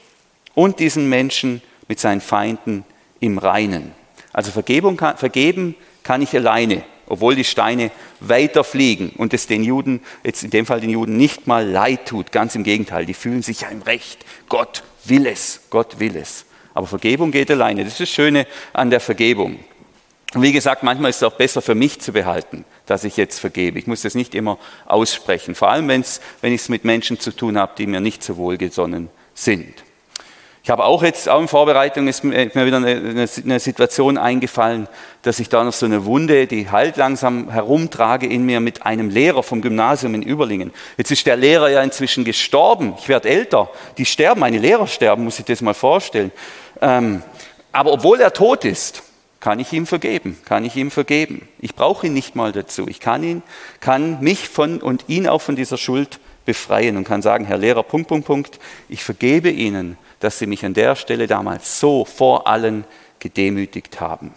und 0.54 0.80
diesen 0.80 1.08
Menschen, 1.08 1.62
mit 1.86 2.00
seinen 2.00 2.22
Feinden 2.22 2.84
im 3.20 3.38
Reinen. 3.38 3.92
Also 4.32 4.50
Vergebung 4.50 4.96
kann, 4.96 5.18
vergeben 5.18 5.76
kann 6.02 6.22
ich 6.22 6.34
alleine, 6.34 6.82
obwohl 7.06 7.34
die 7.34 7.44
Steine 7.44 7.90
weiter 8.20 8.64
fliegen 8.64 9.10
und 9.16 9.34
es 9.34 9.46
den 9.46 9.62
Juden, 9.64 10.00
jetzt 10.22 10.42
in 10.42 10.50
dem 10.50 10.66
Fall 10.66 10.80
den 10.80 10.90
Juden, 10.90 11.16
nicht 11.16 11.46
mal 11.46 11.68
leid 11.68 12.06
tut. 12.06 12.32
Ganz 12.32 12.54
im 12.54 12.64
Gegenteil, 12.64 13.06
die 13.06 13.14
fühlen 13.14 13.42
sich 13.42 13.62
ja 13.62 13.68
im 13.68 13.82
Recht. 13.82 14.24
Gott 14.48 14.82
will 15.04 15.26
es, 15.26 15.60
Gott 15.70 16.00
will 16.00 16.16
es. 16.16 16.46
Aber 16.72 16.86
Vergebung 16.86 17.30
geht 17.30 17.50
alleine. 17.50 17.84
Das 17.84 17.94
ist 17.94 18.00
das 18.00 18.10
Schöne 18.10 18.46
an 18.72 18.90
der 18.90 19.00
Vergebung. 19.00 19.58
Und 20.34 20.42
wie 20.42 20.52
gesagt, 20.52 20.82
manchmal 20.82 21.10
ist 21.10 21.18
es 21.18 21.22
auch 21.22 21.36
besser 21.36 21.62
für 21.62 21.76
mich 21.76 22.00
zu 22.00 22.12
behalten, 22.12 22.64
dass 22.86 23.04
ich 23.04 23.16
jetzt 23.16 23.38
vergebe. 23.38 23.78
Ich 23.78 23.86
muss 23.86 24.02
das 24.02 24.16
nicht 24.16 24.34
immer 24.34 24.58
aussprechen, 24.84 25.54
vor 25.54 25.70
allem 25.70 25.86
wenn 25.86 26.02
ich 26.52 26.60
es 26.60 26.68
mit 26.68 26.84
Menschen 26.84 27.20
zu 27.20 27.30
tun 27.30 27.56
habe, 27.56 27.74
die 27.78 27.86
mir 27.86 28.00
nicht 28.00 28.24
so 28.24 28.36
wohlgesonnen 28.36 29.10
sind. 29.32 29.83
Ich 30.64 30.70
habe 30.70 30.86
auch 30.86 31.02
jetzt, 31.02 31.28
auch 31.28 31.42
in 31.42 31.48
Vorbereitung 31.48 32.08
ist 32.08 32.24
mir 32.24 32.48
wieder 32.54 32.78
eine, 32.78 33.28
eine, 33.44 33.60
Situation 33.60 34.16
eingefallen, 34.16 34.88
dass 35.20 35.38
ich 35.38 35.50
da 35.50 35.62
noch 35.62 35.74
so 35.74 35.84
eine 35.84 36.06
Wunde, 36.06 36.46
die 36.46 36.70
halt 36.70 36.96
langsam 36.96 37.50
herumtrage 37.50 38.26
in 38.26 38.46
mir 38.46 38.60
mit 38.60 38.86
einem 38.86 39.10
Lehrer 39.10 39.42
vom 39.42 39.60
Gymnasium 39.60 40.14
in 40.14 40.22
Überlingen. 40.22 40.72
Jetzt 40.96 41.10
ist 41.10 41.26
der 41.26 41.36
Lehrer 41.36 41.68
ja 41.68 41.82
inzwischen 41.82 42.24
gestorben. 42.24 42.94
Ich 42.98 43.10
werde 43.10 43.28
älter. 43.28 43.68
Die 43.98 44.06
sterben, 44.06 44.40
meine 44.40 44.56
Lehrer 44.56 44.86
sterben, 44.86 45.24
muss 45.24 45.38
ich 45.38 45.44
das 45.44 45.60
mal 45.60 45.74
vorstellen. 45.74 46.32
Ähm, 46.80 47.22
aber 47.70 47.92
obwohl 47.92 48.18
er 48.22 48.32
tot 48.32 48.64
ist, 48.64 49.02
kann 49.40 49.60
ich 49.60 49.70
ihm 49.74 49.86
vergeben, 49.86 50.38
kann 50.46 50.64
ich 50.64 50.76
ihm 50.76 50.90
vergeben. 50.90 51.46
Ich 51.60 51.74
brauche 51.74 52.06
ihn 52.06 52.14
nicht 52.14 52.36
mal 52.36 52.52
dazu. 52.52 52.88
Ich 52.88 53.00
kann 53.00 53.22
ihn, 53.22 53.42
kann 53.80 54.20
mich 54.20 54.48
von 54.48 54.80
und 54.80 55.04
ihn 55.08 55.28
auch 55.28 55.42
von 55.42 55.56
dieser 55.56 55.76
Schuld 55.76 56.20
befreien 56.46 56.96
und 56.96 57.04
kann 57.04 57.20
sagen, 57.20 57.44
Herr 57.44 57.58
Lehrer, 57.58 57.82
Punkt, 57.82 58.08
Punkt, 58.08 58.26
Punkt, 58.26 58.58
ich 58.88 59.04
vergebe 59.04 59.50
Ihnen 59.50 59.98
dass 60.24 60.38
sie 60.38 60.46
mich 60.46 60.64
an 60.64 60.74
der 60.74 60.96
Stelle 60.96 61.26
damals 61.26 61.78
so 61.78 62.04
vor 62.04 62.46
allen 62.46 62.84
gedemütigt 63.18 64.00
haben. 64.00 64.32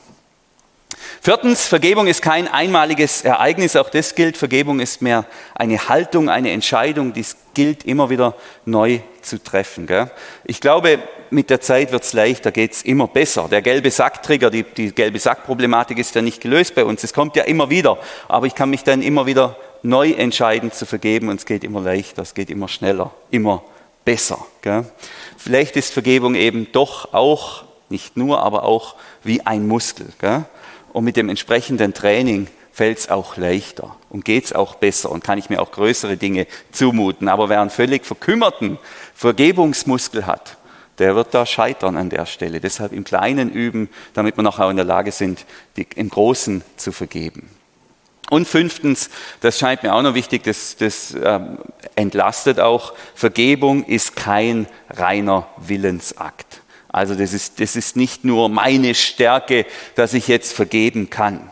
Viertens, 1.22 1.68
Vergebung 1.68 2.08
ist 2.08 2.22
kein 2.22 2.48
einmaliges 2.48 3.22
Ereignis, 3.22 3.76
auch 3.76 3.90
das 3.90 4.16
gilt. 4.16 4.38
Vergebung 4.38 4.80
ist 4.80 5.02
mehr 5.02 5.26
eine 5.56 5.90
Haltung, 5.90 6.30
eine 6.30 6.52
Entscheidung, 6.52 7.14
die 7.14 7.22
es 7.22 7.38
gilt 7.54 7.86
immer 7.86 8.10
wieder 8.10 8.36
neu 8.66 9.00
zu 9.22 9.42
treffen. 9.42 9.88
Gell? 9.88 10.12
Ich 10.46 10.62
glaube, 10.62 11.00
mit 11.30 11.50
der 11.50 11.62
Zeit 11.62 11.92
wird 11.92 12.04
es 12.04 12.14
leichter, 12.14 12.52
geht 12.52 12.74
es 12.74 12.82
immer 12.82 13.08
besser. 13.08 13.48
Der 13.50 13.62
gelbe 13.62 13.92
Sacktrigger, 13.92 14.50
die, 14.50 14.64
die 14.64 14.94
gelbe 14.94 15.20
Sackproblematik 15.20 15.98
ist 15.98 16.16
ja 16.16 16.22
nicht 16.22 16.42
gelöst 16.42 16.76
bei 16.76 16.84
uns. 16.86 17.04
Es 17.04 17.14
kommt 17.14 17.36
ja 17.36 17.44
immer 17.44 17.70
wieder, 17.70 17.98
aber 18.28 18.46
ich 18.48 18.56
kann 18.56 18.70
mich 18.70 18.84
dann 18.84 19.02
immer 19.02 19.26
wieder 19.26 19.58
neu 19.84 20.12
entscheiden 20.12 20.72
zu 20.72 20.86
vergeben 20.86 21.30
und 21.30 21.40
es 21.40 21.46
geht 21.46 21.64
immer 21.64 21.82
leichter, 21.82 22.22
es 22.22 22.34
geht 22.34 22.50
immer 22.50 22.68
schneller, 22.68 23.12
immer 23.32 23.58
besser. 23.58 23.77
Gell? 24.62 24.86
Vielleicht 25.38 25.76
ist 25.76 25.92
Vergebung 25.92 26.36
eben 26.36 26.72
doch 26.72 27.14
auch, 27.14 27.64
nicht 27.90 28.18
nur, 28.18 28.42
aber 28.42 28.64
auch 28.64 28.96
wie 29.24 29.46
ein 29.46 29.68
Muskel. 29.68 30.08
Gell? 30.20 30.46
Und 30.94 31.04
mit 31.04 31.18
dem 31.18 31.30
entsprechenden 31.30 31.94
Training 31.94 32.48
fällt 32.72 33.00
es 33.00 33.10
auch 33.10 33.38
leichter 33.38 33.96
und 34.10 34.24
geht 34.24 34.46
es 34.46 34.54
auch 34.54 34.76
besser 34.76 35.12
und 35.12 35.24
kann 35.24 35.38
ich 35.38 35.50
mir 35.50 35.62
auch 35.62 35.72
größere 35.72 36.16
Dinge 36.16 36.48
zumuten. 36.72 37.28
Aber 37.28 37.50
wer 37.50 37.60
einen 37.60 37.70
völlig 37.70 38.06
verkümmerten 38.06 38.78
Vergebungsmuskel 39.14 40.26
hat, 40.26 40.58
der 41.00 41.16
wird 41.16 41.34
da 41.34 41.46
scheitern 41.46 41.98
an 41.98 42.10
der 42.10 42.26
Stelle. 42.26 42.60
Deshalb 42.60 42.94
im 42.94 43.04
Kleinen 43.04 43.52
üben, 43.52 43.90
damit 44.14 44.38
wir 44.38 44.48
auch 44.48 44.70
in 44.70 44.76
der 44.76 44.86
Lage 44.86 45.12
sind, 45.12 45.46
die, 45.76 45.88
im 45.96 46.10
Großen 46.10 46.64
zu 46.76 46.92
vergeben. 46.92 47.50
Und 48.30 48.48
fünftens, 48.48 49.10
das 49.40 49.58
scheint 49.58 49.84
mir 49.84 49.94
auch 49.94 50.02
noch 50.02 50.14
wichtig, 50.14 50.44
das, 50.44 50.76
das 50.76 51.16
ähm, 51.24 51.60
entlastet 51.96 52.60
auch, 52.60 52.94
Vergebung 53.16 53.86
ist 53.86 54.16
kein 54.18 54.68
reiner 54.90 55.48
Willensakt. 55.58 56.62
Also 56.90 57.16
das 57.16 57.32
ist, 57.34 57.60
das 57.62 57.76
ist 57.76 57.96
nicht 57.96 58.26
nur 58.26 58.50
meine 58.50 58.96
Stärke, 58.96 59.66
dass 59.96 60.14
ich 60.14 60.28
jetzt 60.28 60.54
vergeben 60.54 61.10
kann. 61.10 61.52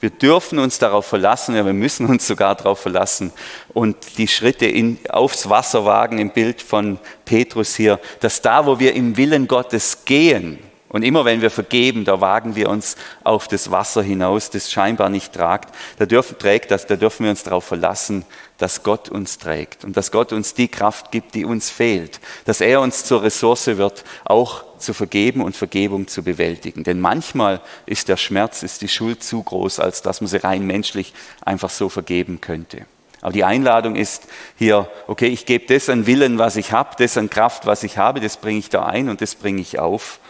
Wir 0.00 0.10
dürfen 0.10 0.60
uns 0.60 0.78
darauf 0.78 1.06
verlassen, 1.06 1.56
ja, 1.56 1.66
wir 1.66 1.72
müssen 1.72 2.06
uns 2.06 2.26
sogar 2.26 2.54
darauf 2.54 2.80
verlassen 2.80 3.32
und 3.74 3.96
die 4.16 4.28
Schritte 4.28 4.66
in, 4.66 4.98
aufs 5.08 5.48
Wasser 5.48 5.84
wagen 5.84 6.18
im 6.18 6.30
Bild 6.30 6.62
von 6.62 6.98
Petrus 7.24 7.74
hier, 7.74 7.98
dass 8.20 8.40
da, 8.40 8.66
wo 8.66 8.78
wir 8.78 8.94
im 8.94 9.16
Willen 9.16 9.48
Gottes 9.48 10.04
gehen, 10.04 10.58
Und 10.88 11.02
immer 11.02 11.24
wenn 11.24 11.42
wir 11.42 11.50
vergeben, 11.50 12.04
da 12.04 12.20
wagen 12.20 12.56
wir 12.56 12.70
uns 12.70 12.96
auf 13.22 13.46
das 13.46 13.70
Wasser 13.70 14.02
hinaus, 14.02 14.48
das 14.50 14.72
scheinbar 14.72 15.10
nicht 15.10 15.34
tragt. 15.34 15.74
Da 15.98 16.06
dürfen, 16.06 16.38
trägt 16.38 16.70
das, 16.70 16.86
da 16.86 16.96
dürfen 16.96 17.24
wir 17.24 17.30
uns 17.30 17.42
darauf 17.42 17.64
verlassen, 17.64 18.24
dass 18.56 18.82
Gott 18.82 19.08
uns 19.10 19.38
trägt 19.38 19.84
und 19.84 19.96
dass 19.96 20.10
Gott 20.10 20.32
uns 20.32 20.54
die 20.54 20.68
Kraft 20.68 21.10
gibt, 21.10 21.34
die 21.34 21.44
uns 21.44 21.68
fehlt. 21.70 22.20
Dass 22.46 22.60
er 22.60 22.80
uns 22.80 23.04
zur 23.04 23.22
Ressource 23.22 23.66
wird, 23.66 24.04
auch 24.24 24.64
zu 24.78 24.94
vergeben 24.94 25.42
und 25.42 25.56
Vergebung 25.56 26.08
zu 26.08 26.22
bewältigen. 26.22 26.84
Denn 26.84 27.00
manchmal 27.00 27.60
ist 27.84 28.08
der 28.08 28.16
Schmerz, 28.16 28.62
ist 28.62 28.80
die 28.80 28.88
Schuld 28.88 29.22
zu 29.22 29.42
groß, 29.42 29.80
als 29.80 30.00
dass 30.02 30.20
man 30.22 30.28
sie 30.28 30.42
rein 30.42 30.66
menschlich 30.66 31.12
einfach 31.44 31.70
so 31.70 31.88
vergeben 31.88 32.40
könnte. 32.40 32.86
Aber 33.20 33.32
die 33.32 33.44
Einladung 33.44 33.96
ist 33.96 34.28
hier, 34.56 34.88
okay, 35.06 35.26
ich 35.26 35.44
gebe 35.44 35.66
das 35.66 35.88
an 35.88 36.06
Willen, 36.06 36.38
was 36.38 36.56
ich 36.56 36.72
habe, 36.72 36.90
das 36.98 37.18
an 37.18 37.30
Kraft, 37.30 37.66
was 37.66 37.82
ich 37.82 37.98
habe, 37.98 38.20
das 38.20 38.36
bringe 38.36 38.60
ich 38.60 38.70
da 38.70 38.86
ein 38.86 39.08
und 39.08 39.20
das 39.20 39.34
bringe 39.34 39.60
ich 39.60 39.78
auf. 39.78 40.20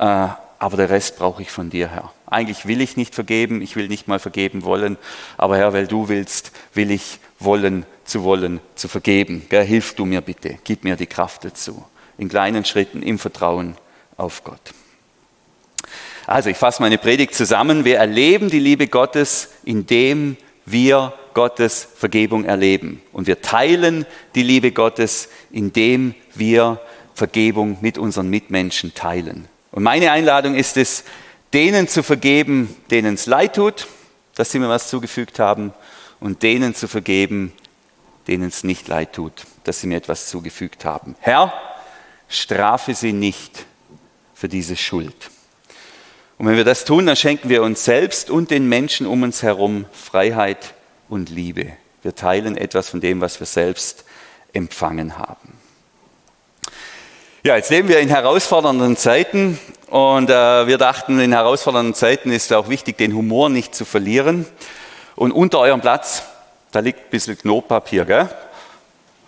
Äh, 0.00 0.28
aber 0.58 0.76
der 0.76 0.90
Rest 0.90 1.18
brauche 1.18 1.42
ich 1.42 1.50
von 1.50 1.70
dir, 1.70 1.88
Herr. 1.88 2.12
Eigentlich 2.26 2.66
will 2.66 2.80
ich 2.80 2.96
nicht 2.96 3.14
vergeben, 3.14 3.60
ich 3.60 3.76
will 3.76 3.88
nicht 3.88 4.08
mal 4.08 4.18
vergeben 4.18 4.64
wollen, 4.64 4.96
aber 5.36 5.56
Herr, 5.56 5.72
weil 5.72 5.86
du 5.86 6.08
willst, 6.08 6.52
will 6.74 6.90
ich 6.90 7.18
wollen, 7.38 7.84
zu 8.04 8.24
wollen, 8.24 8.60
zu 8.74 8.88
vergeben. 8.88 9.44
Gell, 9.48 9.64
hilf 9.64 9.94
du 9.94 10.06
mir 10.06 10.20
bitte, 10.22 10.58
gib 10.64 10.84
mir 10.84 10.96
die 10.96 11.06
Kraft 11.06 11.44
dazu. 11.44 11.84
In 12.18 12.28
kleinen 12.28 12.64
Schritten, 12.64 13.02
im 13.02 13.18
Vertrauen 13.18 13.76
auf 14.16 14.42
Gott. 14.42 14.60
Also, 16.26 16.50
ich 16.50 16.56
fasse 16.56 16.82
meine 16.82 16.98
Predigt 16.98 17.34
zusammen. 17.34 17.84
Wir 17.84 17.98
erleben 17.98 18.50
die 18.50 18.58
Liebe 18.58 18.86
Gottes, 18.86 19.50
indem 19.64 20.36
wir 20.64 21.12
Gottes 21.34 21.88
Vergebung 21.96 22.44
erleben. 22.44 23.02
Und 23.12 23.26
wir 23.26 23.40
teilen 23.42 24.06
die 24.34 24.42
Liebe 24.42 24.72
Gottes, 24.72 25.28
indem 25.50 26.14
wir 26.34 26.80
Vergebung 27.14 27.78
mit 27.80 27.98
unseren 27.98 28.28
Mitmenschen 28.28 28.94
teilen. 28.94 29.48
Und 29.72 29.82
meine 29.82 30.10
Einladung 30.10 30.54
ist 30.54 30.76
es, 30.76 31.04
denen 31.52 31.88
zu 31.88 32.02
vergeben, 32.02 32.74
denen 32.90 33.14
es 33.14 33.26
leid 33.26 33.56
tut, 33.56 33.86
dass 34.34 34.50
sie 34.50 34.58
mir 34.58 34.68
was 34.68 34.88
zugefügt 34.88 35.38
haben, 35.38 35.72
und 36.20 36.42
denen 36.42 36.74
zu 36.74 36.86
vergeben, 36.86 37.52
denen 38.28 38.48
es 38.48 38.62
nicht 38.62 38.86
leid 38.88 39.14
tut, 39.14 39.32
dass 39.64 39.80
sie 39.80 39.86
mir 39.86 39.96
etwas 39.96 40.28
zugefügt 40.28 40.84
haben. 40.84 41.16
Herr, 41.20 41.52
strafe 42.28 42.94
sie 42.94 43.12
nicht 43.12 43.64
für 44.34 44.48
diese 44.48 44.76
Schuld. 44.76 45.30
Und 46.38 46.46
wenn 46.46 46.56
wir 46.56 46.64
das 46.64 46.84
tun, 46.84 47.06
dann 47.06 47.16
schenken 47.16 47.48
wir 47.48 47.62
uns 47.62 47.84
selbst 47.84 48.30
und 48.30 48.50
den 48.50 48.68
Menschen 48.68 49.06
um 49.06 49.22
uns 49.22 49.42
herum 49.42 49.86
Freiheit 49.92 50.74
und 51.08 51.28
Liebe. 51.28 51.72
Wir 52.02 52.14
teilen 52.14 52.56
etwas 52.56 52.88
von 52.88 53.00
dem, 53.00 53.20
was 53.20 53.40
wir 53.40 53.46
selbst 53.46 54.04
empfangen 54.52 55.18
haben. 55.18 55.59
Ja, 57.42 57.56
jetzt 57.56 57.70
leben 57.70 57.88
wir 57.88 58.00
in 58.00 58.10
herausfordernden 58.10 58.98
Zeiten 58.98 59.58
und 59.86 60.28
äh, 60.28 60.66
wir 60.66 60.76
dachten, 60.76 61.18
in 61.18 61.32
herausfordernden 61.32 61.94
Zeiten 61.94 62.30
ist 62.30 62.50
es 62.50 62.52
auch 62.52 62.68
wichtig, 62.68 62.98
den 62.98 63.14
Humor 63.14 63.48
nicht 63.48 63.74
zu 63.74 63.86
verlieren. 63.86 64.44
Und 65.16 65.32
unter 65.32 65.58
eurem 65.60 65.80
Platz, 65.80 66.22
da 66.70 66.80
liegt 66.80 66.98
ein 66.98 67.10
bisschen 67.10 67.38
Knotpapier, 67.38 68.04
gell? 68.04 68.28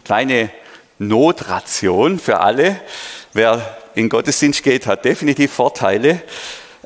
Kleine 0.04 0.50
Notration 0.98 2.18
für 2.18 2.40
alle. 2.40 2.78
Wer 3.32 3.78
in 3.94 4.10
Gottesdienst 4.10 4.62
geht, 4.62 4.86
hat 4.86 5.06
definitiv 5.06 5.50
Vorteile. 5.50 6.20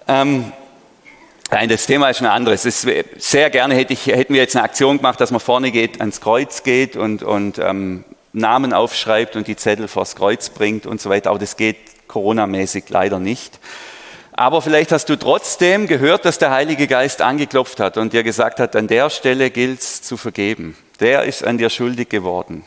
Ähm, 0.07 0.53
Nein, 1.51 1.69
das 1.69 1.87
Thema 1.87 2.09
ist 2.09 2.21
ein 2.21 2.27
anderes. 2.27 2.65
Ist, 2.65 2.87
sehr 3.19 3.51
gerne 3.51 3.75
hätte 3.75 3.93
ich, 3.93 4.07
hätten 4.07 4.33
wir 4.35 4.41
jetzt 4.41 4.55
eine 4.55 4.65
Aktion 4.65 4.99
gemacht, 4.99 5.21
dass 5.21 5.33
man 5.33 5.41
vorne 5.41 5.73
geht, 5.73 6.01
ans 6.01 6.21
Kreuz 6.21 6.63
geht 6.63 6.95
und, 6.97 7.25
und 7.25 7.59
ähm, 7.59 8.05
Namen 8.37 8.75
aufschreibt 8.75 9.35
und 9.35 9.47
die 9.49 9.57
Zettel 9.57 9.89
vors 9.89 10.15
Kreuz 10.15 10.51
bringt 10.51 10.87
und 10.87 11.01
so 11.01 11.09
weiter. 11.09 11.31
Aber 11.31 11.39
das 11.39 11.57
geht 11.57 11.77
Corona-mäßig 12.07 12.85
leider 12.89 13.19
nicht. 13.19 13.59
Aber 14.33 14.61
vielleicht 14.61 14.93
hast 14.93 15.09
du 15.09 15.17
trotzdem 15.17 15.87
gehört, 15.87 16.27
dass 16.27 16.39
der 16.39 16.51
Heilige 16.51 16.87
Geist 16.87 17.23
angeklopft 17.23 17.81
hat 17.81 17.97
und 17.97 18.13
dir 18.13 18.23
gesagt 18.23 18.61
hat, 18.61 18.77
an 18.77 18.89
der 18.89 19.09
Stelle 19.09 19.51
gilt 19.51 19.81
es 19.81 20.03
zu 20.03 20.19
vergeben. 20.19 20.77
Der 21.01 21.25
ist 21.25 21.45
an 21.45 21.57
dir 21.57 21.71
schuldig 21.71 22.11
geworden. 22.11 22.63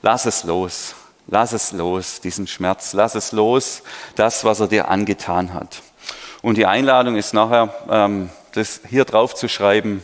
Lass 0.00 0.24
es 0.24 0.44
los. 0.44 0.94
Lass 1.26 1.52
es 1.52 1.72
los, 1.72 2.20
diesen 2.20 2.46
Schmerz. 2.46 2.94
Lass 2.94 3.14
es 3.14 3.32
los, 3.32 3.82
das, 4.16 4.44
was 4.44 4.60
er 4.60 4.68
dir 4.68 4.88
angetan 4.88 5.52
hat. 5.52 5.82
Und 6.40 6.56
die 6.56 6.66
Einladung 6.66 7.16
ist 7.16 7.34
nachher, 7.34 7.74
ähm, 7.90 8.30
das 8.52 8.80
hier 8.88 9.04
drauf 9.04 9.34
zu 9.34 9.48
schreiben, 9.48 10.02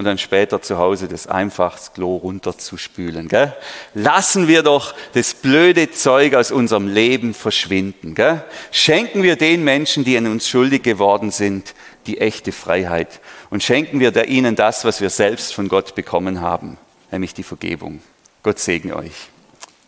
und 0.00 0.06
dann 0.06 0.16
später 0.16 0.62
zu 0.62 0.78
Hause 0.78 1.08
das 1.08 1.26
einfach 1.26 1.74
das 1.74 1.92
Klo 1.92 2.16
runterzuspülen. 2.16 3.28
Gell? 3.28 3.54
Lassen 3.92 4.48
wir 4.48 4.62
doch 4.62 4.94
das 5.12 5.34
blöde 5.34 5.90
Zeug 5.90 6.32
aus 6.32 6.50
unserem 6.50 6.88
Leben 6.88 7.34
verschwinden. 7.34 8.14
Gell? 8.14 8.42
Schenken 8.72 9.22
wir 9.22 9.36
den 9.36 9.62
Menschen, 9.62 10.02
die 10.02 10.16
an 10.16 10.26
uns 10.26 10.48
schuldig 10.48 10.82
geworden 10.82 11.30
sind, 11.30 11.74
die 12.06 12.16
echte 12.16 12.50
Freiheit. 12.50 13.20
Und 13.50 13.62
schenken 13.62 14.00
wir 14.00 14.24
ihnen 14.24 14.56
das, 14.56 14.86
was 14.86 15.02
wir 15.02 15.10
selbst 15.10 15.52
von 15.52 15.68
Gott 15.68 15.94
bekommen 15.94 16.40
haben, 16.40 16.78
nämlich 17.10 17.34
die 17.34 17.42
Vergebung. 17.42 18.00
Gott 18.42 18.58
segne 18.58 18.96
euch. 18.96 19.28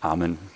Amen. 0.02 0.51